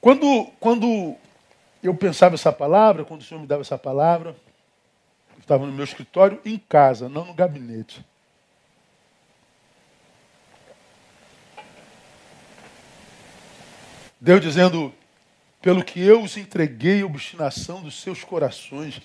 Quando, 0.00 0.46
quando 0.58 1.16
eu 1.82 1.94
pensava 1.94 2.34
essa 2.34 2.52
palavra, 2.52 3.04
quando 3.04 3.20
o 3.20 3.24
Senhor 3.24 3.40
me 3.40 3.46
dava 3.46 3.62
essa 3.62 3.78
palavra, 3.78 4.36
estava 5.38 5.66
no 5.66 5.72
meu 5.72 5.84
escritório 5.84 6.40
em 6.44 6.58
casa, 6.58 7.08
não 7.08 7.24
no 7.24 7.34
gabinete. 7.34 8.04
Deus 14.20 14.40
dizendo: 14.40 14.92
pelo 15.60 15.84
que 15.84 16.00
eu 16.00 16.22
os 16.22 16.36
entreguei 16.36 17.02
a 17.02 17.06
obstinação 17.06 17.82
dos 17.82 18.00
seus 18.00 18.24
corações, 18.24 19.00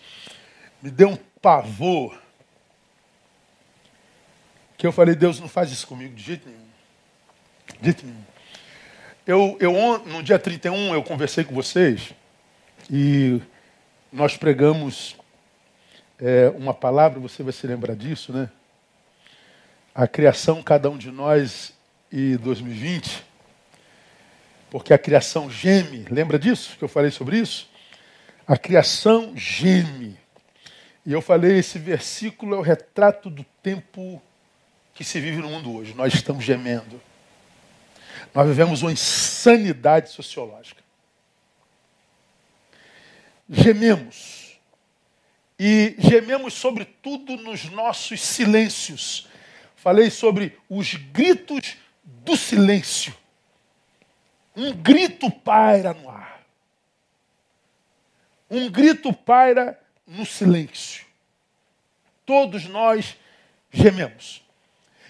me 0.82 0.90
deu 0.90 1.10
um 1.10 1.18
pavor. 1.42 2.18
Que 4.78 4.88
eu 4.88 4.92
falei, 4.92 5.16
Deus 5.16 5.40
não 5.40 5.48
faz 5.48 5.72
isso 5.72 5.88
comigo 5.88 6.16
de 6.16 6.24
jeito 6.24 6.48
nenhum. 6.48 6.68
De 7.80 7.86
jeito 7.86 8.06
nenhum. 8.06 8.24
Eu, 9.28 9.58
eu, 9.60 9.98
no 10.06 10.22
dia 10.22 10.38
31 10.38 10.94
eu 10.94 11.04
conversei 11.04 11.44
com 11.44 11.56
vocês 11.56 12.14
e 12.90 13.42
nós 14.12 14.38
pregamos 14.38 15.16
é, 16.20 16.50
uma 16.56 16.74
palavra, 16.74 17.20
você 17.20 17.42
vai 17.44 17.52
se 17.52 17.66
lembrar 17.66 17.96
disso, 17.96 18.32
né? 18.32 18.50
A 19.94 20.08
criação, 20.08 20.62
cada 20.62 20.90
um 20.90 20.98
de 20.98 21.10
nós 21.10 21.74
e 22.12 22.38
2020, 22.38 23.26
porque 24.70 24.94
a 24.94 24.98
criação 24.98 25.50
geme, 25.50 26.06
lembra 26.10 26.38
disso 26.38 26.78
que 26.78 26.84
eu 26.84 26.88
falei 26.88 27.12
sobre 27.12 27.38
isso? 27.38 27.70
A 28.48 28.58
criação 28.58 29.34
geme. 29.36 30.18
E 31.06 31.14
eu 31.14 31.22
falei, 31.22 31.60
esse 31.60 31.78
versículo 31.78 32.56
é 32.56 32.58
o 32.58 32.62
retrato 32.62 33.30
do 33.30 33.44
tempo 33.62 34.22
que 34.94 35.04
se 35.04 35.20
vive 35.20 35.38
no 35.38 35.50
mundo 35.50 35.74
hoje. 35.76 35.94
Nós 35.94 36.14
estamos 36.14 36.44
gemendo. 36.44 37.02
Nós 38.34 38.48
vivemos 38.48 38.82
uma 38.82 38.92
insanidade 38.92 40.10
sociológica. 40.10 40.84
Gememos. 43.50 44.58
E 45.60 45.96
gememos, 46.00 46.54
sobretudo, 46.54 47.38
nos 47.38 47.66
nossos 47.66 48.22
silêncios. 48.22 49.28
Falei 49.76 50.10
sobre 50.10 50.58
os 50.70 50.96
gritos 50.96 51.78
do 52.04 52.36
silêncio. 52.36 53.16
Um 54.56 54.72
grito 54.74 55.30
paira 55.30 55.94
no 55.94 56.10
ar. 56.10 56.42
Um 58.50 58.70
grito 58.70 59.12
paira 59.12 59.80
no 60.08 60.26
silêncio. 60.26 61.06
Todos 62.26 62.66
nós 62.66 63.18
gememos. 63.72 64.46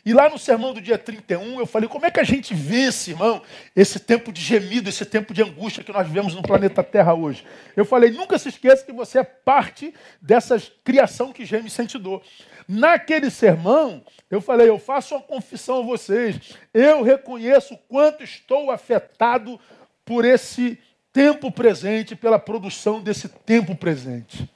E 0.06 0.14
lá 0.14 0.30
no 0.30 0.38
sermão 0.38 0.72
do 0.72 0.80
dia 0.80 1.00
31, 1.00 1.60
eu 1.60 1.66
falei: 1.66 1.90
como 1.90 2.06
é 2.06 2.12
que 2.12 2.20
a 2.20 2.24
gente 2.24 2.54
vence, 2.54 3.12
irmão, 3.12 3.42
esse 3.76 4.00
tempo 4.00 4.32
de 4.32 4.40
gemido, 4.40 4.88
esse 4.88 5.04
tempo 5.04 5.34
de 5.34 5.42
angústia 5.42 5.84
que 5.84 5.92
nós 5.92 6.06
vivemos 6.06 6.36
no 6.36 6.44
planeta 6.44 6.84
Terra 6.84 7.16
hoje? 7.16 7.44
Eu 7.76 7.86
falei: 7.86 8.12
nunca 8.12 8.38
se 8.38 8.50
esqueça 8.50 8.86
que 8.86 8.92
você 8.92 9.20
é 9.20 9.24
parte 9.24 9.92
dessa 10.22 10.62
criação 10.84 11.34
que 11.34 11.44
geme 11.44 11.68
e 11.68 11.72
sente 11.72 11.98
dor. 11.98 12.22
Naquele 12.68 13.30
sermão, 13.30 14.04
eu 14.30 14.42
falei: 14.42 14.70
eu 14.70 14.80
faço 14.80 15.16
uma 15.16 15.22
confissão 15.22 15.80
a 15.80 15.86
vocês, 15.86 16.58
eu 16.74 17.04
reconheço 17.04 17.78
quanto 17.88 18.24
estou 18.24 18.72
afetado 18.72 19.60
por 20.04 20.26
esse 20.26 20.80
tempo 21.14 21.52
presente, 21.52 22.16
pela 22.16 22.40
produção 22.40 23.02
desse 23.02 23.30
tempo 23.30 23.76
presente. 23.76 24.50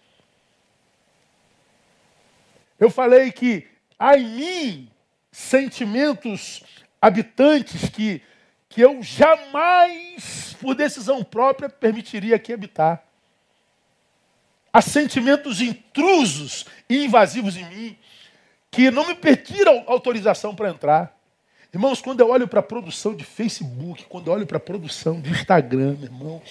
Eu 2.80 2.90
falei 2.90 3.32
que 3.32 3.68
há 3.98 4.18
em 4.18 4.28
mim 4.28 4.92
sentimentos 5.32 6.64
habitantes 7.02 7.90
que, 7.90 8.22
que 8.68 8.82
eu 8.82 9.02
jamais, 9.04 10.56
por 10.60 10.76
decisão 10.76 11.24
própria, 11.24 11.70
permitiria 11.70 12.36
aqui 12.36 12.54
habitar. 12.54 13.09
Há 14.72 14.82
sentimentos 14.82 15.62
intrusos 15.62 16.66
e 16.90 17.06
invasivos 17.06 17.58
em 17.58 17.66
mim 17.66 17.98
que 18.72 18.92
não 18.92 19.08
me 19.08 19.16
pediram 19.16 19.84
autorização 19.88 20.56
para 20.56 20.70
entrar. 20.70 21.18
Irmãos, 21.74 22.02
quando 22.02 22.20
eu 22.20 22.30
olho 22.30 22.48
para 22.48 22.60
a 22.60 22.64
produção 22.64 23.16
de 23.16 23.24
Facebook, 23.24 24.06
quando 24.10 24.28
eu 24.28 24.34
olho 24.34 24.46
para 24.46 24.58
a 24.58 24.60
produção 24.60 25.20
de 25.20 25.30
Instagram, 25.30 25.98
irmão, 26.02 26.42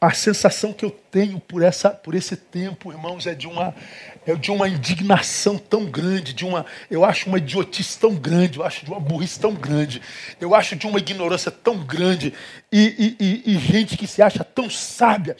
a 0.00 0.12
sensação 0.12 0.72
que 0.72 0.84
eu 0.84 0.90
tenho 0.90 1.40
por, 1.40 1.62
essa, 1.62 1.90
por 1.90 2.14
esse 2.14 2.36
tempo, 2.36 2.92
irmãos, 2.92 3.26
é 3.26 3.34
de 3.34 3.46
uma, 3.48 3.74
é 4.24 4.34
de 4.34 4.50
uma 4.50 4.68
indignação 4.68 5.58
tão 5.58 5.86
grande, 5.86 6.32
de 6.32 6.44
uma, 6.44 6.64
eu 6.90 7.04
acho 7.04 7.28
uma 7.28 7.38
idiotice 7.38 7.98
tão 7.98 8.14
grande, 8.14 8.58
eu 8.58 8.64
acho 8.64 8.84
de 8.84 8.90
uma 8.90 9.00
burrice 9.00 9.40
tão 9.40 9.54
grande, 9.54 10.00
eu 10.40 10.54
acho 10.54 10.76
de 10.76 10.86
uma 10.86 10.98
ignorância 10.98 11.50
tão 11.50 11.78
grande 11.84 12.32
e, 12.70 13.16
e, 13.20 13.24
e, 13.24 13.52
e 13.54 13.58
gente 13.58 13.96
que 13.96 14.06
se 14.06 14.22
acha 14.22 14.44
tão 14.44 14.70
sábia. 14.70 15.36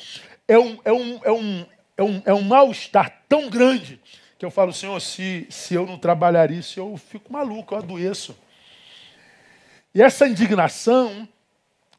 É 0.47 0.59
um, 0.59 0.79
é 0.85 0.93
um, 0.93 1.21
é 1.25 1.33
um, 1.33 1.67
é 1.99 2.03
um, 2.03 2.23
é 2.25 2.33
um 2.33 2.43
mal-estar 2.43 3.25
tão 3.29 3.51
grande 3.51 4.01
que 4.39 4.47
eu 4.47 4.53
falo, 4.53 4.73
Senhor, 4.73 4.99
se, 5.01 5.49
se 5.51 5.75
eu 5.75 5.85
não 5.85 5.99
trabalhar 5.99 6.49
isso, 6.53 6.79
eu 6.79 6.97
fico 6.97 7.33
maluco, 7.33 7.75
eu 7.75 7.79
adoeço. 7.79 8.39
E 9.93 10.01
essa 10.01 10.29
indignação 10.29 11.29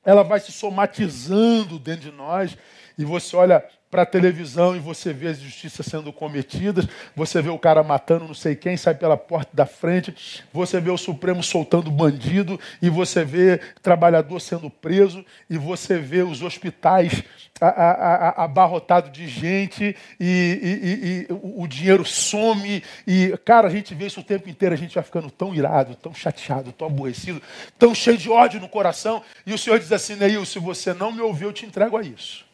ela 0.05 0.23
vai 0.23 0.39
se 0.39 0.53
somatizando 0.53 1.77
dentro 1.77 2.09
de 2.09 2.15
nós, 2.15 2.57
e 2.97 3.03
você 3.03 3.35
olha 3.35 3.63
para 3.89 4.04
a 4.04 4.06
televisão 4.06 4.75
e 4.75 4.80
você 4.80 5.12
vê 5.12 5.30
as 5.30 5.39
justiças 5.39 5.86
sendo 5.86 6.13
cometidas, 6.13 6.88
você 7.15 7.41
vê 7.41 7.49
o 7.49 7.58
cara 7.58 7.82
matando 7.84 8.25
não 8.28 8.34
sei 8.34 8.56
quem, 8.56 8.78
sai 8.78 8.93
pela 8.93 9.17
porta 9.17 9.49
da 9.54 9.65
frente, 9.65 10.43
você 10.54 10.80
vê 10.80 10.91
o 10.91 10.97
Supremo 10.97 11.41
soltando 11.41 11.89
bandido, 11.89 12.60
e 12.82 12.89
você 12.89 13.23
vê 13.23 13.60
trabalhador 13.82 14.39
sendo 14.39 14.69
preso, 14.69 15.25
e 15.49 15.58
você 15.58 15.97
vê 15.97 16.21
os 16.21 16.41
hospitais 16.41 17.23
abarrotados 17.60 19.12
de 19.12 19.28
gente, 19.28 19.95
e, 20.19 21.28
e, 21.28 21.34
e, 21.34 21.34
o 21.41 21.67
dinheiro 21.67 22.06
some, 22.06 22.84
e, 23.08 23.36
cara, 23.43 23.67
a 23.67 23.71
gente 23.71 23.93
vê 23.95 24.06
isso 24.06 24.21
o 24.21 24.23
tempo 24.23 24.49
inteiro, 24.49 24.75
a 24.75 24.78
gente 24.78 24.95
vai 24.95 25.04
ficando 25.04 25.32
tão 25.32 25.54
irado, 25.54 25.95
tão 25.95 26.13
chateado, 26.13 26.71
tão 26.71 26.88
aborrecido, 26.88 27.41
tão 27.78 27.93
cheio 27.95 28.17
de 28.17 28.30
ódio 28.30 28.62
no 28.62 28.69
coração, 28.69 29.23
e 29.45 29.54
o 29.54 29.58
Senhor 29.58 29.80
diz 29.80 29.91
assim, 29.91 30.15
Neil, 30.15 30.45
se 30.45 30.60
você 30.60 30.93
não 30.93 31.12
me 31.12 31.21
ouviu, 31.21 31.49
eu 31.49 31.54
te 31.54 31.65
entrego 31.65 31.97
a 31.97 32.02
isso. 32.02 32.48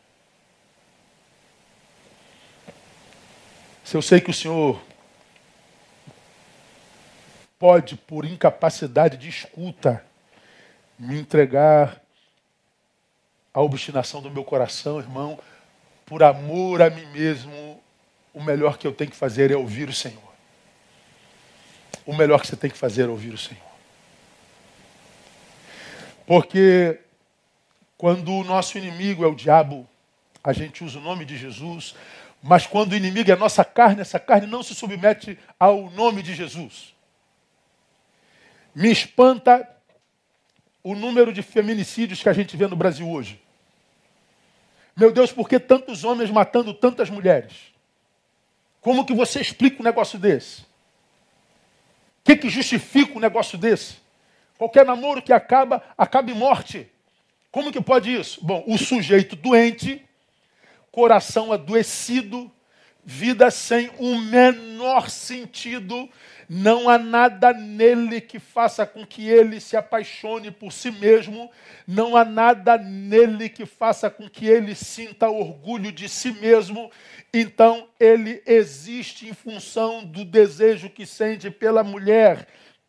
Se 3.86 3.95
eu 3.95 4.02
sei 4.02 4.19
que 4.19 4.32
o 4.32 4.34
Senhor 4.34 4.82
pode, 7.60 7.95
por 7.95 8.26
incapacidade 8.26 9.15
de 9.15 9.30
escuta, 9.30 10.04
me 10.98 11.19
entregar 11.19 12.02
a 13.54 13.62
obstinação 13.62 14.24
do 14.24 14.32
meu 14.32 14.43
coração, 14.43 14.98
irmão, 14.98 15.39
por 16.04 16.24
amor 16.24 16.82
a 16.82 16.89
mim 16.89 17.06
mesmo, 17.12 17.80
o 18.34 18.41
melhor 18.41 18.80
que 18.80 18.88
eu 18.88 18.91
tenho 18.91 19.12
que 19.12 19.15
fazer 19.15 19.52
é 19.52 19.56
ouvir 19.56 19.88
o 19.88 19.93
Senhor. 19.93 20.34
O 22.08 22.15
melhor 22.15 22.41
que 22.41 22.48
você 22.48 22.56
tem 22.56 22.71
que 22.71 22.78
fazer 22.78 23.04
é 23.04 23.10
ouvir 23.10 23.36
o 23.36 23.38
Senhor. 23.38 23.62
Porque 26.26 27.00
quando 28.00 28.34
o 28.34 28.43
nosso 28.43 28.80
inimigo 28.80 29.24
é 29.24 29.28
o 29.28 29.36
diabo, 29.36 29.88
a 30.43 30.54
gente 30.54 30.84
usa 30.84 30.98
o 30.98 31.02
nome 31.04 31.24
de 31.24 31.38
Jesus, 31.38 31.95
mas 32.47 32.67
quando 32.67 32.91
o 32.91 32.95
inimigo 32.95 33.31
é 33.31 33.36
nossa 33.36 33.65
carne, 33.65 34.01
essa 34.01 34.19
carne 34.19 34.45
não 34.45 34.62
se 34.62 34.75
submete 34.75 35.36
ao 35.60 35.89
nome 35.89 36.21
de 36.21 36.36
Jesus. 36.36 36.93
Me 38.75 38.91
espanta 38.91 39.67
o 40.84 40.93
número 40.93 41.34
de 41.34 41.41
feminicídios 41.41 42.21
que 42.21 42.29
a 42.29 42.34
gente 42.34 42.55
vê 42.55 42.67
no 42.67 42.75
Brasil 42.75 43.10
hoje. 43.10 43.41
Meu 44.95 45.12
Deus, 45.12 45.31
por 45.31 45.49
que 45.49 45.60
tantos 45.60 46.03
homens 46.03 46.29
matando 46.29 46.71
tantas 46.71 47.10
mulheres? 47.10 47.73
Como 48.79 49.08
que 49.08 49.13
você 49.15 49.41
explica 49.41 49.81
um 49.81 49.84
negócio 49.84 50.19
desse? 50.19 50.62
O 50.62 50.65
que, 52.25 52.36
que 52.36 52.49
justifica 52.49 53.17
um 53.17 53.21
negócio 53.21 53.58
desse? 53.58 53.95
Qualquer 54.55 54.86
namoro 54.86 55.19
que 55.19 55.34
acaba, 55.34 55.81
acaba 55.97 56.29
em 56.29 56.36
morte. 56.36 56.88
Como 57.49 57.71
que 57.71 57.81
pode 57.81 58.13
isso? 58.13 58.39
Bom, 58.45 58.63
o 58.67 58.77
sujeito 58.77 59.36
doente 59.36 60.05
coração 60.95 61.51
adoecido, 61.51 62.49
vida 63.03 63.51
sem 63.51 63.91
o 63.99 64.17
menor 64.17 65.10
sentido, 65.10 66.10
não 66.47 66.88
há 66.88 66.97
nada 66.97 67.51
nele 67.51 68.21
que 68.21 68.39
faça 68.39 68.86
com 68.86 69.05
que 69.05 69.27
ele 69.27 69.60
se 69.60 69.75
apaixone 69.75 70.51
por 70.51 70.71
si 70.71 70.89
mesmo, 70.91 71.51
não 71.86 72.15
há 72.15 72.23
nada 72.23 72.77
nele 72.77 73.49
que 73.49 73.65
faça 73.65 74.10
com 74.10 74.29
que 74.29 74.47
ele 74.47 74.73
sinta 74.73 75.29
orgulho 75.29 75.91
de 75.91 76.08
si 76.08 76.31
mesmo. 76.31 76.89
Então, 77.34 77.89
ele 77.99 78.41
existe 78.45 79.27
em 79.27 79.34
função 79.34 80.01
do 80.05 80.23
desejo 80.23 80.89
que 80.89 81.05
sente 81.05 81.51
pela 81.51 81.84
mulher, 81.84 82.47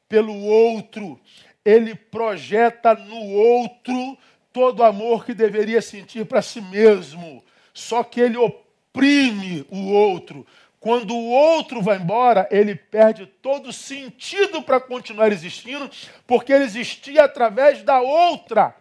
pelo 0.08 0.32
outro. 0.32 1.18
Ele 1.64 1.96
projeta 1.96 2.94
no 2.94 3.20
outro 3.32 4.16
todo 4.52 4.78
o 4.78 4.84
amor 4.84 5.24
que 5.24 5.34
deveria 5.34 5.82
sentir 5.82 6.24
para 6.24 6.40
si 6.40 6.60
mesmo 6.60 7.42
só 7.76 8.02
que 8.02 8.22
ele 8.22 8.38
oprime 8.38 9.66
o 9.70 9.92
outro. 9.92 10.46
Quando 10.80 11.14
o 11.14 11.28
outro 11.28 11.82
vai 11.82 11.98
embora, 11.98 12.48
ele 12.50 12.74
perde 12.74 13.26
todo 13.26 13.70
sentido 13.70 14.62
para 14.62 14.80
continuar 14.80 15.30
existindo, 15.30 15.90
porque 16.26 16.54
ele 16.54 16.64
existia 16.64 17.24
através 17.24 17.82
da 17.82 18.00
outra. 18.00 18.74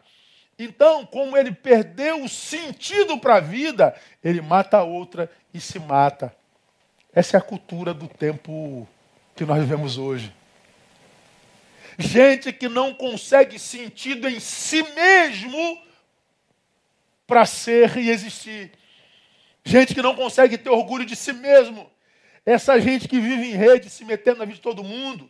Então, 0.58 1.06
como 1.06 1.36
ele 1.36 1.52
perdeu 1.52 2.24
o 2.24 2.30
sentido 2.30 3.18
para 3.18 3.36
a 3.36 3.42
vida, 3.42 3.94
ele 4.24 4.40
mata 4.40 4.78
a 4.78 4.84
outra 4.84 5.30
e 5.54 5.60
se 5.60 5.78
mata. 5.78 6.34
Essa 7.14 7.36
é 7.36 7.40
a 7.40 7.44
cultura 7.44 7.94
do 7.94 8.08
tempo 8.08 8.88
que 9.36 9.44
nós 9.44 9.60
vivemos 9.60 9.98
hoje. 9.98 10.34
Gente 12.00 12.54
que 12.54 12.70
não 12.70 12.94
consegue 12.94 13.60
sentido 13.60 14.30
em 14.30 14.40
si 14.40 14.84
mesmo 14.94 15.84
para 17.28 17.46
ser 17.46 17.98
e 17.98 18.10
existir. 18.10 18.72
Gente 19.66 19.96
que 19.96 20.02
não 20.02 20.16
consegue 20.16 20.60
ter 20.60 20.70
orgulho 20.70 21.04
de 21.04 21.16
si 21.16 21.34
mesmo. 21.34 21.90
Essa 22.46 22.80
gente 22.80 23.08
que 23.08 23.20
vive 23.20 23.48
em 23.48 23.56
rede, 23.56 23.90
se 23.90 24.06
metendo 24.06 24.38
na 24.38 24.46
vida 24.46 24.58
de 24.58 24.62
todo 24.62 24.84
mundo. 24.84 25.28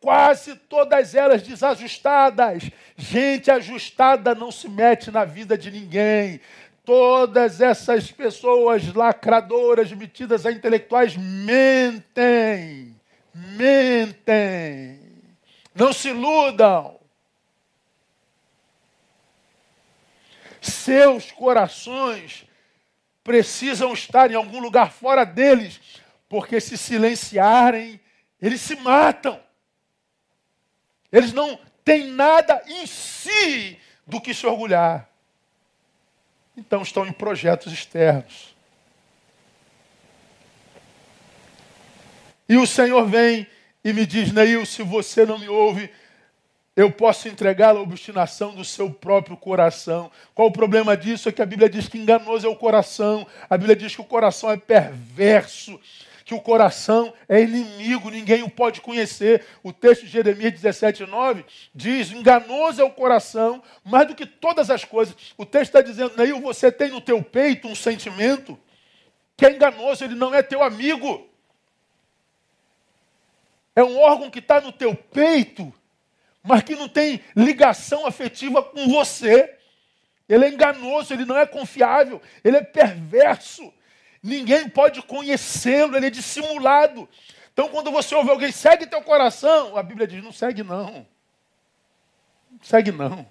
Quase 0.00 0.56
todas 0.56 1.14
elas 1.14 1.42
desajustadas. 1.42 2.70
Gente 2.96 3.50
ajustada 3.50 4.34
não 4.34 4.50
se 4.50 4.70
mete 4.70 5.10
na 5.10 5.26
vida 5.26 5.58
de 5.58 5.70
ninguém. 5.70 6.40
Todas 6.82 7.60
essas 7.60 8.10
pessoas 8.10 8.90
lacradoras, 8.94 9.92
metidas 9.92 10.46
a 10.46 10.52
intelectuais, 10.52 11.14
mentem. 11.14 12.96
Mentem. 13.34 14.98
Não 15.74 15.92
se 15.92 16.08
iludam. 16.08 16.98
Seus 20.62 21.30
corações 21.30 22.46
precisam 23.24 23.94
estar 23.94 24.30
em 24.30 24.34
algum 24.34 24.60
lugar 24.60 24.92
fora 24.92 25.24
deles, 25.24 25.80
porque 26.28 26.60
se 26.60 26.76
silenciarem, 26.76 27.98
eles 28.40 28.60
se 28.60 28.76
matam. 28.76 29.40
Eles 31.10 31.32
não 31.32 31.58
têm 31.82 32.08
nada 32.08 32.62
em 32.66 32.86
si 32.86 33.78
do 34.06 34.20
que 34.20 34.34
se 34.34 34.46
orgulhar. 34.46 35.08
Então 36.54 36.82
estão 36.82 37.06
em 37.06 37.12
projetos 37.12 37.72
externos. 37.72 38.54
E 42.46 42.58
o 42.58 42.66
Senhor 42.66 43.06
vem 43.06 43.46
e 43.82 43.92
me 43.92 44.04
diz, 44.04 44.30
Neil, 44.32 44.66
se 44.66 44.82
você 44.82 45.24
não 45.24 45.38
me 45.38 45.48
ouve, 45.48 45.90
eu 46.76 46.90
posso 46.90 47.28
entregá-la 47.28 47.78
à 47.78 47.82
obstinação 47.82 48.52
do 48.52 48.64
seu 48.64 48.90
próprio 48.90 49.36
coração. 49.36 50.10
Qual 50.34 50.48
o 50.48 50.52
problema 50.52 50.96
disso? 50.96 51.28
É 51.28 51.32
que 51.32 51.42
a 51.42 51.46
Bíblia 51.46 51.68
diz 51.68 51.88
que 51.88 51.98
enganoso 51.98 52.46
é 52.46 52.50
o 52.50 52.56
coração. 52.56 53.26
A 53.48 53.56
Bíblia 53.56 53.76
diz 53.76 53.94
que 53.94 54.00
o 54.00 54.04
coração 54.04 54.50
é 54.50 54.56
perverso, 54.56 55.80
que 56.24 56.34
o 56.34 56.40
coração 56.40 57.14
é 57.28 57.40
inimigo, 57.42 58.10
ninguém 58.10 58.42
o 58.42 58.50
pode 58.50 58.80
conhecer. 58.80 59.44
O 59.62 59.72
texto 59.72 60.02
de 60.02 60.08
Jeremias 60.08 60.52
17, 60.52 61.06
9 61.06 61.44
diz: 61.72 62.10
enganoso 62.10 62.80
é 62.80 62.84
o 62.84 62.90
coração, 62.90 63.62
mais 63.84 64.08
do 64.08 64.14
que 64.16 64.26
todas 64.26 64.68
as 64.68 64.84
coisas. 64.84 65.14
O 65.38 65.46
texto 65.46 65.76
está 65.76 65.80
dizendo, 65.80 66.16
Neil, 66.16 66.40
você 66.40 66.72
tem 66.72 66.90
no 66.90 67.00
teu 67.00 67.22
peito 67.22 67.68
um 67.68 67.74
sentimento 67.76 68.58
que 69.36 69.46
é 69.46 69.52
enganoso, 69.52 70.02
ele 70.02 70.16
não 70.16 70.34
é 70.34 70.42
teu 70.42 70.60
amigo. 70.62 71.28
É 73.76 73.84
um 73.84 73.96
órgão 73.98 74.28
que 74.28 74.40
está 74.40 74.60
no 74.60 74.72
teu 74.72 74.94
peito 74.94 75.72
mas 76.44 76.62
que 76.62 76.76
não 76.76 76.88
tem 76.88 77.24
ligação 77.34 78.06
afetiva 78.06 78.62
com 78.62 78.86
você. 78.86 79.56
Ele 80.28 80.44
é 80.44 80.48
enganoso, 80.50 81.12
ele 81.12 81.24
não 81.24 81.38
é 81.38 81.46
confiável, 81.46 82.20
ele 82.44 82.58
é 82.58 82.62
perverso. 82.62 83.72
Ninguém 84.22 84.68
pode 84.68 85.00
conhecê-lo, 85.02 85.96
ele 85.96 86.06
é 86.06 86.10
dissimulado. 86.10 87.08
Então, 87.52 87.68
quando 87.68 87.90
você 87.90 88.14
ouve 88.14 88.30
alguém, 88.30 88.52
segue 88.52 88.86
teu 88.86 89.00
coração, 89.00 89.76
a 89.76 89.82
Bíblia 89.82 90.06
diz: 90.06 90.22
não 90.22 90.32
segue 90.32 90.62
não. 90.62 91.06
Não 92.50 92.60
segue 92.62 92.92
não. 92.92 93.26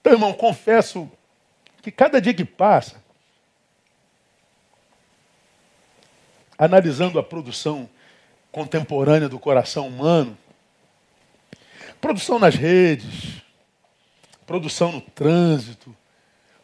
Então, 0.00 0.12
irmão, 0.12 0.32
confesso 0.34 1.10
que 1.80 1.90
cada 1.90 2.20
dia 2.20 2.34
que 2.34 2.44
passa, 2.44 3.02
analisando 6.58 7.18
a 7.18 7.22
produção 7.22 7.88
contemporânea 8.50 9.28
do 9.28 9.38
coração 9.38 9.86
humano, 9.86 10.36
Produção 12.00 12.38
nas 12.38 12.54
redes, 12.54 13.42
produção 14.46 14.92
no 14.92 15.00
trânsito, 15.00 15.94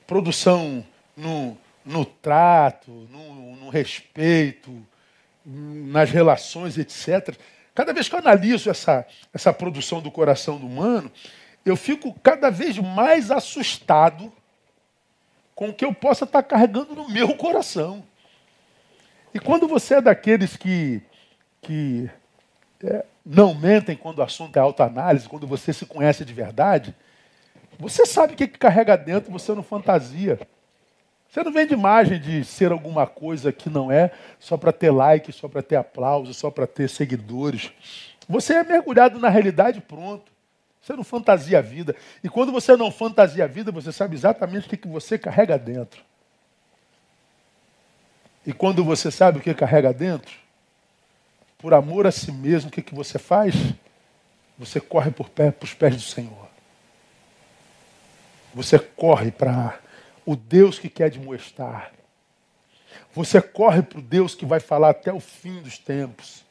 produção 0.06 0.86
no, 1.16 1.56
no 1.84 2.04
trato, 2.04 2.90
no, 3.10 3.56
no 3.56 3.68
respeito, 3.68 4.84
nas 5.44 6.10
relações, 6.10 6.78
etc. 6.78 7.36
Cada 7.74 7.92
vez 7.92 8.08
que 8.08 8.14
eu 8.14 8.20
analiso 8.20 8.70
essa, 8.70 9.06
essa 9.32 9.52
produção 9.52 10.00
do 10.00 10.10
coração 10.10 10.58
do 10.58 10.66
humano, 10.66 11.10
eu 11.64 11.76
fico 11.76 12.12
cada 12.22 12.50
vez 12.50 12.78
mais 12.78 13.30
assustado 13.30 14.32
com 15.54 15.68
o 15.68 15.74
que 15.74 15.84
eu 15.84 15.92
possa 15.92 16.24
estar 16.24 16.42
carregando 16.42 16.94
no 16.94 17.08
meu 17.08 17.36
coração. 17.36 18.04
E 19.32 19.40
quando 19.40 19.66
você 19.66 19.94
é 19.94 20.00
daqueles 20.00 20.56
que, 20.56 21.02
que 21.60 22.08
é, 22.82 23.04
não 23.24 23.54
mentem 23.54 23.96
quando 23.96 24.18
o 24.18 24.22
assunto 24.22 24.56
é 24.56 24.60
autoanálise, 24.60 25.28
quando 25.28 25.46
você 25.46 25.72
se 25.72 25.86
conhece 25.86 26.24
de 26.24 26.32
verdade, 26.32 26.94
você 27.78 28.04
sabe 28.04 28.34
o 28.34 28.36
que, 28.36 28.46
que 28.46 28.58
carrega 28.58 28.96
dentro, 28.96 29.32
você 29.32 29.54
não 29.54 29.62
fantasia. 29.62 30.38
Você 31.28 31.42
não 31.42 31.52
vem 31.52 31.66
de 31.66 31.74
imagem 31.74 32.20
de 32.20 32.44
ser 32.44 32.70
alguma 32.70 33.06
coisa 33.06 33.52
que 33.52 33.68
não 33.68 33.90
é, 33.90 34.12
só 34.38 34.56
para 34.56 34.72
ter 34.72 34.90
like, 34.90 35.32
só 35.32 35.48
para 35.48 35.62
ter 35.62 35.76
aplauso, 35.76 36.32
só 36.32 36.50
para 36.50 36.66
ter 36.66 36.88
seguidores. 36.88 37.72
Você 38.28 38.54
é 38.54 38.62
mergulhado 38.62 39.18
na 39.18 39.28
realidade 39.28 39.80
pronto. 39.80 40.30
Você 40.80 40.92
não 40.92 41.02
fantasia 41.02 41.58
a 41.58 41.62
vida. 41.62 41.96
E 42.22 42.28
quando 42.28 42.52
você 42.52 42.76
não 42.76 42.90
fantasia 42.92 43.44
a 43.44 43.48
vida, 43.48 43.72
você 43.72 43.90
sabe 43.90 44.14
exatamente 44.14 44.66
o 44.66 44.70
que, 44.70 44.76
que 44.76 44.86
você 44.86 45.18
carrega 45.18 45.58
dentro. 45.58 46.02
E 48.46 48.52
quando 48.52 48.84
você 48.84 49.10
sabe 49.10 49.38
o 49.38 49.40
que 49.40 49.54
carrega 49.54 49.92
dentro, 49.92 50.43
por 51.64 51.72
amor 51.72 52.06
a 52.06 52.12
si 52.12 52.30
mesmo, 52.30 52.68
o 52.68 52.70
que, 52.70 52.82
que 52.82 52.94
você 52.94 53.18
faz? 53.18 53.54
Você 54.58 54.78
corre 54.78 55.10
por 55.10 55.30
pé, 55.30 55.50
para 55.50 55.64
os 55.64 55.72
pés 55.72 55.96
do 55.96 56.02
Senhor. 56.02 56.46
Você 58.52 58.78
corre 58.78 59.30
para 59.30 59.80
o 60.26 60.36
Deus 60.36 60.78
que 60.78 60.90
quer 60.90 61.08
demonstrar. 61.08 61.90
Você 63.14 63.40
corre 63.40 63.80
para 63.80 63.98
o 63.98 64.02
Deus 64.02 64.34
que 64.34 64.44
vai 64.44 64.60
falar 64.60 64.90
até 64.90 65.10
o 65.10 65.18
fim 65.18 65.62
dos 65.62 65.78
tempos. 65.78 66.44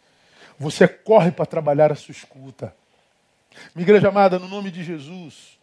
Você 0.58 0.88
corre 0.88 1.30
para 1.32 1.46
trabalhar 1.46 1.92
a 1.92 1.96
sua 1.96 2.12
escuta. 2.12 2.76
Minha 3.76 3.86
igreja 3.86 4.08
amada, 4.08 4.40
no 4.40 4.48
nome 4.48 4.72
de 4.72 4.84
Jesus, 4.84 5.60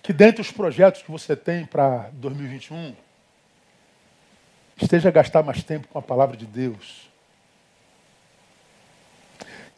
que 0.00 0.12
dentre 0.12 0.42
os 0.42 0.52
projetos 0.52 1.02
que 1.02 1.10
você 1.10 1.34
tem 1.34 1.66
para 1.66 2.08
2021, 2.12 2.94
esteja 4.80 5.08
a 5.08 5.12
gastar 5.12 5.42
mais 5.42 5.62
tempo 5.62 5.88
com 5.88 5.98
a 5.98 6.02
palavra 6.02 6.36
de 6.36 6.46
Deus. 6.46 7.08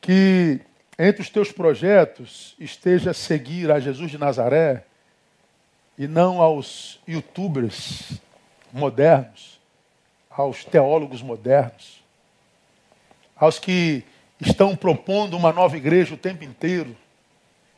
Que 0.00 0.60
entre 0.98 1.22
os 1.22 1.30
teus 1.30 1.50
projetos 1.50 2.54
esteja 2.58 3.12
seguir 3.12 3.70
a 3.70 3.80
Jesus 3.80 4.10
de 4.10 4.18
Nazaré 4.18 4.84
e 5.98 6.06
não 6.06 6.40
aos 6.40 7.00
youtubers 7.06 8.20
modernos, 8.72 9.60
aos 10.30 10.64
teólogos 10.64 11.22
modernos, 11.22 12.02
aos 13.36 13.58
que 13.58 14.04
estão 14.40 14.74
propondo 14.74 15.36
uma 15.36 15.52
nova 15.52 15.76
igreja 15.76 16.14
o 16.14 16.18
tempo 16.18 16.42
inteiro. 16.44 16.96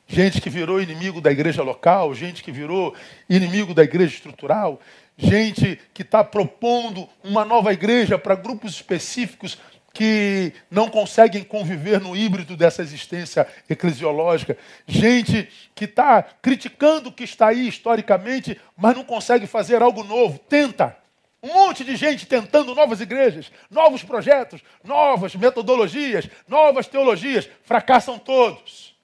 Gente 0.07 0.41
que 0.41 0.51
virou 0.51 0.81
inimigo 0.81 1.21
da 1.21 1.33
igreja 1.33 1.63
local, 1.63 2.15
gente 2.15 2.43
que 2.43 2.53
virou 2.53 2.95
inimigo 3.29 3.73
da 3.73 3.83
igreja 3.83 4.15
estrutural, 4.15 4.81
gente 5.17 5.81
que 5.93 6.03
está 6.03 6.25
propondo 6.25 7.09
uma 7.23 7.45
nova 7.45 7.73
igreja 7.73 8.19
para 8.19 8.35
grupos 8.35 8.73
específicos 8.73 9.59
que 9.93 10.53
não 10.69 10.91
conseguem 10.91 11.45
conviver 11.45 12.01
no 12.01 12.17
híbrido 12.17 12.57
dessa 12.57 12.83
existência 12.83 13.47
eclesiológica, 13.71 14.59
gente 14.89 15.49
que 15.73 15.85
está 15.85 16.21
criticando 16.21 17.09
o 17.11 17.13
que 17.13 17.23
está 17.23 17.49
aí 17.49 17.69
historicamente, 17.69 18.61
mas 18.77 18.97
não 18.97 19.05
consegue 19.05 19.47
fazer 19.47 19.81
algo 19.81 20.03
novo, 20.03 20.39
tenta. 20.41 20.97
Um 21.41 21.53
monte 21.53 21.85
de 21.85 21.95
gente 21.95 22.27
tentando 22.27 22.75
novas 22.75 23.01
igrejas, 23.01 23.53
novos 23.71 24.03
projetos, 24.03 24.63
novas 24.83 25.37
metodologias, 25.37 26.29
novas 26.49 26.89
teologias, 26.89 27.49
fracassam 27.63 28.19
todos. 28.19 28.97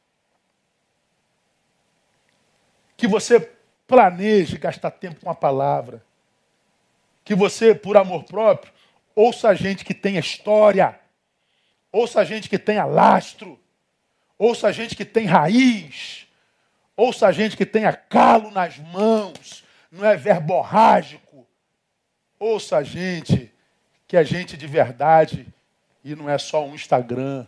Que 2.96 3.06
você 3.06 3.48
Planeje 3.90 4.56
gastar 4.56 4.92
tempo 4.92 5.20
com 5.20 5.28
a 5.28 5.34
palavra. 5.34 6.00
Que 7.24 7.34
você, 7.34 7.74
por 7.74 7.96
amor 7.96 8.22
próprio, 8.22 8.72
ouça 9.16 9.52
gente 9.52 9.84
que 9.84 9.92
tenha 9.92 10.20
história. 10.20 10.96
Ouça 11.90 12.24
gente 12.24 12.48
que 12.48 12.56
tenha 12.56 12.84
lastro. 12.84 13.58
Ouça 14.38 14.72
gente 14.72 14.94
que 14.94 15.04
tem 15.04 15.26
raiz. 15.26 16.28
Ouça 16.96 17.32
gente 17.32 17.56
que 17.56 17.66
tenha 17.66 17.92
calo 17.92 18.52
nas 18.52 18.78
mãos. 18.78 19.64
Não 19.90 20.04
é 20.04 20.16
verborrágico. 20.16 21.44
Ouça 22.38 22.84
gente 22.84 23.52
que 24.06 24.16
é 24.16 24.22
gente 24.22 24.56
de 24.56 24.68
verdade 24.68 25.52
e 26.04 26.14
não 26.14 26.30
é 26.30 26.38
só 26.38 26.64
um 26.64 26.76
Instagram. 26.76 27.44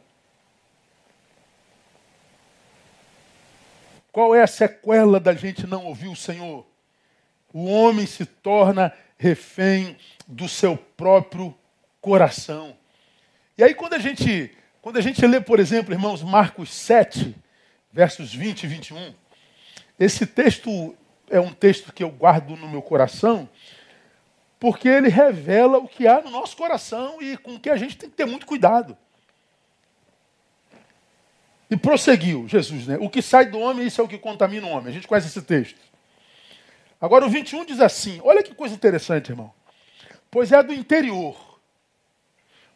Qual 4.13 4.35
é 4.35 4.43
a 4.43 4.47
sequela 4.47 5.19
da 5.19 5.33
gente 5.33 5.67
não 5.67 5.87
ouvir 5.87 6.09
o 6.09 6.15
Senhor? 6.17 6.67
o 7.53 7.67
homem 7.67 8.07
se 8.07 8.25
torna 8.25 8.93
refém 9.19 9.97
do 10.27 10.49
seu 10.49 10.77
próprio 10.77 11.55
coração. 12.01 12.77
E 13.57 13.63
aí 13.63 13.75
quando 13.75 13.95
a 13.95 13.99
gente, 13.99 14.51
quando 14.81 14.97
a 14.97 15.01
gente 15.01 15.25
lê, 15.27 15.41
por 15.41 15.61
exemplo, 15.61 15.93
irmãos, 15.93 16.23
Marcos 16.23 16.73
7, 16.73 17.37
versos 17.93 18.35
20 18.35 18.65
e 18.65 18.67
21, 18.67 19.15
esse 19.99 20.27
texto 20.27 20.97
é 21.29 21.39
um 21.39 21.53
texto 21.53 21.93
que 21.93 22.03
eu 22.03 22.11
guardo 22.11 22.57
no 22.57 22.69
meu 22.69 22.83
coração, 22.83 23.49
porque 24.59 24.89
ele 24.89 25.09
revela 25.09 25.79
o 25.79 25.89
que 25.89 26.07
há 26.07 26.21
no 26.23 26.31
nosso 26.31 26.57
coração 26.57 27.21
e 27.21 27.37
com 27.37 27.59
que 27.59 27.69
a 27.69 27.77
gente 27.77 27.97
tem 27.97 28.09
que 28.09 28.17
ter 28.17 28.25
muito 28.25 28.47
cuidado. 28.47 28.97
E 31.73 31.77
prosseguiu 31.77 32.47
Jesus, 32.47 32.87
né? 32.87 32.99
O 33.01 33.09
que 33.09 33.23
sai 33.23 33.47
do 33.47 33.59
homem, 33.59 33.87
isso 33.87 33.99
é 33.99 34.05
o 34.05 34.09
que 34.09 34.19
contamina 34.19 34.67
o 34.67 34.71
homem. 34.71 34.89
A 34.89 34.93
gente 34.93 35.09
conhece 35.09 35.29
esse 35.29 35.41
texto. 35.41 35.81
Agora 37.01 37.25
o 37.25 37.31
21 37.31 37.65
diz 37.65 37.81
assim: 37.81 38.21
olha 38.23 38.43
que 38.43 38.55
coisa 38.55 38.75
interessante, 38.75 39.31
irmão. 39.31 39.51
Pois 40.31 40.53
é 40.53 40.63
do 40.63 40.75
interior, 40.75 41.59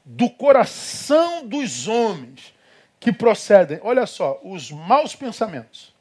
do 0.03 0.31
coração 0.31 1.47
dos 1.47 1.87
homens, 1.87 2.55
que 2.99 3.13
procedem, 3.13 3.79
olha 3.83 4.07
só, 4.07 4.41
os 4.43 4.71
maus 4.71 5.15
pensamentos, 5.15 5.95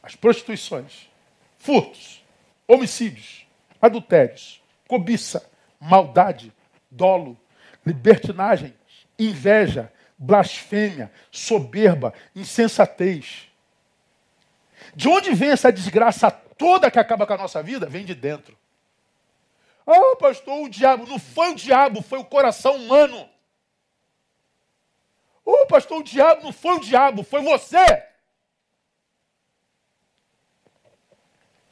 as 0.00 0.14
prostituições, 0.14 1.10
furtos, 1.58 2.24
homicídios, 2.68 3.44
adultérios, 3.82 4.62
cobiça, 4.86 5.50
maldade, 5.80 6.52
dolo, 6.88 7.36
libertinagem, 7.84 8.72
inveja, 9.18 9.92
blasfêmia, 10.18 11.12
soberba, 11.30 12.14
insensatez. 12.34 13.48
De 14.94 15.08
onde 15.08 15.34
vem 15.34 15.50
essa 15.50 15.72
desgraça 15.72 16.30
toda 16.30 16.90
que 16.90 16.98
acaba 16.98 17.26
com 17.26 17.34
a 17.34 17.38
nossa 17.38 17.62
vida? 17.62 17.86
Vem 17.86 18.04
de 18.04 18.14
dentro. 18.14 18.56
Ah, 19.86 20.16
pastor, 20.16 20.64
o 20.64 20.68
diabo. 20.68 21.06
Não 21.06 21.18
foi 21.18 21.52
o 21.52 21.54
diabo, 21.54 22.02
foi 22.02 22.18
o 22.18 22.24
coração 22.24 22.76
humano. 22.76 23.28
Oh, 25.44 25.66
pastor, 25.66 26.00
o 26.00 26.02
diabo 26.02 26.42
não 26.42 26.52
foi 26.52 26.74
o 26.76 26.80
diabo, 26.80 27.22
foi 27.22 27.40
você. 27.40 28.02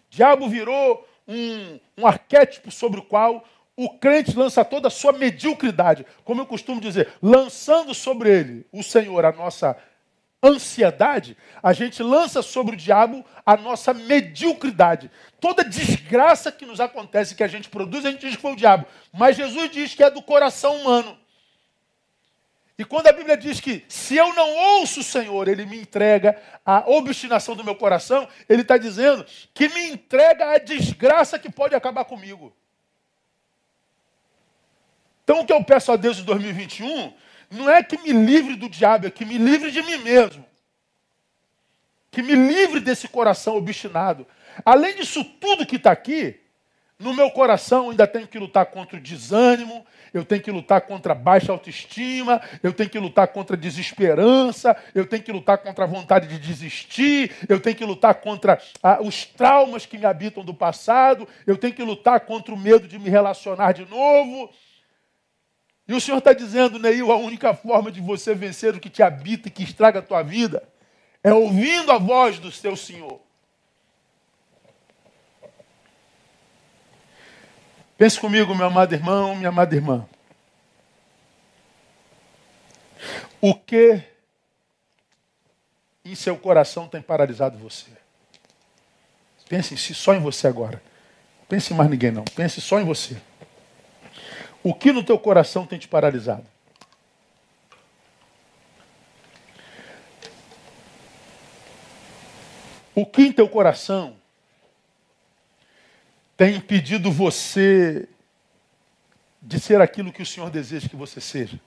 O 0.06 0.10
diabo 0.10 0.48
virou 0.48 1.08
um, 1.26 1.80
um 1.98 2.06
arquétipo 2.06 2.70
sobre 2.70 3.00
o 3.00 3.04
qual 3.04 3.44
o 3.76 3.90
crente 3.98 4.36
lança 4.36 4.64
toda 4.64 4.88
a 4.88 4.90
sua 4.90 5.12
mediocridade. 5.12 6.06
Como 6.24 6.40
eu 6.40 6.46
costumo 6.46 6.80
dizer, 6.80 7.12
lançando 7.20 7.94
sobre 7.94 8.30
ele, 8.30 8.66
o 8.72 8.82
Senhor, 8.82 9.24
a 9.24 9.32
nossa 9.32 9.76
ansiedade, 10.42 11.36
a 11.62 11.72
gente 11.72 12.02
lança 12.02 12.42
sobre 12.42 12.74
o 12.74 12.78
diabo 12.78 13.24
a 13.44 13.56
nossa 13.56 13.94
mediocridade. 13.94 15.10
Toda 15.40 15.64
desgraça 15.64 16.52
que 16.52 16.66
nos 16.66 16.80
acontece, 16.80 17.34
que 17.34 17.42
a 17.42 17.48
gente 17.48 17.68
produz, 17.68 18.04
a 18.04 18.10
gente 18.10 18.20
diz 18.20 18.36
que 18.36 18.42
foi 18.42 18.52
o 18.52 18.56
diabo. 18.56 18.86
Mas 19.12 19.36
Jesus 19.36 19.70
diz 19.70 19.94
que 19.94 20.04
é 20.04 20.10
do 20.10 20.22
coração 20.22 20.76
humano. 20.76 21.18
E 22.76 22.84
quando 22.84 23.06
a 23.06 23.12
Bíblia 23.12 23.36
diz 23.36 23.60
que 23.60 23.84
se 23.88 24.16
eu 24.16 24.34
não 24.34 24.50
ouço 24.78 25.00
o 25.00 25.04
Senhor, 25.04 25.46
Ele 25.46 25.64
me 25.64 25.80
entrega 25.80 26.36
a 26.66 26.84
obstinação 26.90 27.54
do 27.54 27.64
meu 27.64 27.76
coração, 27.76 28.28
Ele 28.48 28.62
está 28.62 28.76
dizendo 28.76 29.24
que 29.54 29.68
me 29.68 29.90
entrega 29.90 30.50
a 30.50 30.58
desgraça 30.58 31.38
que 31.38 31.50
pode 31.50 31.74
acabar 31.74 32.04
comigo. 32.04 32.54
Então 35.24 35.40
o 35.40 35.46
que 35.46 35.52
eu 35.52 35.64
peço 35.64 35.90
a 35.90 35.96
Deus 35.96 36.18
em 36.18 36.24
2021 36.24 37.12
não 37.50 37.68
é 37.68 37.82
que 37.82 37.98
me 37.98 38.12
livre 38.12 38.54
do 38.56 38.68
diabo, 38.68 39.06
é 39.06 39.10
que 39.10 39.24
me 39.24 39.38
livre 39.38 39.70
de 39.70 39.82
mim 39.82 39.96
mesmo. 39.98 40.44
Que 42.10 42.22
me 42.22 42.34
livre 42.34 42.78
desse 42.78 43.08
coração 43.08 43.56
obstinado. 43.56 44.26
Além 44.64 44.94
disso 44.96 45.24
tudo 45.24 45.66
que 45.66 45.76
está 45.76 45.90
aqui, 45.90 46.38
no 46.98 47.12
meu 47.12 47.30
coração 47.30 47.90
ainda 47.90 48.06
tenho 48.06 48.26
que 48.26 48.38
lutar 48.38 48.66
contra 48.66 48.96
o 48.96 49.00
desânimo, 49.00 49.84
eu 50.12 50.24
tenho 50.24 50.40
que 50.40 50.50
lutar 50.50 50.82
contra 50.82 51.12
a 51.12 51.16
baixa 51.16 51.50
autoestima, 51.50 52.40
eu 52.62 52.72
tenho 52.72 52.88
que 52.88 52.98
lutar 53.00 53.28
contra 53.28 53.56
a 53.56 53.58
desesperança, 53.58 54.76
eu 54.94 55.04
tenho 55.04 55.22
que 55.22 55.32
lutar 55.32 55.58
contra 55.58 55.84
a 55.84 55.88
vontade 55.88 56.28
de 56.28 56.38
desistir, 56.38 57.32
eu 57.48 57.58
tenho 57.58 57.74
que 57.74 57.84
lutar 57.84 58.14
contra 58.16 58.62
ah, 58.80 59.02
os 59.02 59.24
traumas 59.24 59.84
que 59.84 59.98
me 59.98 60.06
habitam 60.06 60.44
do 60.44 60.54
passado, 60.54 61.26
eu 61.46 61.56
tenho 61.56 61.74
que 61.74 61.82
lutar 61.82 62.20
contra 62.20 62.54
o 62.54 62.58
medo 62.58 62.86
de 62.86 62.98
me 62.98 63.10
relacionar 63.10 63.72
de 63.72 63.84
novo. 63.86 64.50
E 65.86 65.92
o 65.92 66.00
Senhor 66.00 66.18
está 66.18 66.32
dizendo, 66.32 66.78
Neil, 66.78 67.12
a 67.12 67.16
única 67.16 67.52
forma 67.52 67.92
de 67.92 68.00
você 68.00 68.34
vencer 68.34 68.74
o 68.74 68.80
que 68.80 68.88
te 68.88 69.02
habita 69.02 69.48
e 69.48 69.50
que 69.50 69.62
estraga 69.62 69.98
a 69.98 70.02
tua 70.02 70.22
vida 70.22 70.62
é 71.22 71.32
ouvindo 71.32 71.92
a 71.92 71.98
voz 71.98 72.38
do 72.38 72.50
seu 72.50 72.76
Senhor. 72.76 73.20
Pense 77.96 78.18
comigo, 78.18 78.54
meu 78.54 78.66
amado 78.66 78.92
irmão, 78.94 79.36
minha 79.36 79.50
amada 79.50 79.74
irmã. 79.74 80.06
O 83.40 83.54
que 83.54 84.02
em 86.04 86.14
seu 86.14 86.36
coração 86.36 86.88
tem 86.88 87.00
paralisado 87.00 87.58
você? 87.58 87.90
Pense 89.48 89.76
só 89.94 90.14
em 90.14 90.20
você 90.20 90.46
agora. 90.48 90.82
Pense 91.48 91.72
em 91.72 91.76
mais 91.76 91.90
ninguém 91.90 92.10
não. 92.10 92.24
Pense 92.24 92.60
só 92.60 92.80
em 92.80 92.84
você. 92.84 93.16
O 94.66 94.72
que 94.72 94.92
no 94.92 95.04
teu 95.04 95.18
coração 95.18 95.66
tem 95.66 95.78
te 95.78 95.86
paralisado? 95.86 96.46
O 102.94 103.04
que 103.04 103.22
em 103.22 103.32
teu 103.32 103.46
coração 103.46 104.16
tem 106.34 106.56
impedido 106.56 107.12
você 107.12 108.08
de 109.42 109.60
ser 109.60 109.82
aquilo 109.82 110.10
que 110.10 110.22
o 110.22 110.26
Senhor 110.26 110.48
deseja 110.48 110.88
que 110.88 110.96
você 110.96 111.20
seja? 111.20 111.60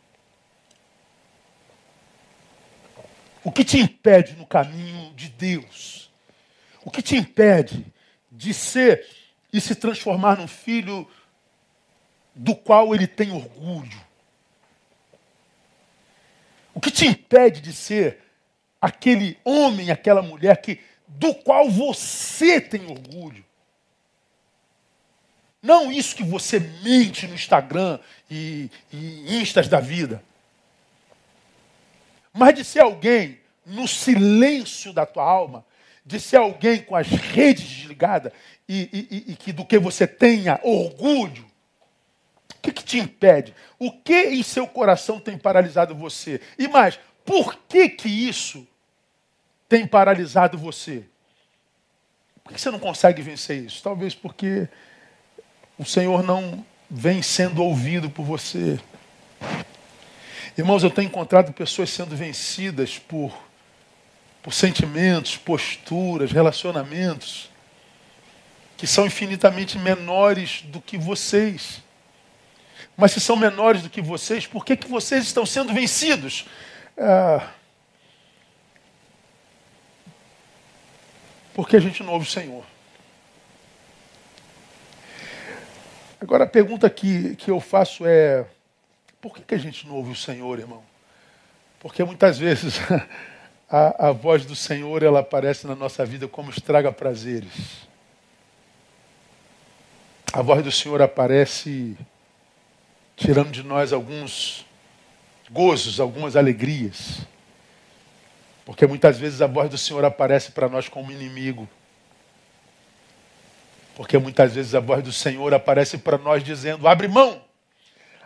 O 3.43 3.51
que 3.51 3.63
te 3.63 3.77
impede 3.77 4.33
no 4.33 4.45
caminho 4.47 5.13
de 5.13 5.29
Deus? 5.29 6.09
O 6.83 6.89
que 6.89 7.03
te 7.03 7.15
impede 7.15 7.85
de 8.31 8.55
ser 8.55 9.07
e 9.53 9.61
se 9.61 9.75
transformar 9.75 10.37
num 10.37 10.47
filho 10.47 11.07
do 12.37 12.55
qual 12.55 12.93
ele 12.93 13.07
tem 13.07 13.31
orgulho? 13.31 14.07
O 16.73 16.79
que 16.79 16.91
te 16.91 17.07
impede 17.07 17.59
de 17.59 17.73
ser 17.73 18.19
aquele 18.79 19.37
homem, 19.43 19.89
aquela 19.89 20.21
mulher 20.21 20.61
que 20.61 20.79
do 21.07 21.33
qual 21.33 21.69
você 21.69 22.61
tem 22.61 22.85
orgulho? 22.85 23.43
Não 25.61 25.91
isso 25.91 26.15
que 26.15 26.23
você 26.23 26.59
mente 26.59 27.27
no 27.27 27.33
Instagram 27.33 27.99
e, 28.29 28.69
e 28.93 29.41
instas 29.41 29.67
da 29.67 29.79
vida. 29.79 30.23
Mas 32.31 32.53
de 32.53 32.63
ser 32.63 32.81
alguém 32.81 33.39
no 33.65 33.87
silêncio 33.87 34.93
da 34.93 35.05
tua 35.05 35.23
alma, 35.23 35.65
de 36.05 36.19
ser 36.19 36.37
alguém 36.37 36.83
com 36.83 36.95
as 36.95 37.07
redes 37.07 37.67
desligadas 37.67 38.31
e, 38.69 39.07
e, 39.11 39.31
e, 39.31 39.35
que 39.35 39.51
do 39.51 39.65
que 39.65 39.79
você 39.79 40.05
tenha 40.05 40.59
orgulho, 40.63 41.46
que, 42.61 42.71
que 42.71 42.83
te 42.83 42.99
impede? 42.99 43.53
O 43.79 43.91
que 43.91 44.29
em 44.29 44.43
seu 44.43 44.67
coração 44.67 45.19
tem 45.19 45.37
paralisado 45.37 45.95
você? 45.95 46.41
E 46.57 46.67
mais, 46.67 46.99
por 47.25 47.55
que 47.67 47.89
que 47.89 48.09
isso 48.09 48.67
tem 49.67 49.85
paralisado 49.85 50.57
você? 50.57 51.03
Por 52.43 52.53
que 52.53 52.61
você 52.61 52.71
não 52.71 52.79
consegue 52.79 53.21
vencer 53.21 53.63
isso? 53.63 53.83
Talvez 53.83 54.15
porque 54.15 54.67
o 55.77 55.85
Senhor 55.85 56.23
não 56.23 56.65
vem 56.89 57.21
sendo 57.21 57.63
ouvido 57.63 58.09
por 58.09 58.23
você. 58.23 58.79
Irmãos, 60.57 60.83
eu 60.83 60.89
tenho 60.89 61.07
encontrado 61.07 61.53
pessoas 61.53 61.89
sendo 61.89 62.15
vencidas 62.15 62.97
por, 62.97 63.37
por 64.41 64.53
sentimentos, 64.53 65.37
posturas, 65.37 66.31
relacionamentos 66.31 67.49
que 68.77 68.85
são 68.85 69.07
infinitamente 69.07 69.77
menores 69.79 70.61
do 70.61 70.79
que 70.79 70.97
vocês. 70.97 71.81
Mas 72.97 73.11
se 73.11 73.21
são 73.21 73.35
menores 73.35 73.83
do 73.83 73.91
que 73.91 74.01
vocês, 74.01 74.47
por 74.47 74.65
que, 74.65 74.75
que 74.75 74.89
vocês 74.89 75.23
estão 75.23 75.45
sendo 75.45 75.71
vencidos? 75.71 76.47
Ah, 76.97 77.47
porque 81.53 81.77
a 81.77 81.79
gente 81.79 82.01
não 82.01 82.13
ouve 82.13 82.27
o 82.27 82.29
Senhor. 82.29 82.65
Agora 86.19 86.45
a 86.45 86.47
pergunta 86.47 86.89
que, 86.89 87.35
que 87.35 87.51
eu 87.51 87.59
faço 87.59 88.03
é: 88.03 88.47
por 89.21 89.35
que, 89.35 89.43
que 89.43 89.53
a 89.53 89.59
gente 89.59 89.85
não 89.87 89.95
ouve 89.95 90.11
o 90.11 90.15
Senhor, 90.15 90.57
irmão? 90.57 90.83
Porque 91.79 92.03
muitas 92.03 92.37
vezes 92.39 92.79
a, 93.69 94.07
a 94.07 94.11
voz 94.11 94.43
do 94.43 94.55
Senhor 94.55 95.03
ela 95.03 95.19
aparece 95.19 95.67
na 95.67 95.75
nossa 95.75 96.03
vida 96.03 96.27
como 96.27 96.49
estraga 96.49 96.91
prazeres. 96.91 97.87
A 100.33 100.41
voz 100.41 100.63
do 100.63 100.71
Senhor 100.71 100.99
aparece 100.99 101.95
tirando 103.17 103.51
de 103.51 103.63
nós 103.63 103.91
alguns 103.91 104.63
gozos, 105.49 105.99
algumas 105.99 106.35
alegrias. 106.35 107.21
Porque 108.63 108.85
muitas 108.85 109.17
vezes 109.17 109.41
a 109.41 109.47
voz 109.47 109.69
do 109.69 109.77
Senhor 109.77 110.05
aparece 110.05 110.51
para 110.51 110.69
nós 110.69 110.87
como 110.87 111.11
inimigo. 111.11 111.67
Porque 113.95 114.17
muitas 114.19 114.53
vezes 114.53 114.75
a 114.75 114.79
voz 114.79 115.03
do 115.03 115.11
Senhor 115.11 115.51
aparece 115.53 115.97
para 115.97 116.17
nós 116.17 116.43
dizendo: 116.43 116.87
abre 116.87 117.07
mão. 117.07 117.41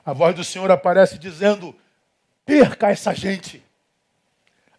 A 0.05 0.11
voz 0.11 0.35
do 0.35 0.43
Senhor 0.43 0.69
aparece 0.69 1.17
dizendo: 1.17 1.73
perca 2.45 2.89
essa 2.91 3.13
gente. 3.15 3.63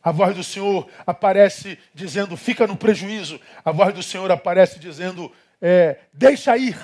A 0.02 0.10
voz 0.10 0.36
do 0.36 0.44
Senhor 0.44 0.86
aparece 1.06 1.78
dizendo: 1.94 2.36
fica 2.36 2.66
no 2.66 2.76
prejuízo. 2.76 3.40
A 3.64 3.70
voz 3.70 3.94
do 3.94 4.02
Senhor 4.02 4.30
aparece 4.30 4.78
dizendo: 4.78 5.32
é, 5.62 5.96
deixa 6.12 6.54
ir. 6.58 6.76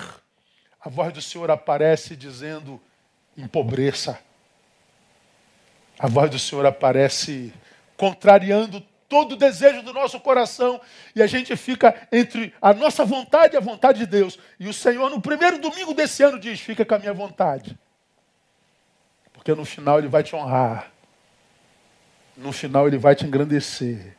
A 0.79 0.89
voz 0.89 1.13
do 1.13 1.21
Senhor 1.21 1.51
aparece 1.51 2.15
dizendo: 2.15 2.81
empobreça. 3.41 4.19
A 5.97 6.07
voz 6.07 6.29
do 6.29 6.39
Senhor 6.39 6.65
aparece 6.65 7.53
contrariando 7.97 8.81
todo 9.09 9.33
o 9.33 9.35
desejo 9.35 9.81
do 9.81 9.91
nosso 9.91 10.19
coração 10.19 10.79
e 11.15 11.21
a 11.21 11.27
gente 11.27 11.55
fica 11.57 12.07
entre 12.11 12.53
a 12.61 12.73
nossa 12.73 13.03
vontade 13.03 13.55
e 13.55 13.57
a 13.57 13.61
vontade 13.61 13.99
de 13.99 14.05
Deus. 14.05 14.39
E 14.59 14.67
o 14.67 14.73
Senhor, 14.73 15.09
no 15.09 15.19
primeiro 15.19 15.57
domingo 15.57 15.93
desse 15.93 16.23
ano, 16.23 16.39
diz: 16.39 16.59
fica 16.61 16.85
com 16.85 16.95
a 16.95 16.99
minha 16.99 17.13
vontade. 17.13 17.77
Porque 19.33 19.53
no 19.53 19.65
final 19.65 19.97
Ele 19.97 20.07
vai 20.07 20.21
te 20.23 20.35
honrar. 20.35 20.91
No 22.37 22.51
final 22.51 22.87
Ele 22.87 22.97
vai 22.97 23.15
te 23.15 23.25
engrandecer. 23.25 24.15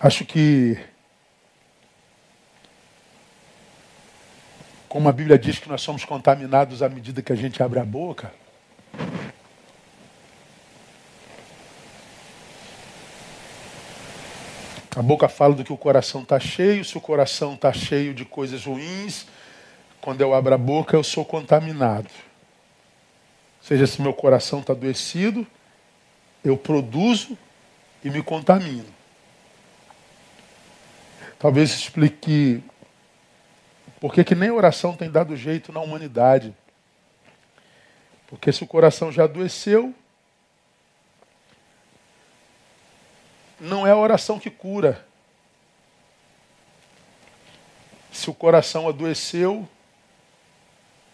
Acho 0.00 0.24
que 0.24 0.78
Como 4.88 5.08
a 5.08 5.12
Bíblia 5.12 5.38
diz 5.38 5.58
que 5.58 5.68
nós 5.68 5.82
somos 5.82 6.04
contaminados 6.04 6.82
à 6.82 6.88
medida 6.88 7.20
que 7.20 7.32
a 7.32 7.36
gente 7.36 7.62
abre 7.62 7.78
a 7.78 7.84
boca. 7.84 8.32
A 14.96 15.02
boca 15.02 15.28
fala 15.28 15.54
do 15.54 15.62
que 15.62 15.72
o 15.72 15.76
coração 15.76 16.22
está 16.22 16.40
cheio. 16.40 16.84
Se 16.84 16.96
o 16.96 17.00
coração 17.00 17.54
está 17.54 17.72
cheio 17.72 18.14
de 18.14 18.24
coisas 18.24 18.64
ruins, 18.64 19.26
quando 20.00 20.22
eu 20.22 20.34
abro 20.34 20.54
a 20.54 20.58
boca, 20.58 20.96
eu 20.96 21.04
sou 21.04 21.24
contaminado. 21.24 22.08
Ou 23.60 23.66
seja, 23.68 23.86
se 23.86 24.00
meu 24.00 24.14
coração 24.14 24.60
está 24.60 24.72
adoecido, 24.72 25.46
eu 26.42 26.56
produzo 26.56 27.36
e 28.02 28.10
me 28.10 28.22
contamino. 28.22 28.86
Talvez 31.38 31.70
explique 31.70 32.62
porque 34.00 34.22
que 34.22 34.34
nem 34.34 34.50
oração 34.50 34.96
tem 34.96 35.10
dado 35.10 35.36
jeito 35.36 35.72
na 35.72 35.80
humanidade. 35.80 36.54
Porque 38.28 38.52
se 38.52 38.62
o 38.62 38.66
coração 38.66 39.10
já 39.10 39.24
adoeceu, 39.24 39.94
não 43.58 43.86
é 43.86 43.90
a 43.90 43.96
oração 43.96 44.38
que 44.38 44.50
cura. 44.50 45.04
Se 48.12 48.30
o 48.30 48.34
coração 48.34 48.88
adoeceu, 48.88 49.68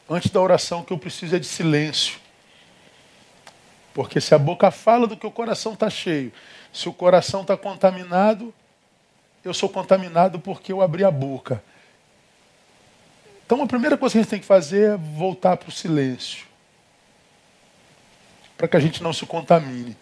antes 0.08 0.30
da 0.30 0.40
oração 0.40 0.84
que 0.84 0.92
eu 0.92 0.98
preciso 0.98 1.36
é 1.36 1.38
de 1.38 1.46
silêncio. 1.46 2.18
Porque 3.94 4.20
se 4.20 4.34
a 4.34 4.38
boca 4.38 4.70
fala 4.70 5.06
do 5.06 5.16
que 5.16 5.26
o 5.26 5.30
coração 5.30 5.72
está 5.72 5.88
cheio, 5.88 6.32
se 6.72 6.88
o 6.88 6.92
coração 6.92 7.42
está 7.42 7.56
contaminado, 7.56 8.52
eu 9.44 9.54
sou 9.54 9.68
contaminado 9.68 10.38
porque 10.40 10.72
eu 10.72 10.82
abri 10.82 11.04
a 11.04 11.10
boca. 11.10 11.62
Então 13.46 13.62
a 13.62 13.66
primeira 13.66 13.96
coisa 13.96 14.14
que 14.14 14.18
a 14.18 14.22
gente 14.22 14.30
tem 14.30 14.40
que 14.40 14.46
fazer 14.46 14.92
é 14.92 14.96
voltar 14.96 15.56
para 15.56 15.68
o 15.68 15.72
silêncio. 15.72 16.46
Para 18.56 18.66
que 18.68 18.76
a 18.76 18.80
gente 18.80 19.02
não 19.02 19.12
se 19.12 19.26
contamine. 19.26 19.96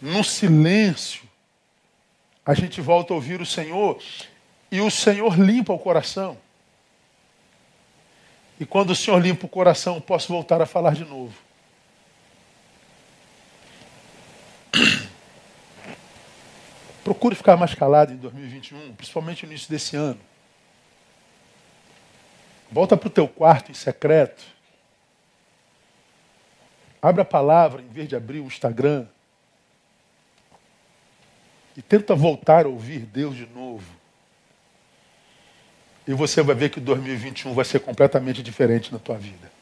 No 0.00 0.22
silêncio, 0.22 1.24
a 2.46 2.54
gente 2.54 2.80
volta 2.80 3.12
a 3.12 3.16
ouvir 3.16 3.40
o 3.40 3.46
Senhor 3.46 4.00
e 4.70 4.80
o 4.80 4.90
Senhor 4.90 5.38
limpa 5.38 5.72
o 5.72 5.78
coração. 5.78 6.36
E 8.60 8.66
quando 8.66 8.90
o 8.90 8.94
Senhor 8.94 9.18
limpa 9.18 9.46
o 9.46 9.48
coração, 9.48 10.00
posso 10.00 10.28
voltar 10.28 10.62
a 10.62 10.66
falar 10.66 10.94
de 10.94 11.04
novo. 11.04 11.34
Procure 17.02 17.34
ficar 17.34 17.56
mais 17.56 17.74
calado 17.74 18.12
em 18.12 18.16
2021, 18.16 18.94
principalmente 18.94 19.44
no 19.44 19.52
início 19.52 19.68
desse 19.68 19.96
ano. 19.96 20.20
Volta 22.74 22.96
para 22.96 23.06
o 23.06 23.10
teu 23.10 23.28
quarto 23.28 23.70
em 23.70 23.74
secreto. 23.74 24.42
Abre 27.00 27.22
a 27.22 27.24
palavra 27.24 27.80
em 27.80 27.86
vez 27.86 28.08
de 28.08 28.16
abrir 28.16 28.40
o 28.40 28.46
Instagram. 28.46 29.06
E 31.76 31.80
tenta 31.80 32.16
voltar 32.16 32.66
a 32.66 32.68
ouvir 32.68 33.06
Deus 33.06 33.36
de 33.36 33.46
novo. 33.46 33.86
E 36.04 36.12
você 36.14 36.42
vai 36.42 36.56
ver 36.56 36.68
que 36.68 36.80
2021 36.80 37.54
vai 37.54 37.64
ser 37.64 37.78
completamente 37.78 38.42
diferente 38.42 38.92
na 38.92 38.98
tua 38.98 39.16
vida. 39.16 39.52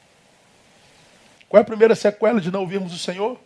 Qual 1.50 1.58
é 1.58 1.62
a 1.62 1.66
primeira 1.66 1.94
sequela 1.94 2.40
de 2.40 2.50
não 2.50 2.60
ouvirmos 2.60 2.94
o 2.94 2.98
Senhor? 2.98 3.38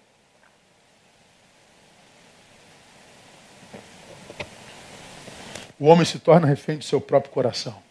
O 5.76 5.86
homem 5.86 6.04
se 6.04 6.20
torna 6.20 6.46
refém 6.46 6.78
do 6.78 6.84
seu 6.84 7.00
próprio 7.00 7.32
coração. 7.32 7.84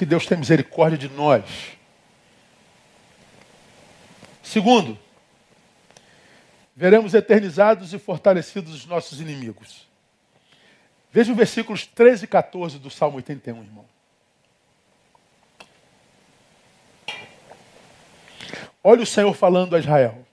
Que 0.00 0.06
Deus 0.06 0.24
tenha 0.24 0.38
misericórdia 0.38 0.96
de 0.96 1.10
nós. 1.10 1.44
Segundo, 4.42 4.98
veremos 6.74 7.12
eternizados 7.12 7.92
e 7.92 7.98
fortalecidos 7.98 8.72
os 8.72 8.86
nossos 8.86 9.20
inimigos. 9.20 9.86
Veja 11.12 11.32
os 11.32 11.36
versículos 11.36 11.84
13 11.84 12.24
e 12.24 12.28
14 12.28 12.78
do 12.78 12.88
Salmo 12.88 13.18
81, 13.18 13.62
irmão. 13.62 13.84
Olha 18.82 19.02
o 19.02 19.06
Senhor 19.06 19.34
falando 19.34 19.76
a 19.76 19.80
Israel. 19.80 20.26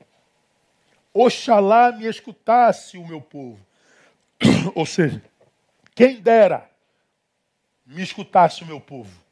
Oxalá 1.14 1.92
me 1.92 2.06
escutasse 2.06 2.98
o 2.98 3.06
meu 3.06 3.20
povo. 3.20 3.60
Ou 4.74 4.86
seja, 4.86 5.22
quem 5.94 6.22
dera 6.22 6.72
me 7.86 8.02
escutasse 8.02 8.64
o 8.64 8.66
meu 8.66 8.80
povo. 8.80 9.27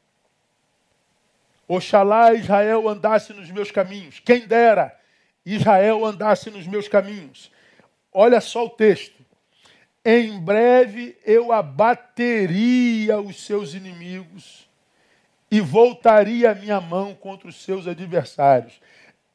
Oxalá 1.68 2.32
Israel 2.34 2.88
andasse 2.88 3.32
nos 3.32 3.50
meus 3.50 3.70
caminhos. 3.70 4.20
Quem 4.20 4.46
dera 4.46 4.96
Israel 5.44 6.04
andasse 6.04 6.50
nos 6.50 6.66
meus 6.66 6.88
caminhos. 6.88 7.50
Olha 8.12 8.40
só 8.40 8.66
o 8.66 8.70
texto. 8.70 9.24
Em 10.04 10.38
breve 10.38 11.18
eu 11.24 11.52
abateria 11.52 13.20
os 13.20 13.44
seus 13.44 13.74
inimigos 13.74 14.68
e 15.50 15.60
voltaria 15.60 16.52
a 16.52 16.54
minha 16.54 16.80
mão 16.80 17.14
contra 17.14 17.48
os 17.48 17.56
seus 17.56 17.86
adversários. 17.86 18.80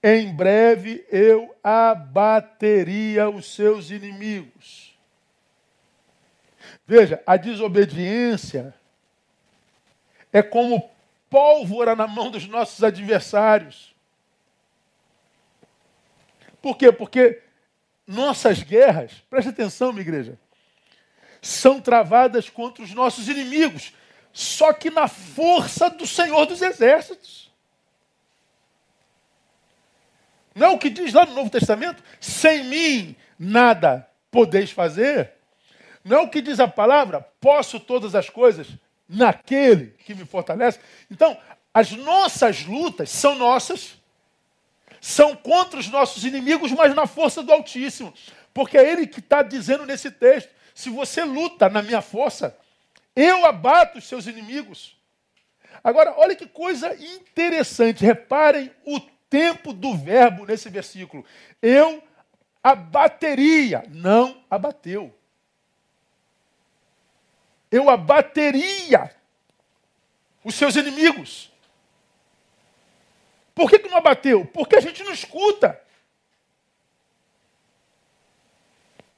Em 0.01 0.33
breve 0.33 1.05
eu 1.11 1.53
abateria 1.63 3.29
os 3.29 3.53
seus 3.53 3.91
inimigos. 3.91 4.97
Veja, 6.87 7.21
a 7.25 7.37
desobediência 7.37 8.73
é 10.33 10.41
como 10.41 10.89
pólvora 11.31 11.95
na 11.95 12.05
mão 12.05 12.29
dos 12.29 12.45
nossos 12.45 12.83
adversários. 12.83 13.95
Por 16.61 16.77
quê? 16.77 16.91
Porque 16.91 17.41
nossas 18.05 18.61
guerras, 18.61 19.13
preste 19.29 19.47
atenção, 19.47 19.93
minha 19.93 20.01
igreja, 20.01 20.37
são 21.41 21.79
travadas 21.79 22.49
contra 22.49 22.83
os 22.83 22.93
nossos 22.93 23.29
inimigos, 23.29 23.93
só 24.33 24.73
que 24.73 24.91
na 24.91 25.07
força 25.07 25.89
do 25.89 26.05
Senhor 26.05 26.45
dos 26.45 26.61
Exércitos. 26.61 27.49
Não 30.53 30.67
é 30.67 30.69
o 30.71 30.77
que 30.77 30.89
diz 30.89 31.13
lá 31.13 31.25
no 31.25 31.33
Novo 31.33 31.49
Testamento? 31.49 32.03
Sem 32.19 32.65
mim 32.65 33.15
nada 33.39 34.05
podeis 34.29 34.69
fazer. 34.69 35.31
Não 36.03 36.17
é 36.17 36.21
o 36.21 36.29
que 36.29 36.41
diz 36.41 36.59
a 36.59 36.67
palavra? 36.67 37.21
Posso 37.39 37.79
todas 37.79 38.15
as 38.15 38.29
coisas 38.29 38.67
naquele 39.11 39.93
que 40.05 40.15
me 40.15 40.25
fortalece. 40.25 40.79
Então, 41.09 41.37
as 41.73 41.91
nossas 41.91 42.65
lutas 42.65 43.09
são 43.09 43.35
nossas, 43.35 43.97
são 45.01 45.35
contra 45.35 45.79
os 45.79 45.89
nossos 45.89 46.23
inimigos, 46.23 46.71
mas 46.71 46.95
na 46.95 47.05
força 47.05 47.43
do 47.43 47.51
Altíssimo. 47.51 48.13
Porque 48.53 48.77
é 48.77 48.91
Ele 48.91 49.05
que 49.05 49.19
está 49.19 49.41
dizendo 49.41 49.85
nesse 49.85 50.09
texto: 50.09 50.49
se 50.73 50.89
você 50.89 51.23
luta 51.23 51.69
na 51.69 51.81
minha 51.81 52.01
força, 52.01 52.57
eu 53.15 53.45
abato 53.45 53.97
os 53.97 54.07
seus 54.07 54.27
inimigos. 54.27 54.97
Agora, 55.83 56.13
olha 56.17 56.35
que 56.35 56.47
coisa 56.47 56.93
interessante, 56.95 58.05
reparem 58.05 58.71
o 58.85 58.99
tempo 59.29 59.73
do 59.73 59.95
verbo 59.95 60.45
nesse 60.45 60.69
versículo. 60.69 61.25
Eu 61.61 62.03
abateria, 62.63 63.83
não 63.89 64.43
abateu 64.49 65.13
eu 67.71 67.89
abateria 67.89 69.15
os 70.43 70.55
seus 70.55 70.75
inimigos. 70.75 71.51
Por 73.55 73.69
que, 73.69 73.79
que 73.79 73.89
não 73.89 73.97
abateu? 73.97 74.45
Porque 74.45 74.75
a 74.75 74.81
gente 74.81 75.03
não 75.03 75.13
escuta. 75.13 75.79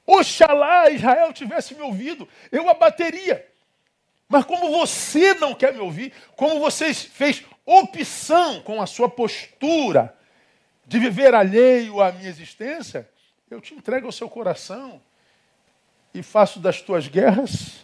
Oxalá 0.06 0.90
Israel 0.90 1.32
tivesse 1.32 1.74
me 1.74 1.82
ouvido, 1.82 2.28
eu 2.52 2.68
abateria. 2.68 3.46
Mas 4.28 4.44
como 4.44 4.70
você 4.70 5.34
não 5.34 5.54
quer 5.54 5.72
me 5.72 5.80
ouvir, 5.80 6.12
como 6.36 6.60
você 6.60 6.92
fez 6.92 7.44
opção 7.64 8.60
com 8.62 8.80
a 8.80 8.86
sua 8.86 9.08
postura 9.08 10.16
de 10.86 10.98
viver 10.98 11.34
alheio 11.34 12.00
à 12.00 12.12
minha 12.12 12.28
existência, 12.28 13.08
eu 13.50 13.60
te 13.60 13.74
entrego 13.74 14.06
ao 14.06 14.12
seu 14.12 14.28
coração 14.28 15.00
e 16.12 16.22
faço 16.22 16.60
das 16.60 16.80
tuas 16.80 17.08
guerras 17.08 17.83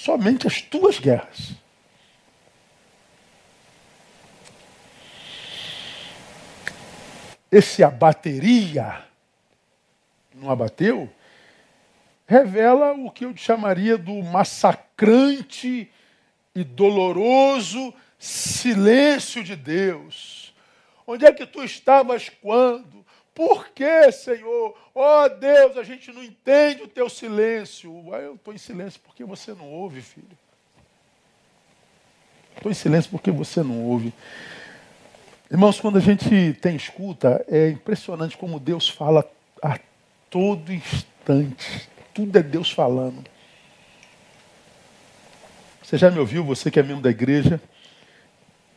somente 0.00 0.46
as 0.46 0.62
tuas 0.62 0.98
guerras. 0.98 1.52
Esse 7.52 7.84
abateria 7.84 9.04
não 10.34 10.50
abateu, 10.50 11.12
revela 12.26 12.92
o 12.92 13.10
que 13.10 13.26
eu 13.26 13.36
chamaria 13.36 13.98
do 13.98 14.22
massacrante 14.22 15.90
e 16.54 16.64
doloroso 16.64 17.92
silêncio 18.18 19.44
de 19.44 19.54
Deus. 19.54 20.54
Onde 21.06 21.26
é 21.26 21.32
que 21.32 21.44
tu 21.44 21.62
estavas 21.62 22.30
quando? 22.40 22.99
Por 23.34 23.68
que, 23.68 24.10
Senhor? 24.12 24.76
Ó 24.94 25.24
oh, 25.24 25.28
Deus, 25.28 25.76
a 25.76 25.82
gente 25.82 26.12
não 26.12 26.22
entende 26.22 26.82
o 26.82 26.88
teu 26.88 27.08
silêncio. 27.08 28.14
Eu 28.14 28.34
estou 28.34 28.52
em 28.52 28.58
silêncio 28.58 29.00
porque 29.04 29.24
você 29.24 29.52
não 29.54 29.70
ouve, 29.70 30.02
filho. 30.02 30.38
Estou 32.56 32.70
em 32.70 32.74
silêncio 32.74 33.10
porque 33.10 33.30
você 33.30 33.62
não 33.62 33.82
ouve. 33.84 34.12
Irmãos, 35.50 35.80
quando 35.80 35.98
a 35.98 36.00
gente 36.00 36.52
tem 36.60 36.76
escuta, 36.76 37.44
é 37.48 37.70
impressionante 37.70 38.36
como 38.36 38.60
Deus 38.60 38.88
fala 38.88 39.28
a 39.62 39.78
todo 40.28 40.72
instante. 40.72 41.88
Tudo 42.12 42.38
é 42.38 42.42
Deus 42.42 42.70
falando. 42.70 43.24
Você 45.82 45.98
já 45.98 46.10
me 46.10 46.18
ouviu, 46.18 46.44
você 46.44 46.70
que 46.70 46.78
é 46.78 46.82
membro 46.82 47.02
da 47.02 47.10
igreja? 47.10 47.60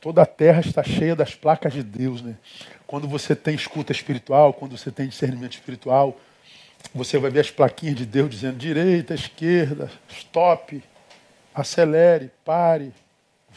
Toda 0.04 0.24
a 0.24 0.26
terra 0.26 0.60
está 0.60 0.84
cheia 0.84 1.16
das 1.16 1.34
placas 1.34 1.72
de 1.72 1.82
Deus, 1.82 2.22
né? 2.22 2.36
Quando 2.86 3.08
você 3.08 3.34
tem 3.34 3.56
escuta 3.56 3.94
espiritual, 3.94 4.54
quando 4.54 4.78
você 4.78 4.92
tem 4.92 5.08
discernimento 5.08 5.54
espiritual, 5.54 6.20
você 6.94 7.18
vai 7.18 7.32
ver 7.32 7.40
as 7.40 7.50
plaquinhas 7.50 7.96
de 7.96 8.06
Deus 8.06 8.30
dizendo 8.30 8.58
direita, 8.58 9.14
esquerda, 9.14 9.90
stop, 10.10 10.84
acelere, 11.56 12.30
pare, 12.44 12.92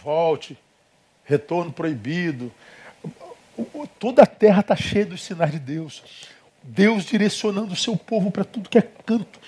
volte, 0.04 0.56
retorno 1.24 1.72
proibido. 1.72 2.52
Toda 3.98 4.22
a 4.22 4.26
terra 4.26 4.60
está 4.60 4.76
cheia 4.76 5.04
dos 5.04 5.24
sinais 5.24 5.50
de 5.50 5.58
Deus. 5.58 6.30
Deus 6.62 7.06
direcionando 7.06 7.72
o 7.72 7.76
seu 7.76 7.96
povo 7.96 8.30
para 8.30 8.44
tudo 8.44 8.68
que 8.68 8.78
é 8.78 8.82
canto. 8.82 9.40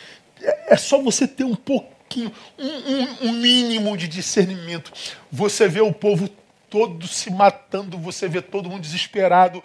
É, 0.43 0.75
é 0.75 0.77
só 0.77 1.01
você 1.01 1.29
ter 1.29 1.45
um 1.45 1.55
pouquinho, 1.55 2.33
um, 2.59 2.67
um, 2.67 3.29
um 3.29 3.33
mínimo 3.35 3.97
de 3.97 4.09
discernimento. 4.09 4.93
Você 5.31 5.69
vê 5.69 5.81
o 5.81 5.93
povo 5.93 6.29
todos 6.71 7.17
se 7.17 7.31
matando, 7.31 7.99
você 7.99 8.29
vê 8.29 8.41
todo 8.43 8.69
mundo 8.69 8.83
desesperado, 8.83 9.63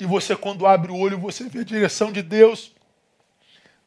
e 0.00 0.06
você, 0.06 0.36
quando 0.36 0.66
abre 0.66 0.92
o 0.92 0.96
olho, 0.96 1.18
você 1.18 1.44
vê 1.48 1.60
a 1.60 1.64
direção 1.64 2.12
de 2.12 2.22
Deus 2.22 2.72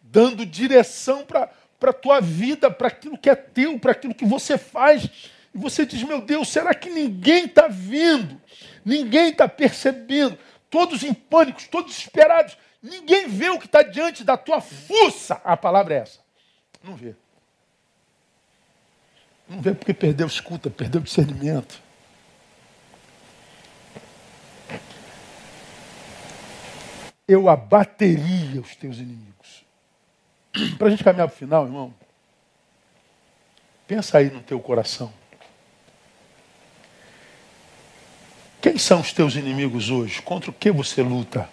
dando 0.01 0.45
direção 0.45 1.25
para 1.25 1.49
a 1.81 1.93
tua 1.93 2.19
vida, 2.19 2.69
para 2.69 2.89
aquilo 2.89 3.17
que 3.17 3.29
é 3.29 3.35
teu, 3.35 3.79
para 3.79 3.93
aquilo 3.93 4.13
que 4.13 4.25
você 4.25 4.57
faz. 4.57 5.09
E 5.53 5.57
você 5.57 5.85
diz: 5.85 6.03
Meu 6.03 6.21
Deus, 6.21 6.49
será 6.49 6.73
que 6.73 6.89
ninguém 6.89 7.45
está 7.45 7.67
vendo? 7.69 8.39
Ninguém 8.83 9.29
está 9.29 9.47
percebendo? 9.47 10.37
Todos 10.69 11.03
em 11.03 11.13
pânico, 11.13 11.61
todos 11.69 11.91
desesperados. 11.91 12.57
Ninguém 12.83 13.27
vê 13.27 13.49
o 13.49 13.59
que 13.59 13.67
está 13.67 13.83
diante 13.83 14.23
da 14.23 14.35
tua 14.35 14.59
fuça. 14.59 15.39
A 15.43 15.55
palavra 15.55 15.93
é 15.93 15.97
essa. 15.99 16.19
Não 16.83 16.95
vê. 16.95 17.15
Não 19.47 19.61
vê 19.61 19.73
porque 19.73 19.93
perdeu 19.93 20.27
escuta, 20.27 20.69
perdeu 20.69 21.01
discernimento. 21.01 21.81
Eu 27.27 27.49
abateria 27.49 28.61
os 28.61 28.75
teus 28.75 28.97
inimigos. 28.97 29.65
Para 30.77 30.87
a 30.87 30.89
gente 30.89 31.03
caminhar 31.03 31.27
para 31.27 31.35
o 31.35 31.37
final, 31.37 31.65
irmão, 31.65 31.93
pensa 33.87 34.17
aí 34.17 34.29
no 34.29 34.41
teu 34.41 34.59
coração. 34.59 35.11
Quem 38.61 38.77
são 38.77 38.99
os 39.01 39.11
teus 39.11 39.35
inimigos 39.35 39.89
hoje? 39.89 40.21
Contra 40.21 40.51
o 40.51 40.53
que 40.53 40.71
você 40.71 41.01
luta? 41.01 41.49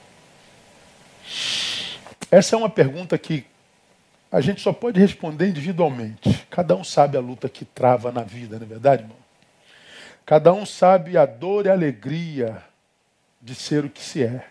Essa 2.30 2.54
é 2.54 2.58
uma 2.58 2.68
pergunta 2.68 3.16
que 3.16 3.46
a 4.30 4.42
gente 4.42 4.60
só 4.60 4.72
pode 4.72 5.00
responder 5.00 5.48
individualmente. 5.48 6.46
Cada 6.50 6.76
um 6.76 6.84
sabe 6.84 7.16
a 7.16 7.20
luta 7.20 7.48
que 7.48 7.64
trava 7.64 8.12
na 8.12 8.22
vida, 8.22 8.56
não 8.56 8.66
é 8.66 8.68
verdade, 8.68 9.02
irmão? 9.02 9.16
Cada 10.26 10.52
um 10.52 10.66
sabe 10.66 11.16
a 11.16 11.24
dor 11.24 11.64
e 11.64 11.70
a 11.70 11.72
alegria 11.72 12.62
de 13.40 13.54
ser 13.54 13.86
o 13.86 13.90
que 13.90 14.02
se 14.02 14.22
é. 14.22 14.46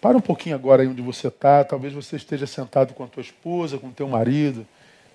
Para 0.00 0.16
um 0.16 0.20
pouquinho 0.20 0.54
agora 0.54 0.82
aí 0.82 0.88
onde 0.88 1.02
você 1.02 1.28
está. 1.28 1.62
Talvez 1.62 1.92
você 1.92 2.16
esteja 2.16 2.46
sentado 2.46 2.94
com 2.94 3.04
a 3.04 3.06
tua 3.06 3.20
esposa, 3.20 3.78
com 3.78 3.88
o 3.88 3.92
teu 3.92 4.08
marido, 4.08 4.66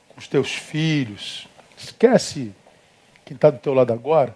com 0.10 0.20
os 0.20 0.28
teus 0.28 0.54
filhos. 0.54 1.48
Esquece 1.78 2.54
quem 3.26 3.36
está 3.36 3.50
do 3.50 3.58
teu 3.58 3.74
lado 3.74 3.92
agora. 3.92 4.36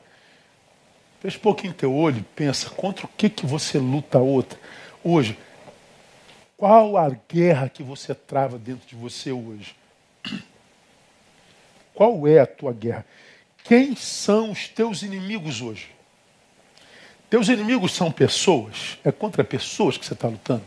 Fecha 1.20 1.38
um 1.38 1.41
pouquinho 1.41 1.74
teu 1.74 1.93
olho 1.93 2.20
e 2.20 2.24
pensa 2.36 2.70
contra 2.70 3.06
o 3.06 3.10
que, 3.10 3.30
que 3.30 3.45
você 3.45 3.78
luta 3.78 4.20
outra. 4.20 4.58
hoje. 5.04 5.38
Qual 6.58 6.97
a 6.97 7.10
guerra 7.10 7.70
que 7.70 7.82
você 7.82 8.14
trava 8.14 8.58
dentro 8.58 8.88
de 8.88 8.95
você 8.95 9.32
hoje? 9.32 9.76
Qual 11.93 12.28
é 12.28 12.39
a 12.39 12.47
tua 12.47 12.74
guerra? 12.74 13.06
Quem 13.64 13.95
são 13.95 14.52
os 14.52 14.68
teus 14.68 15.02
inimigos 15.02 15.62
hoje? 15.62 15.99
Teus 17.30 17.48
inimigos 17.48 17.94
são 17.94 18.12
pessoas? 18.12 18.98
É 19.04 19.12
contra 19.12 19.44
pessoas 19.44 19.98
que 19.98 20.06
você 20.06 20.14
está 20.14 20.28
lutando? 20.28 20.64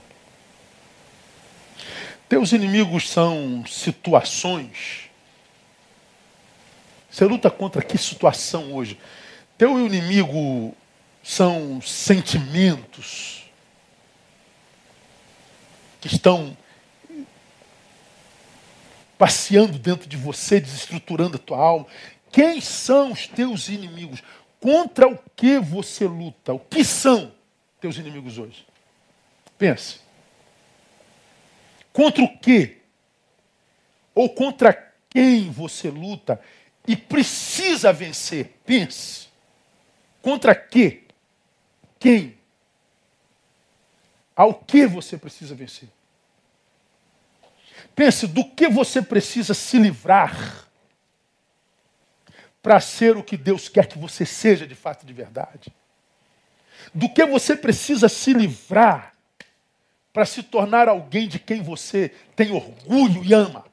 Teus 2.28 2.52
inimigos 2.52 3.10
são 3.10 3.64
situações? 3.66 5.10
Você 7.10 7.24
luta 7.24 7.50
contra 7.50 7.82
que 7.82 7.98
situação 7.98 8.72
hoje? 8.72 8.98
Teu 9.58 9.84
inimigo 9.84 10.74
são 11.22 11.80
sentimentos 11.82 13.44
que 16.00 16.06
estão 16.06 16.56
passeando 19.18 19.78
dentro 19.78 20.08
de 20.08 20.16
você, 20.16 20.58
desestruturando 20.58 21.36
a 21.36 21.38
tua 21.38 21.58
alma. 21.58 21.86
Quem 22.32 22.60
são 22.60 23.12
os 23.12 23.26
teus 23.26 23.68
inimigos? 23.68 24.22
Contra 24.62 25.08
o 25.08 25.18
que 25.34 25.58
você 25.58 26.06
luta? 26.06 26.54
O 26.54 26.60
que 26.60 26.84
são 26.84 27.34
teus 27.80 27.96
inimigos 27.96 28.38
hoje? 28.38 28.64
Pense. 29.58 30.00
Contra 31.92 32.22
o 32.22 32.38
que? 32.38 32.78
Ou 34.14 34.30
contra 34.30 34.72
quem 35.10 35.50
você 35.50 35.90
luta 35.90 36.40
e 36.86 36.94
precisa 36.94 37.92
vencer? 37.92 38.52
Pense. 38.64 39.26
Contra 40.22 40.54
que? 40.54 41.08
Quem? 41.98 42.38
Ao 44.36 44.54
que 44.54 44.86
você 44.86 45.18
precisa 45.18 45.56
vencer? 45.56 45.88
Pense 47.96 48.28
do 48.28 48.44
que 48.44 48.68
você 48.68 49.02
precisa 49.02 49.54
se 49.54 49.76
livrar 49.76 50.68
para 52.62 52.80
ser 52.80 53.16
o 53.16 53.24
que 53.24 53.36
Deus 53.36 53.68
quer 53.68 53.86
que 53.86 53.98
você 53.98 54.24
seja 54.24 54.66
de 54.66 54.74
fato 54.74 55.04
de 55.04 55.12
verdade? 55.12 55.72
Do 56.94 57.08
que 57.08 57.26
você 57.26 57.56
precisa 57.56 58.08
se 58.08 58.32
livrar 58.32 59.12
para 60.12 60.24
se 60.24 60.42
tornar 60.42 60.88
alguém 60.88 61.26
de 61.26 61.38
quem 61.38 61.62
você 61.62 62.10
tem 62.36 62.52
orgulho 62.52 63.24
e 63.24 63.34
ama? 63.34 63.64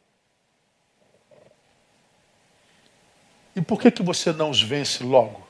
E 3.55 3.61
por 3.61 3.79
que, 3.79 3.91
que 3.91 4.01
você 4.01 4.31
não 4.31 4.49
os 4.49 4.61
vence 4.61 5.03
logo? 5.03 5.47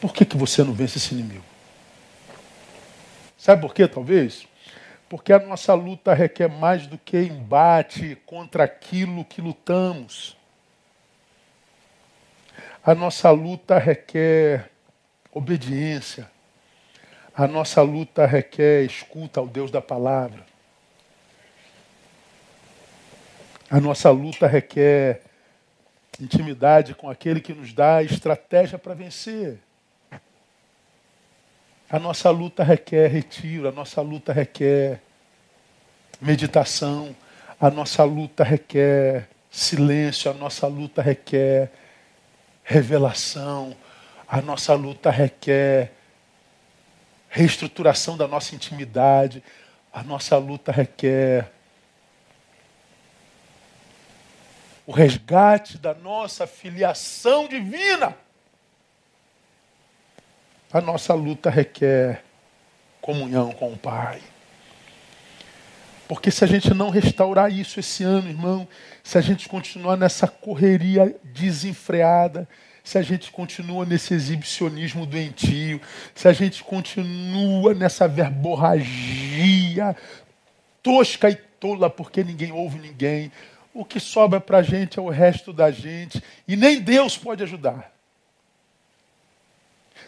Por 0.00 0.12
que, 0.12 0.24
que 0.24 0.36
você 0.36 0.62
não 0.62 0.72
vence 0.72 0.98
esse 0.98 1.14
inimigo? 1.14 1.44
Sabe 3.36 3.62
por 3.62 3.72
quê, 3.72 3.86
talvez? 3.86 4.46
Porque 5.08 5.32
a 5.32 5.38
nossa 5.38 5.72
luta 5.72 6.12
requer 6.12 6.48
mais 6.48 6.86
do 6.86 6.98
que 6.98 7.18
embate 7.18 8.16
contra 8.26 8.64
aquilo 8.64 9.24
que 9.24 9.40
lutamos. 9.40 10.36
A 12.84 12.94
nossa 12.94 13.30
luta 13.30 13.78
requer 13.78 14.70
obediência. 15.32 16.30
A 17.34 17.46
nossa 17.46 17.80
luta 17.80 18.26
requer 18.26 18.84
escuta 18.84 19.40
ao 19.40 19.46
Deus 19.46 19.70
da 19.70 19.80
palavra. 19.80 20.44
A 23.70 23.80
nossa 23.80 24.10
luta 24.10 24.46
requer 24.46 25.22
intimidade 26.20 26.94
com 26.94 27.08
aquele 27.08 27.40
que 27.40 27.54
nos 27.54 27.72
dá 27.72 28.02
estratégia 28.02 28.78
para 28.78 28.94
vencer. 28.94 29.58
A 31.90 31.98
nossa 31.98 32.28
luta 32.28 32.62
requer 32.62 33.08
retiro, 33.08 33.66
a 33.66 33.72
nossa 33.72 34.02
luta 34.02 34.30
requer 34.30 35.00
meditação, 36.20 37.16
a 37.58 37.70
nossa 37.70 38.04
luta 38.04 38.44
requer 38.44 39.26
silêncio, 39.50 40.30
a 40.30 40.34
nossa 40.34 40.66
luta 40.66 41.00
requer 41.00 41.70
revelação, 42.62 43.74
a 44.28 44.42
nossa 44.42 44.74
luta 44.74 45.10
requer 45.10 45.92
reestruturação 47.30 48.18
da 48.18 48.28
nossa 48.28 48.54
intimidade, 48.54 49.42
a 49.90 50.02
nossa 50.02 50.36
luta 50.36 50.70
requer 50.70 51.50
o 54.86 54.92
resgate 54.92 55.78
da 55.78 55.94
nossa 55.94 56.46
filiação 56.46 57.48
divina. 57.48 58.14
A 60.72 60.80
nossa 60.80 61.14
luta 61.14 61.48
requer 61.48 62.22
comunhão 63.00 63.52
com 63.52 63.72
o 63.72 63.76
Pai. 63.76 64.20
Porque 66.06 66.30
se 66.30 66.42
a 66.44 66.46
gente 66.46 66.72
não 66.72 66.90
restaurar 66.90 67.52
isso 67.52 67.80
esse 67.80 68.02
ano, 68.02 68.28
irmão, 68.28 68.66
se 69.02 69.18
a 69.18 69.20
gente 69.20 69.48
continuar 69.48 69.96
nessa 69.96 70.26
correria 70.26 71.14
desenfreada, 71.22 72.48
se 72.82 72.96
a 72.96 73.02
gente 73.02 73.30
continua 73.30 73.84
nesse 73.84 74.14
exibicionismo 74.14 75.04
doentio, 75.04 75.80
se 76.14 76.26
a 76.26 76.32
gente 76.32 76.64
continua 76.64 77.74
nessa 77.74 78.08
verborragia 78.08 79.94
tosca 80.82 81.28
e 81.28 81.36
tola, 81.36 81.90
porque 81.90 82.24
ninguém 82.24 82.50
ouve 82.50 82.78
ninguém, 82.78 83.30
o 83.74 83.84
que 83.84 84.00
sobra 84.00 84.40
para 84.40 84.58
a 84.58 84.62
gente 84.62 84.98
é 84.98 85.02
o 85.02 85.10
resto 85.10 85.52
da 85.52 85.70
gente, 85.70 86.22
e 86.46 86.56
nem 86.56 86.80
Deus 86.80 87.18
pode 87.18 87.42
ajudar. 87.42 87.92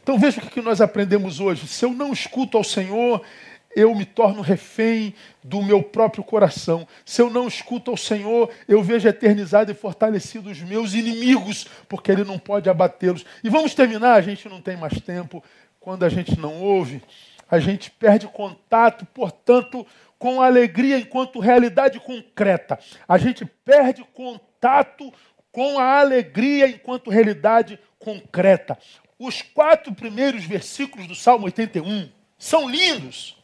Então 0.02 0.18
veja 0.18 0.40
o 0.40 0.46
que 0.48 0.60
nós 0.60 0.80
aprendemos 0.80 1.40
hoje. 1.40 1.66
Se 1.66 1.84
eu 1.84 1.90
não 1.90 2.12
escuto 2.12 2.56
ao 2.56 2.64
Senhor, 2.64 3.22
eu 3.74 3.94
me 3.94 4.04
torno 4.04 4.42
refém 4.42 5.14
do 5.42 5.62
meu 5.62 5.82
próprio 5.82 6.24
coração. 6.24 6.86
Se 7.04 7.22
eu 7.22 7.30
não 7.30 7.46
escuto 7.46 7.90
ao 7.90 7.96
Senhor, 7.96 8.50
eu 8.66 8.82
vejo 8.82 9.08
eternizado 9.08 9.70
e 9.70 9.74
fortalecido 9.74 10.50
os 10.50 10.60
meus 10.60 10.94
inimigos, 10.94 11.66
porque 11.88 12.10
Ele 12.10 12.24
não 12.24 12.38
pode 12.38 12.68
abatê-los. 12.68 13.24
E 13.44 13.48
vamos 13.48 13.74
terminar, 13.74 14.14
a 14.14 14.20
gente 14.20 14.48
não 14.48 14.60
tem 14.60 14.76
mais 14.76 15.00
tempo. 15.00 15.42
Quando 15.78 16.04
a 16.04 16.08
gente 16.08 16.38
não 16.38 16.60
ouve, 16.60 17.02
a 17.48 17.58
gente 17.58 17.90
perde 17.90 18.26
contato, 18.26 19.06
portanto, 19.06 19.86
com 20.18 20.42
a 20.42 20.46
alegria 20.46 20.98
enquanto 20.98 21.40
realidade 21.40 21.98
concreta. 22.00 22.78
A 23.08 23.16
gente 23.16 23.44
perde 23.44 24.04
contato 24.12 25.12
com 25.50 25.78
a 25.78 26.00
alegria 26.00 26.68
enquanto 26.68 27.10
realidade 27.10 27.78
concreta. 27.98 28.76
Os 29.20 29.42
quatro 29.42 29.94
primeiros 29.94 30.44
versículos 30.44 31.06
do 31.06 31.14
Salmo 31.14 31.44
81 31.44 32.10
são 32.38 32.66
lindos. 32.66 33.36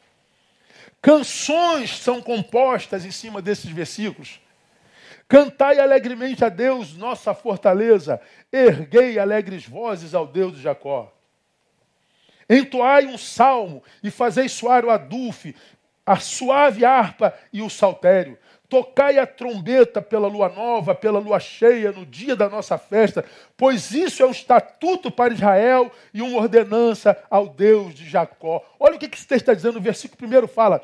Canções 1.03 1.99
são 1.99 2.23
compostas 2.23 3.05
em 3.05 3.11
cima 3.11 3.43
desses 3.43 3.71
versículos. 3.71 4.41
Cantai 5.29 5.79
alegremente 5.79 6.43
a 6.43 6.49
Deus, 6.49 6.97
nossa 6.97 7.35
fortaleza. 7.35 8.19
Erguei 8.51 9.19
alegres 9.19 9.67
vozes 9.67 10.15
ao 10.15 10.27
Deus 10.27 10.57
de 10.57 10.63
Jacó. 10.63 11.13
Entoai 12.49 13.05
um 13.05 13.19
salmo 13.19 13.85
e 14.03 14.11
fazei 14.11 14.49
soar 14.49 14.83
o 14.83 14.89
adufe, 14.89 15.55
a 16.07 16.17
suave 16.17 16.87
harpa 16.87 17.39
e 17.53 17.61
o 17.61 17.69
saltério. 17.69 18.39
Tocai 18.69 19.19
a 19.19 19.27
trombeta 19.27 20.03
pela 20.03 20.27
lua 20.27 20.49
nova, 20.49 20.95
pela 20.95 21.19
lua 21.19 21.39
cheia, 21.39 21.93
no 21.93 22.05
dia 22.05 22.35
da 22.35 22.49
nossa 22.49 22.77
festa, 22.77 23.25
pois 23.57 23.93
isso 23.93 24.23
é 24.23 24.27
um 24.27 24.31
estatuto 24.31 25.11
para 25.11 25.33
Israel 25.33 25.91
e 26.13 26.21
uma 26.21 26.39
ordenança 26.39 27.17
ao 27.31 27.49
Deus 27.49 27.95
de 27.95 28.09
Jacó. 28.09 28.65
Olha 28.79 28.97
o 28.97 28.99
que 28.99 29.07
esse 29.07 29.27
texto 29.27 29.43
está 29.43 29.55
dizendo, 29.55 29.79
o 29.79 29.83
versículo 29.83 30.19
primeiro 30.19 30.49
fala. 30.49 30.83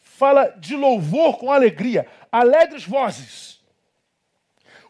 Fala 0.00 0.46
de 0.58 0.74
louvor 0.74 1.38
com 1.38 1.52
alegria, 1.52 2.06
alegres 2.32 2.84
vozes. 2.84 3.60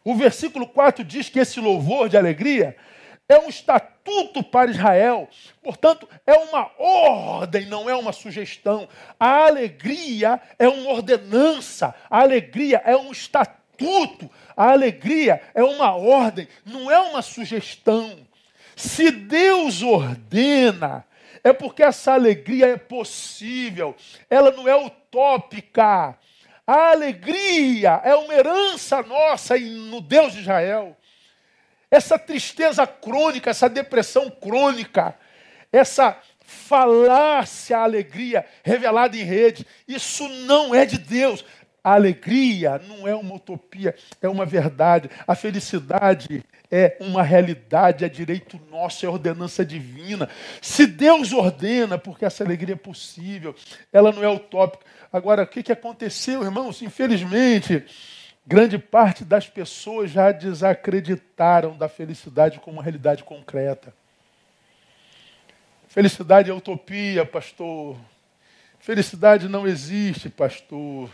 O 0.05 0.15
versículo 0.15 0.67
4 0.67 1.05
diz 1.05 1.29
que 1.29 1.41
esse 1.41 1.61
louvor 1.61 2.09
de 2.09 2.17
alegria 2.17 2.77
é 3.29 3.39
um 3.39 3.49
estatuto 3.49 4.43
para 4.43 4.71
Israel. 4.71 5.29
Portanto, 5.63 6.09
é 6.27 6.35
uma 6.35 6.71
ordem, 6.79 7.67
não 7.67 7.89
é 7.89 7.95
uma 7.95 8.13
sugestão. 8.13 8.89
A 9.21 9.47
alegria 9.47 10.41
é 10.59 10.67
uma 10.67 10.91
ordenança, 10.91 11.95
a 12.09 12.21
alegria 12.21 12.81
é 12.85 12.97
um 12.97 13.13
estatuto, 13.13 14.31
a 14.57 14.71
alegria 14.71 15.43
é 15.55 15.63
uma 15.63 15.95
ordem, 15.95 16.49
não 16.65 16.91
é 16.91 16.99
uma 16.99 17.21
sugestão. 17.21 18.27
Se 18.75 19.11
Deus 19.11 19.83
ordena, 19.83 21.05
é 21.45 21.53
porque 21.53 21.83
essa 21.83 22.15
alegria 22.15 22.67
é 22.69 22.77
possível, 22.77 23.95
ela 24.31 24.51
não 24.53 24.67
é 24.67 24.75
utópica. 24.75 26.17
A 26.67 26.91
alegria 26.91 28.01
é 28.05 28.15
uma 28.15 28.35
herança 28.35 29.03
nossa 29.03 29.59
no 29.59 30.01
Deus 30.01 30.33
de 30.33 30.41
Israel. 30.41 30.97
Essa 31.91 32.19
tristeza 32.19 32.87
crônica, 32.87 33.51
essa 33.51 33.69
depressão 33.69 34.31
crônica, 34.31 35.15
essa 35.73 36.19
falácia, 36.41 37.79
alegria 37.79 38.45
revelada 38.63 39.17
em 39.17 39.23
rede, 39.23 39.67
isso 39.87 40.29
não 40.29 40.75
é 40.75 40.85
de 40.85 40.99
Deus. 40.99 41.45
A 41.83 41.95
alegria 41.95 42.81
não 42.87 43.07
é 43.07 43.15
uma 43.15 43.37
utopia, 43.37 43.95
é 44.21 44.29
uma 44.29 44.45
verdade. 44.45 45.09
A 45.27 45.35
felicidade 45.35 46.45
é 46.71 46.97
uma 47.01 47.23
realidade, 47.23 48.05
é 48.05 48.09
direito 48.09 48.61
nosso, 48.71 49.07
é 49.07 49.09
ordenança 49.09 49.65
divina. 49.65 50.29
Se 50.61 50.87
Deus 50.87 51.33
ordena, 51.33 51.97
porque 51.97 52.25
essa 52.25 52.45
alegria 52.45 52.75
é 52.75 52.79
possível, 52.79 53.55
ela 53.93 54.13
não 54.13 54.23
é 54.23 54.29
utópica. 54.29 54.85
Agora, 55.13 55.45
o 55.45 55.47
que, 55.47 55.63
que 55.63 55.73
aconteceu, 55.73 56.43
irmãos? 56.43 56.83
Infelizmente, 56.83 57.85
Grande 58.49 58.79
parte 58.79 59.27
das 59.27 59.47
pessoas 59.47 60.11
já 60.11 60.33
desacreditaram 60.33 61.77
da 61.77 61.87
felicidade 61.87 62.59
como 62.59 62.81
realidade 62.81 63.23
concreta. 63.23 63.93
Felicidade 65.87 66.51
é 66.51 66.55
utopia, 66.55 67.27
pastor. 67.27 67.95
Felicidade 68.81 69.51
não 69.51 69.69
existe, 69.69 70.31
pastor. 70.31 71.11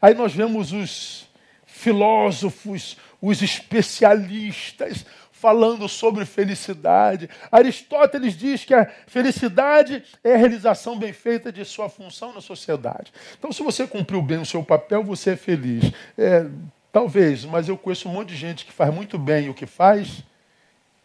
Aí 0.00 0.14
nós 0.14 0.34
vemos 0.34 0.72
os 0.72 1.28
filósofos, 1.66 2.96
os 3.20 3.42
especialistas, 3.42 5.04
falando 5.38 5.86
sobre 5.86 6.24
felicidade. 6.24 7.28
Aristóteles 7.52 8.34
diz 8.34 8.64
que 8.64 8.72
a 8.72 8.90
felicidade 9.06 10.02
é 10.24 10.34
a 10.34 10.36
realização 10.36 10.98
bem 10.98 11.12
feita 11.12 11.52
de 11.52 11.64
sua 11.64 11.90
função 11.90 12.32
na 12.32 12.40
sociedade. 12.40 13.12
Então, 13.38 13.52
se 13.52 13.62
você 13.62 13.86
cumpriu 13.86 14.22
bem 14.22 14.38
o 14.38 14.46
seu 14.46 14.62
papel, 14.64 15.04
você 15.04 15.32
é 15.32 15.36
feliz. 15.36 15.92
É, 16.16 16.46
talvez, 16.90 17.44
mas 17.44 17.68
eu 17.68 17.76
conheço 17.76 18.08
um 18.08 18.12
monte 18.12 18.30
de 18.30 18.36
gente 18.36 18.64
que 18.64 18.72
faz 18.72 18.92
muito 18.92 19.18
bem 19.18 19.50
o 19.50 19.54
que 19.54 19.66
faz 19.66 20.24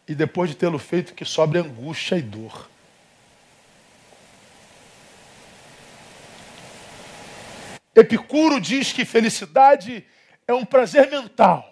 e 0.08 0.16
depois 0.16 0.50
de 0.50 0.56
tê-lo 0.56 0.80
feito 0.80 1.14
que 1.14 1.26
sobre 1.26 1.60
angústia 1.60 2.16
e 2.16 2.22
dor. 2.22 2.70
Epicuro 7.94 8.62
diz 8.62 8.94
que 8.94 9.04
felicidade 9.04 10.06
é 10.48 10.54
um 10.54 10.64
prazer 10.64 11.12
mental. 11.12 11.71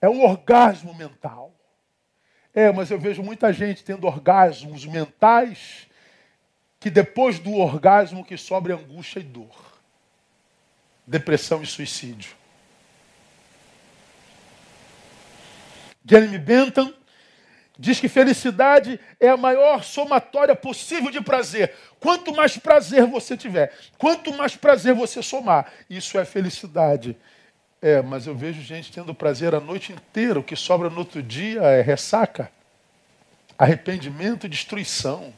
É 0.00 0.08
um 0.08 0.22
orgasmo 0.22 0.94
mental. 0.94 1.54
É, 2.54 2.72
mas 2.72 2.90
eu 2.90 2.98
vejo 2.98 3.22
muita 3.22 3.52
gente 3.52 3.84
tendo 3.84 4.06
orgasmos 4.06 4.84
mentais 4.86 5.86
que 6.80 6.90
depois 6.90 7.38
do 7.38 7.54
orgasmo 7.54 8.24
que 8.24 8.36
sobra 8.36 8.74
angústia 8.74 9.20
e 9.20 9.24
dor. 9.24 9.78
Depressão 11.06 11.62
e 11.62 11.66
suicídio. 11.66 12.36
Jeremy 16.04 16.38
Bentham 16.38 16.94
diz 17.78 18.00
que 18.00 18.08
felicidade 18.08 18.98
é 19.20 19.28
a 19.28 19.36
maior 19.36 19.84
somatória 19.84 20.56
possível 20.56 21.10
de 21.10 21.20
prazer. 21.20 21.74
Quanto 22.00 22.34
mais 22.34 22.56
prazer 22.56 23.06
você 23.06 23.36
tiver, 23.36 23.72
quanto 23.96 24.32
mais 24.32 24.56
prazer 24.56 24.94
você 24.94 25.22
somar, 25.22 25.70
isso 25.88 26.18
é 26.18 26.24
felicidade. 26.24 27.16
É, 27.80 28.02
mas 28.02 28.26
eu 28.26 28.34
vejo 28.34 28.60
gente 28.60 28.90
tendo 28.90 29.14
prazer 29.14 29.54
a 29.54 29.60
noite 29.60 29.92
inteira, 29.92 30.40
o 30.40 30.42
que 30.42 30.56
sobra 30.56 30.90
no 30.90 30.98
outro 30.98 31.22
dia 31.22 31.62
é 31.62 31.80
ressaca, 31.80 32.50
arrependimento 33.56 34.46
e 34.46 34.48
destruição. 34.48 35.32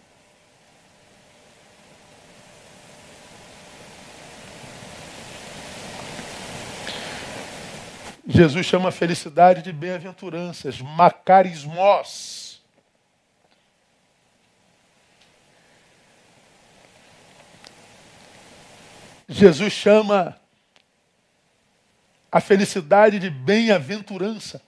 Jesus 8.27 8.65
chama 8.65 8.89
a 8.89 8.93
felicidade 8.93 9.61
de 9.61 9.73
bem-aventuranças, 9.73 10.81
macarismos. 10.81 12.63
Jesus 19.29 19.73
chama 19.73 20.40
a 22.31 22.41
felicidade 22.41 23.19
de 23.19 23.29
bem-aventurança. 23.29 24.63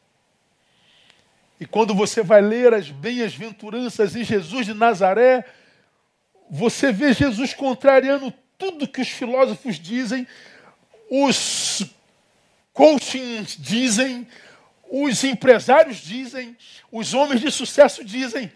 E 1.61 1.67
quando 1.67 1.95
você 1.95 2.23
vai 2.23 2.41
ler 2.41 2.75
as 2.75 2.91
bem-aventuranças 2.91 4.17
em 4.17 4.25
Jesus 4.25 4.67
de 4.67 4.75
Nazaré, 4.75 5.45
você 6.51 6.91
vê 6.93 7.13
Jesus 7.13 7.55
contrariando 7.55 8.35
tudo 8.59 8.89
que 8.89 9.01
os 9.01 9.09
filósofos 9.09 9.79
dizem, 9.79 10.27
os 11.09 11.85
coachings 12.73 13.57
dizem, 13.57 14.27
os 14.91 15.23
empresários 15.23 15.99
dizem, 15.99 16.57
os 16.91 17.15
homens 17.15 17.41
de 17.41 17.51
sucesso 17.51 18.05
dizem, 18.05 18.51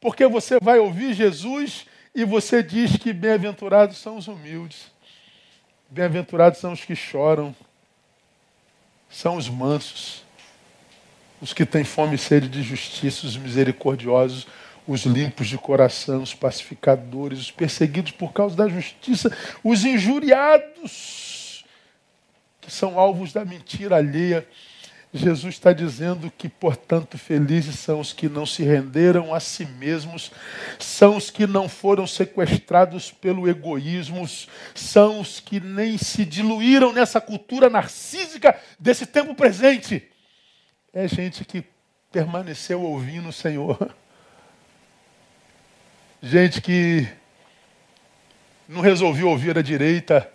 porque 0.00 0.26
você 0.26 0.58
vai 0.60 0.78
ouvir 0.78 1.14
Jesus 1.14 1.86
e 2.14 2.24
você 2.24 2.62
diz 2.62 2.96
que 2.96 3.12
bem-aventurados 3.12 3.98
são 3.98 4.16
os 4.16 4.28
humildes, 4.28 4.90
bem-aventurados 5.88 6.58
são 6.58 6.72
os 6.72 6.84
que 6.84 6.94
choram, 6.94 7.54
são 9.10 9.36
os 9.36 9.48
mansos, 9.48 10.22
os 11.40 11.52
que 11.52 11.66
têm 11.66 11.84
fome 11.84 12.14
e 12.14 12.18
sede 12.18 12.48
de 12.48 12.62
justiça, 12.62 13.26
os 13.26 13.36
misericordiosos, 13.36 14.46
os 14.86 15.04
limpos 15.04 15.48
de 15.48 15.58
coração, 15.58 16.22
os 16.22 16.34
pacificadores, 16.34 17.40
os 17.40 17.50
perseguidos 17.50 18.12
por 18.12 18.32
causa 18.32 18.56
da 18.56 18.68
justiça, 18.68 19.34
os 19.62 19.84
injuriados, 19.84 21.64
que 22.60 22.70
são 22.70 22.98
alvos 22.98 23.32
da 23.32 23.44
mentira 23.44 23.96
alheia. 23.96 24.46
Jesus 25.12 25.54
está 25.54 25.72
dizendo 25.72 26.30
que, 26.30 26.48
portanto, 26.48 27.18
felizes 27.18 27.80
são 27.80 27.98
os 27.98 28.12
que 28.12 28.28
não 28.28 28.46
se 28.46 28.62
renderam 28.62 29.34
a 29.34 29.40
si 29.40 29.66
mesmos, 29.66 30.30
são 30.78 31.16
os 31.16 31.30
que 31.30 31.48
não 31.48 31.68
foram 31.68 32.06
sequestrados 32.06 33.10
pelo 33.10 33.48
egoísmo, 33.48 34.24
são 34.72 35.20
os 35.20 35.40
que 35.40 35.58
nem 35.58 35.98
se 35.98 36.24
diluíram 36.24 36.92
nessa 36.92 37.20
cultura 37.20 37.68
narcísica 37.68 38.56
desse 38.78 39.04
tempo 39.04 39.34
presente. 39.34 40.08
É 40.92 41.08
gente 41.08 41.44
que 41.44 41.64
permaneceu 42.12 42.80
ouvindo 42.80 43.30
o 43.30 43.32
Senhor. 43.32 43.92
Gente 46.22 46.60
que 46.60 47.08
não 48.68 48.80
resolveu 48.80 49.28
ouvir 49.28 49.58
a 49.58 49.62
direita, 49.62 50.30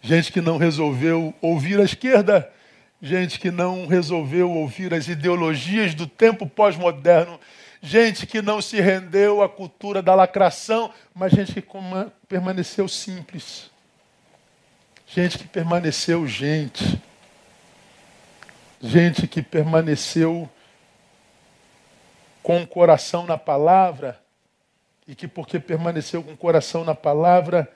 gente 0.00 0.32
que 0.32 0.40
não 0.40 0.56
resolveu 0.56 1.32
ouvir 1.40 1.78
a 1.78 1.84
esquerda 1.84 2.52
gente 3.02 3.40
que 3.40 3.50
não 3.50 3.88
resolveu 3.88 4.48
ouvir 4.48 4.94
as 4.94 5.08
ideologias 5.08 5.92
do 5.92 6.06
tempo 6.06 6.48
pós-moderno, 6.48 7.38
gente 7.82 8.28
que 8.28 8.40
não 8.40 8.62
se 8.62 8.80
rendeu 8.80 9.42
à 9.42 9.48
cultura 9.48 10.00
da 10.00 10.14
lacração, 10.14 10.94
mas 11.12 11.32
gente 11.32 11.52
que 11.52 11.66
permaneceu 12.28 12.86
simples, 12.86 13.68
gente 15.04 15.36
que 15.36 15.48
permaneceu 15.48 16.24
gente, 16.28 17.02
gente 18.80 19.26
que 19.26 19.42
permaneceu 19.42 20.48
com 22.40 22.62
o 22.62 22.66
coração 22.66 23.26
na 23.26 23.36
palavra 23.36 24.20
e 25.08 25.16
que, 25.16 25.26
porque 25.26 25.58
permaneceu 25.58 26.22
com 26.22 26.34
o 26.34 26.36
coração 26.36 26.84
na 26.84 26.94
palavra, 26.94 27.68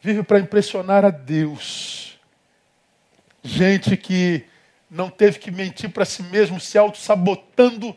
vive 0.00 0.22
para 0.22 0.38
impressionar 0.38 1.04
a 1.04 1.10
Deus 1.10 2.03
gente 3.44 3.96
que 3.96 4.44
não 4.90 5.10
teve 5.10 5.38
que 5.38 5.50
mentir 5.50 5.90
para 5.90 6.04
si 6.06 6.22
mesmo, 6.22 6.58
se 6.58 6.78
auto-sabotando, 6.78 7.94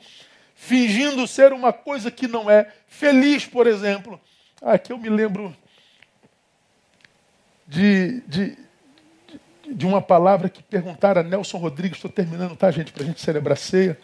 fingindo 0.54 1.26
ser 1.26 1.54
uma 1.54 1.72
coisa 1.72 2.12
que 2.12 2.28
não 2.28 2.52
é. 2.52 2.72
Feliz, 2.88 3.46
por 3.46 3.66
exemplo. 3.66 4.20
Aqui 4.62 4.92
eu 4.92 4.98
me 4.98 5.08
lembro 5.08 5.56
de, 7.66 8.22
de, 8.22 8.58
de 9.72 9.86
uma 9.86 10.02
palavra 10.02 10.50
que 10.50 10.62
perguntaram 10.64 11.22
a 11.22 11.24
Nelson 11.24 11.58
Rodrigues, 11.58 11.98
estou 11.98 12.12
terminando, 12.12 12.56
tá, 12.56 12.70
gente, 12.72 12.92
para 12.92 13.04
a 13.04 13.06
gente 13.06 13.22
celebrar 13.22 13.54
a 13.54 13.60
ceia. 13.60 13.98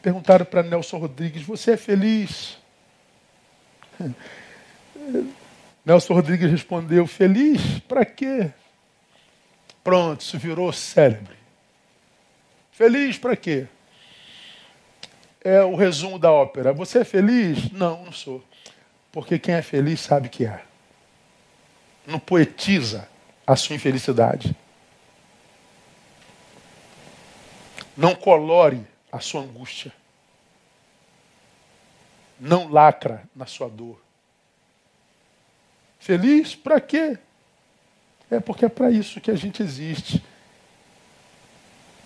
Perguntaram 0.00 0.44
para 0.44 0.62
Nelson 0.62 0.98
Rodrigues: 0.98 1.42
Você 1.42 1.72
é 1.72 1.76
feliz? 1.76 2.58
Nelson 5.84 6.14
Rodrigues 6.14 6.50
respondeu: 6.50 7.06
Feliz? 7.06 7.80
Para 7.80 8.04
quê? 8.04 8.52
Pronto, 9.82 10.20
isso 10.20 10.38
virou 10.38 10.72
célebre. 10.72 11.36
Feliz 12.72 13.18
para 13.18 13.36
quê? 13.36 13.66
É 15.40 15.62
o 15.62 15.74
resumo 15.74 16.18
da 16.18 16.30
ópera. 16.30 16.72
Você 16.72 17.00
é 17.00 17.04
feliz? 17.04 17.70
Não, 17.72 18.04
não 18.04 18.12
sou. 18.12 18.44
Porque 19.10 19.38
quem 19.38 19.54
é 19.54 19.62
feliz 19.62 20.00
sabe 20.00 20.28
que 20.28 20.44
é. 20.44 20.62
Não 22.06 22.18
poetiza 22.18 23.08
a 23.46 23.56
sua 23.56 23.76
infelicidade. 23.76 24.54
Não 27.96 28.14
colore 28.14 28.86
a 29.10 29.18
sua 29.18 29.40
angústia. 29.40 29.92
Não 32.38 32.70
lacra 32.70 33.24
na 33.34 33.46
sua 33.46 33.68
dor. 33.68 34.00
Feliz 35.98 36.54
para 36.54 36.80
quê? 36.80 37.18
É 38.30 38.40
porque 38.40 38.64
é 38.64 38.68
para 38.68 38.90
isso 38.90 39.20
que 39.20 39.30
a 39.30 39.36
gente 39.36 39.62
existe. 39.62 40.22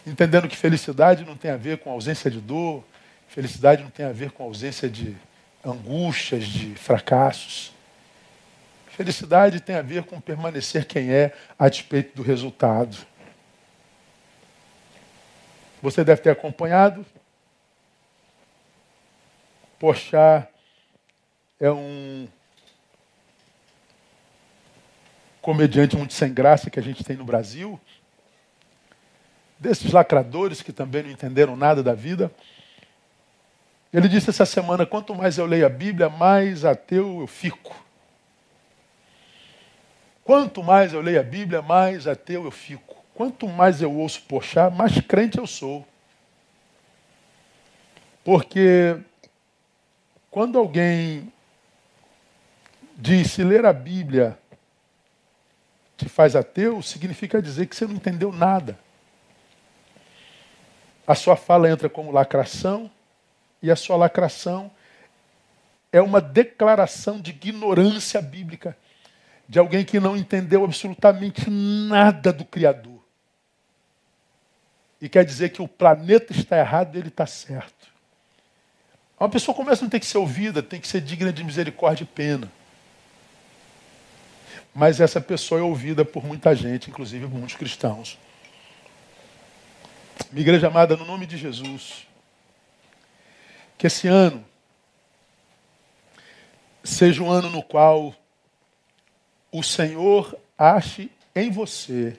Entendendo 0.07 0.49
que 0.49 0.57
felicidade 0.57 1.25
não 1.25 1.37
tem 1.37 1.51
a 1.51 1.57
ver 1.57 1.79
com 1.79 1.91
ausência 1.91 2.31
de 2.31 2.41
dor, 2.41 2.85
felicidade 3.29 3.83
não 3.83 3.91
tem 3.91 4.07
a 4.07 4.13
ver 4.13 4.31
com 4.33 4.43
ausência 4.45 4.89
de 4.89 5.17
angústias, 5.65 6.45
de 6.45 6.75
fracassos. 6.75 7.73
Felicidade 8.89 9.61
tem 9.61 9.77
a 9.77 9.83
ver 9.83 10.05
com 10.05 10.21
permanecer 10.21 10.85
quem 10.85 11.11
é 11.13 11.33
a 11.59 11.69
despeito 11.69 12.15
do 12.15 12.23
resultado. 12.23 12.97
Você 15.81 16.05
deve 16.05 16.21
ter 16.21 16.31
acompanhado. 16.31 17.05
Pochá 19.79 20.47
é 21.59 21.71
um 21.71 22.29
comediante 25.43 25.97
muito 25.97 26.15
sem 26.15 26.33
graça 26.33 26.71
que 26.71 26.79
a 26.79 26.83
gente 26.83 27.03
tem 27.03 27.17
no 27.17 27.25
Brasil, 27.25 27.79
desses 29.59 29.93
lacradores 29.93 30.63
que 30.63 30.73
também 30.73 31.03
não 31.03 31.11
entenderam 31.11 31.57
nada 31.57 31.83
da 31.83 31.93
vida. 31.93 32.33
Ele 33.93 34.09
disse 34.09 34.31
essa 34.31 34.47
semana: 34.47 34.87
quanto 34.87 35.15
mais 35.15 35.37
eu 35.37 35.45
leio 35.45 35.67
a 35.67 35.69
Bíblia, 35.69 36.09
mais 36.09 36.65
ateu 36.65 37.21
eu 37.21 37.27
fico. 37.27 37.77
Quanto 40.25 40.63
mais 40.63 40.93
eu 40.93 41.01
leio 41.01 41.21
a 41.21 41.25
Bíblia, 41.25 41.61
mais 41.61 42.07
ateu 42.07 42.45
eu 42.45 42.51
fico. 42.51 42.97
Quanto 43.13 43.49
mais 43.49 43.83
eu 43.83 43.93
ouço 43.93 44.23
Pochá, 44.23 44.71
mais 44.71 44.99
crente 45.01 45.39
eu 45.39 45.47
sou. 45.47 45.87
Porque 48.25 48.97
quando 50.31 50.57
alguém 50.57 51.31
diz 52.97 53.33
se 53.33 53.43
ler 53.43 53.67
a 53.67 53.73
Bíblia 53.73 54.39
te 56.03 56.09
faz 56.09 56.35
ateu, 56.35 56.83
significa 56.83 57.41
dizer 57.41 57.67
que 57.67 57.77
você 57.77 57.87
não 57.87 57.95
entendeu 57.95 58.33
nada. 58.33 58.79
A 61.07 61.15
sua 61.15 61.37
fala 61.37 61.71
entra 61.71 61.89
como 61.89 62.11
lacração, 62.11 62.91
e 63.63 63.71
a 63.71 63.77
sua 63.77 63.97
lacração 63.97 64.71
é 65.93 66.01
uma 66.01 66.21
declaração 66.21 67.21
de 67.21 67.31
ignorância 67.31 68.21
bíblica, 68.21 68.77
de 69.49 69.59
alguém 69.59 69.85
que 69.85 70.01
não 70.01 70.17
entendeu 70.17 70.65
absolutamente 70.65 71.49
nada 71.49 72.33
do 72.33 72.45
Criador. 72.45 73.01
E 75.01 75.09
quer 75.09 75.25
dizer 75.25 75.51
que 75.51 75.61
o 75.61 75.69
planeta 75.69 76.33
está 76.33 76.59
errado 76.59 76.97
e 76.97 76.99
ele 76.99 77.09
está 77.09 77.27
certo. 77.27 77.89
Uma 79.19 79.29
pessoa 79.29 79.55
começa 79.55 79.83
a 79.83 79.85
não 79.85 79.91
ter 79.91 80.01
que 80.01 80.07
ser 80.07 80.19
ouvida, 80.19 80.63
tem 80.63 80.81
que 80.81 80.89
ser 80.89 81.01
digna 81.01 81.33
de 81.33 81.45
misericórdia 81.45 82.05
e 82.05 82.07
pena. 82.07 82.51
Mas 84.75 85.01
essa 85.01 85.21
pessoa 85.21 85.61
é 85.61 85.65
ouvida 85.65 86.05
por 86.05 86.25
muita 86.25 86.55
gente, 86.55 86.91
inclusive 86.91 87.27
muitos 87.27 87.55
cristãos. 87.55 88.19
Minha 90.31 90.43
igreja 90.43 90.69
amada, 90.69 90.97
no 90.97 91.05
nome 91.05 91.27
de 91.27 91.37
Jesus, 91.37 92.07
que 93.77 93.87
esse 93.87 94.09
ano 94.09 94.45
seja 96.83 97.23
um 97.23 97.31
ano 97.31 97.51
no 97.51 97.63
qual 97.63 98.15
o 99.51 99.63
Senhor 99.63 100.39
ache 100.57 101.11
em 101.35 101.51
você 101.51 102.19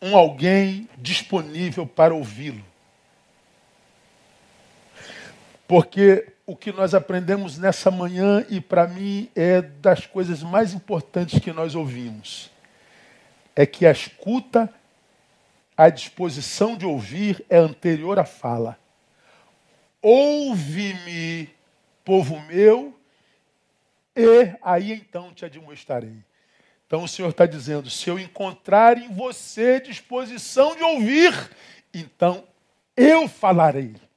um 0.00 0.16
alguém 0.16 0.88
disponível 0.96 1.86
para 1.86 2.14
ouvi-lo. 2.14 2.64
Porque 5.68 6.32
o 6.46 6.56
que 6.56 6.72
nós 6.72 6.94
aprendemos 6.94 7.58
nessa 7.58 7.90
manhã 7.90 8.44
e 8.48 8.58
para 8.58 8.88
mim 8.88 9.30
é 9.36 9.60
das 9.60 10.06
coisas 10.06 10.42
mais 10.42 10.72
importantes 10.72 11.38
que 11.38 11.52
nós 11.52 11.74
ouvimos. 11.74 12.50
É 13.54 13.66
que 13.66 13.84
a 13.84 13.92
escuta, 13.92 14.72
a 15.76 15.90
disposição 15.90 16.74
de 16.74 16.86
ouvir 16.86 17.44
é 17.50 17.58
anterior 17.58 18.18
à 18.18 18.24
fala. 18.24 18.78
Ouve-me, 20.00 21.50
povo 22.02 22.40
meu, 22.40 22.98
e 24.16 24.56
aí 24.62 24.92
então 24.92 25.34
te 25.34 25.44
admoestarei. 25.44 26.16
Então 26.86 27.04
o 27.04 27.08
Senhor 27.08 27.28
está 27.28 27.44
dizendo: 27.44 27.90
se 27.90 28.08
eu 28.08 28.18
encontrar 28.18 28.96
em 28.96 29.12
você 29.12 29.80
disposição 29.80 30.74
de 30.74 30.82
ouvir, 30.82 31.34
então 31.92 32.44
eu 32.96 33.28
falarei. 33.28 34.07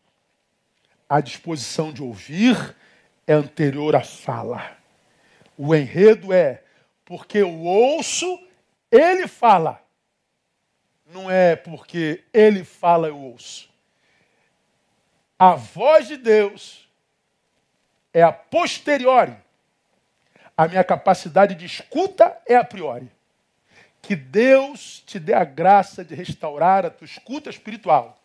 A 1.12 1.20
disposição 1.20 1.92
de 1.92 2.02
ouvir 2.02 2.74
é 3.28 3.34
anterior 3.34 3.98
à 3.98 4.02
fala. 4.02 4.78
O 5.58 5.76
enredo 5.76 6.32
é 6.32 6.64
porque 7.04 7.40
eu 7.40 7.54
ouço, 7.60 8.42
ele 8.90 9.28
fala. 9.28 9.84
Não 11.06 11.30
é 11.30 11.58
porque 11.58 12.24
ele 12.34 12.64
fala, 12.64 13.10
eu 13.10 13.18
ouço. 13.18 13.70
A 15.38 15.54
voz 15.54 16.08
de 16.08 16.16
Deus 16.16 16.88
é 18.14 18.24
a 18.24 18.32
posteriori. 18.32 19.36
A 20.56 20.66
minha 20.66 20.82
capacidade 20.82 21.56
de 21.56 21.66
escuta 21.66 22.42
é 22.48 22.56
a 22.56 22.64
priori. 22.64 23.12
Que 24.02 24.16
Deus 24.16 25.04
te 25.06 25.20
dê 25.20 25.34
a 25.34 25.44
graça 25.44 26.06
de 26.06 26.16
restaurar 26.16 26.86
a 26.86 26.90
tua 26.90 27.04
escuta 27.04 27.50
espiritual, 27.50 28.18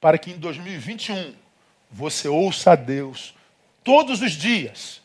para 0.00 0.16
que 0.16 0.30
em 0.30 0.38
2021 0.38 1.44
você 1.90 2.28
ouça 2.28 2.72
a 2.72 2.76
Deus 2.76 3.34
todos 3.82 4.20
os 4.20 4.32
dias. 4.32 5.02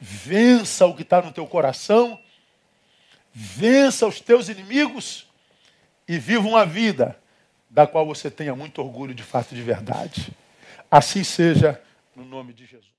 Vença 0.00 0.86
o 0.86 0.94
que 0.94 1.02
está 1.02 1.22
no 1.22 1.32
teu 1.32 1.46
coração, 1.46 2.20
vença 3.32 4.06
os 4.06 4.20
teus 4.20 4.48
inimigos 4.48 5.26
e 6.06 6.18
viva 6.18 6.46
uma 6.46 6.66
vida 6.66 7.18
da 7.70 7.86
qual 7.86 8.06
você 8.06 8.30
tenha 8.30 8.54
muito 8.54 8.80
orgulho 8.80 9.14
de 9.14 9.22
fato 9.22 9.54
de 9.54 9.62
verdade. 9.62 10.32
Assim 10.90 11.24
seja, 11.24 11.82
no 12.14 12.24
nome 12.24 12.52
de 12.52 12.66
Jesus. 12.66 12.93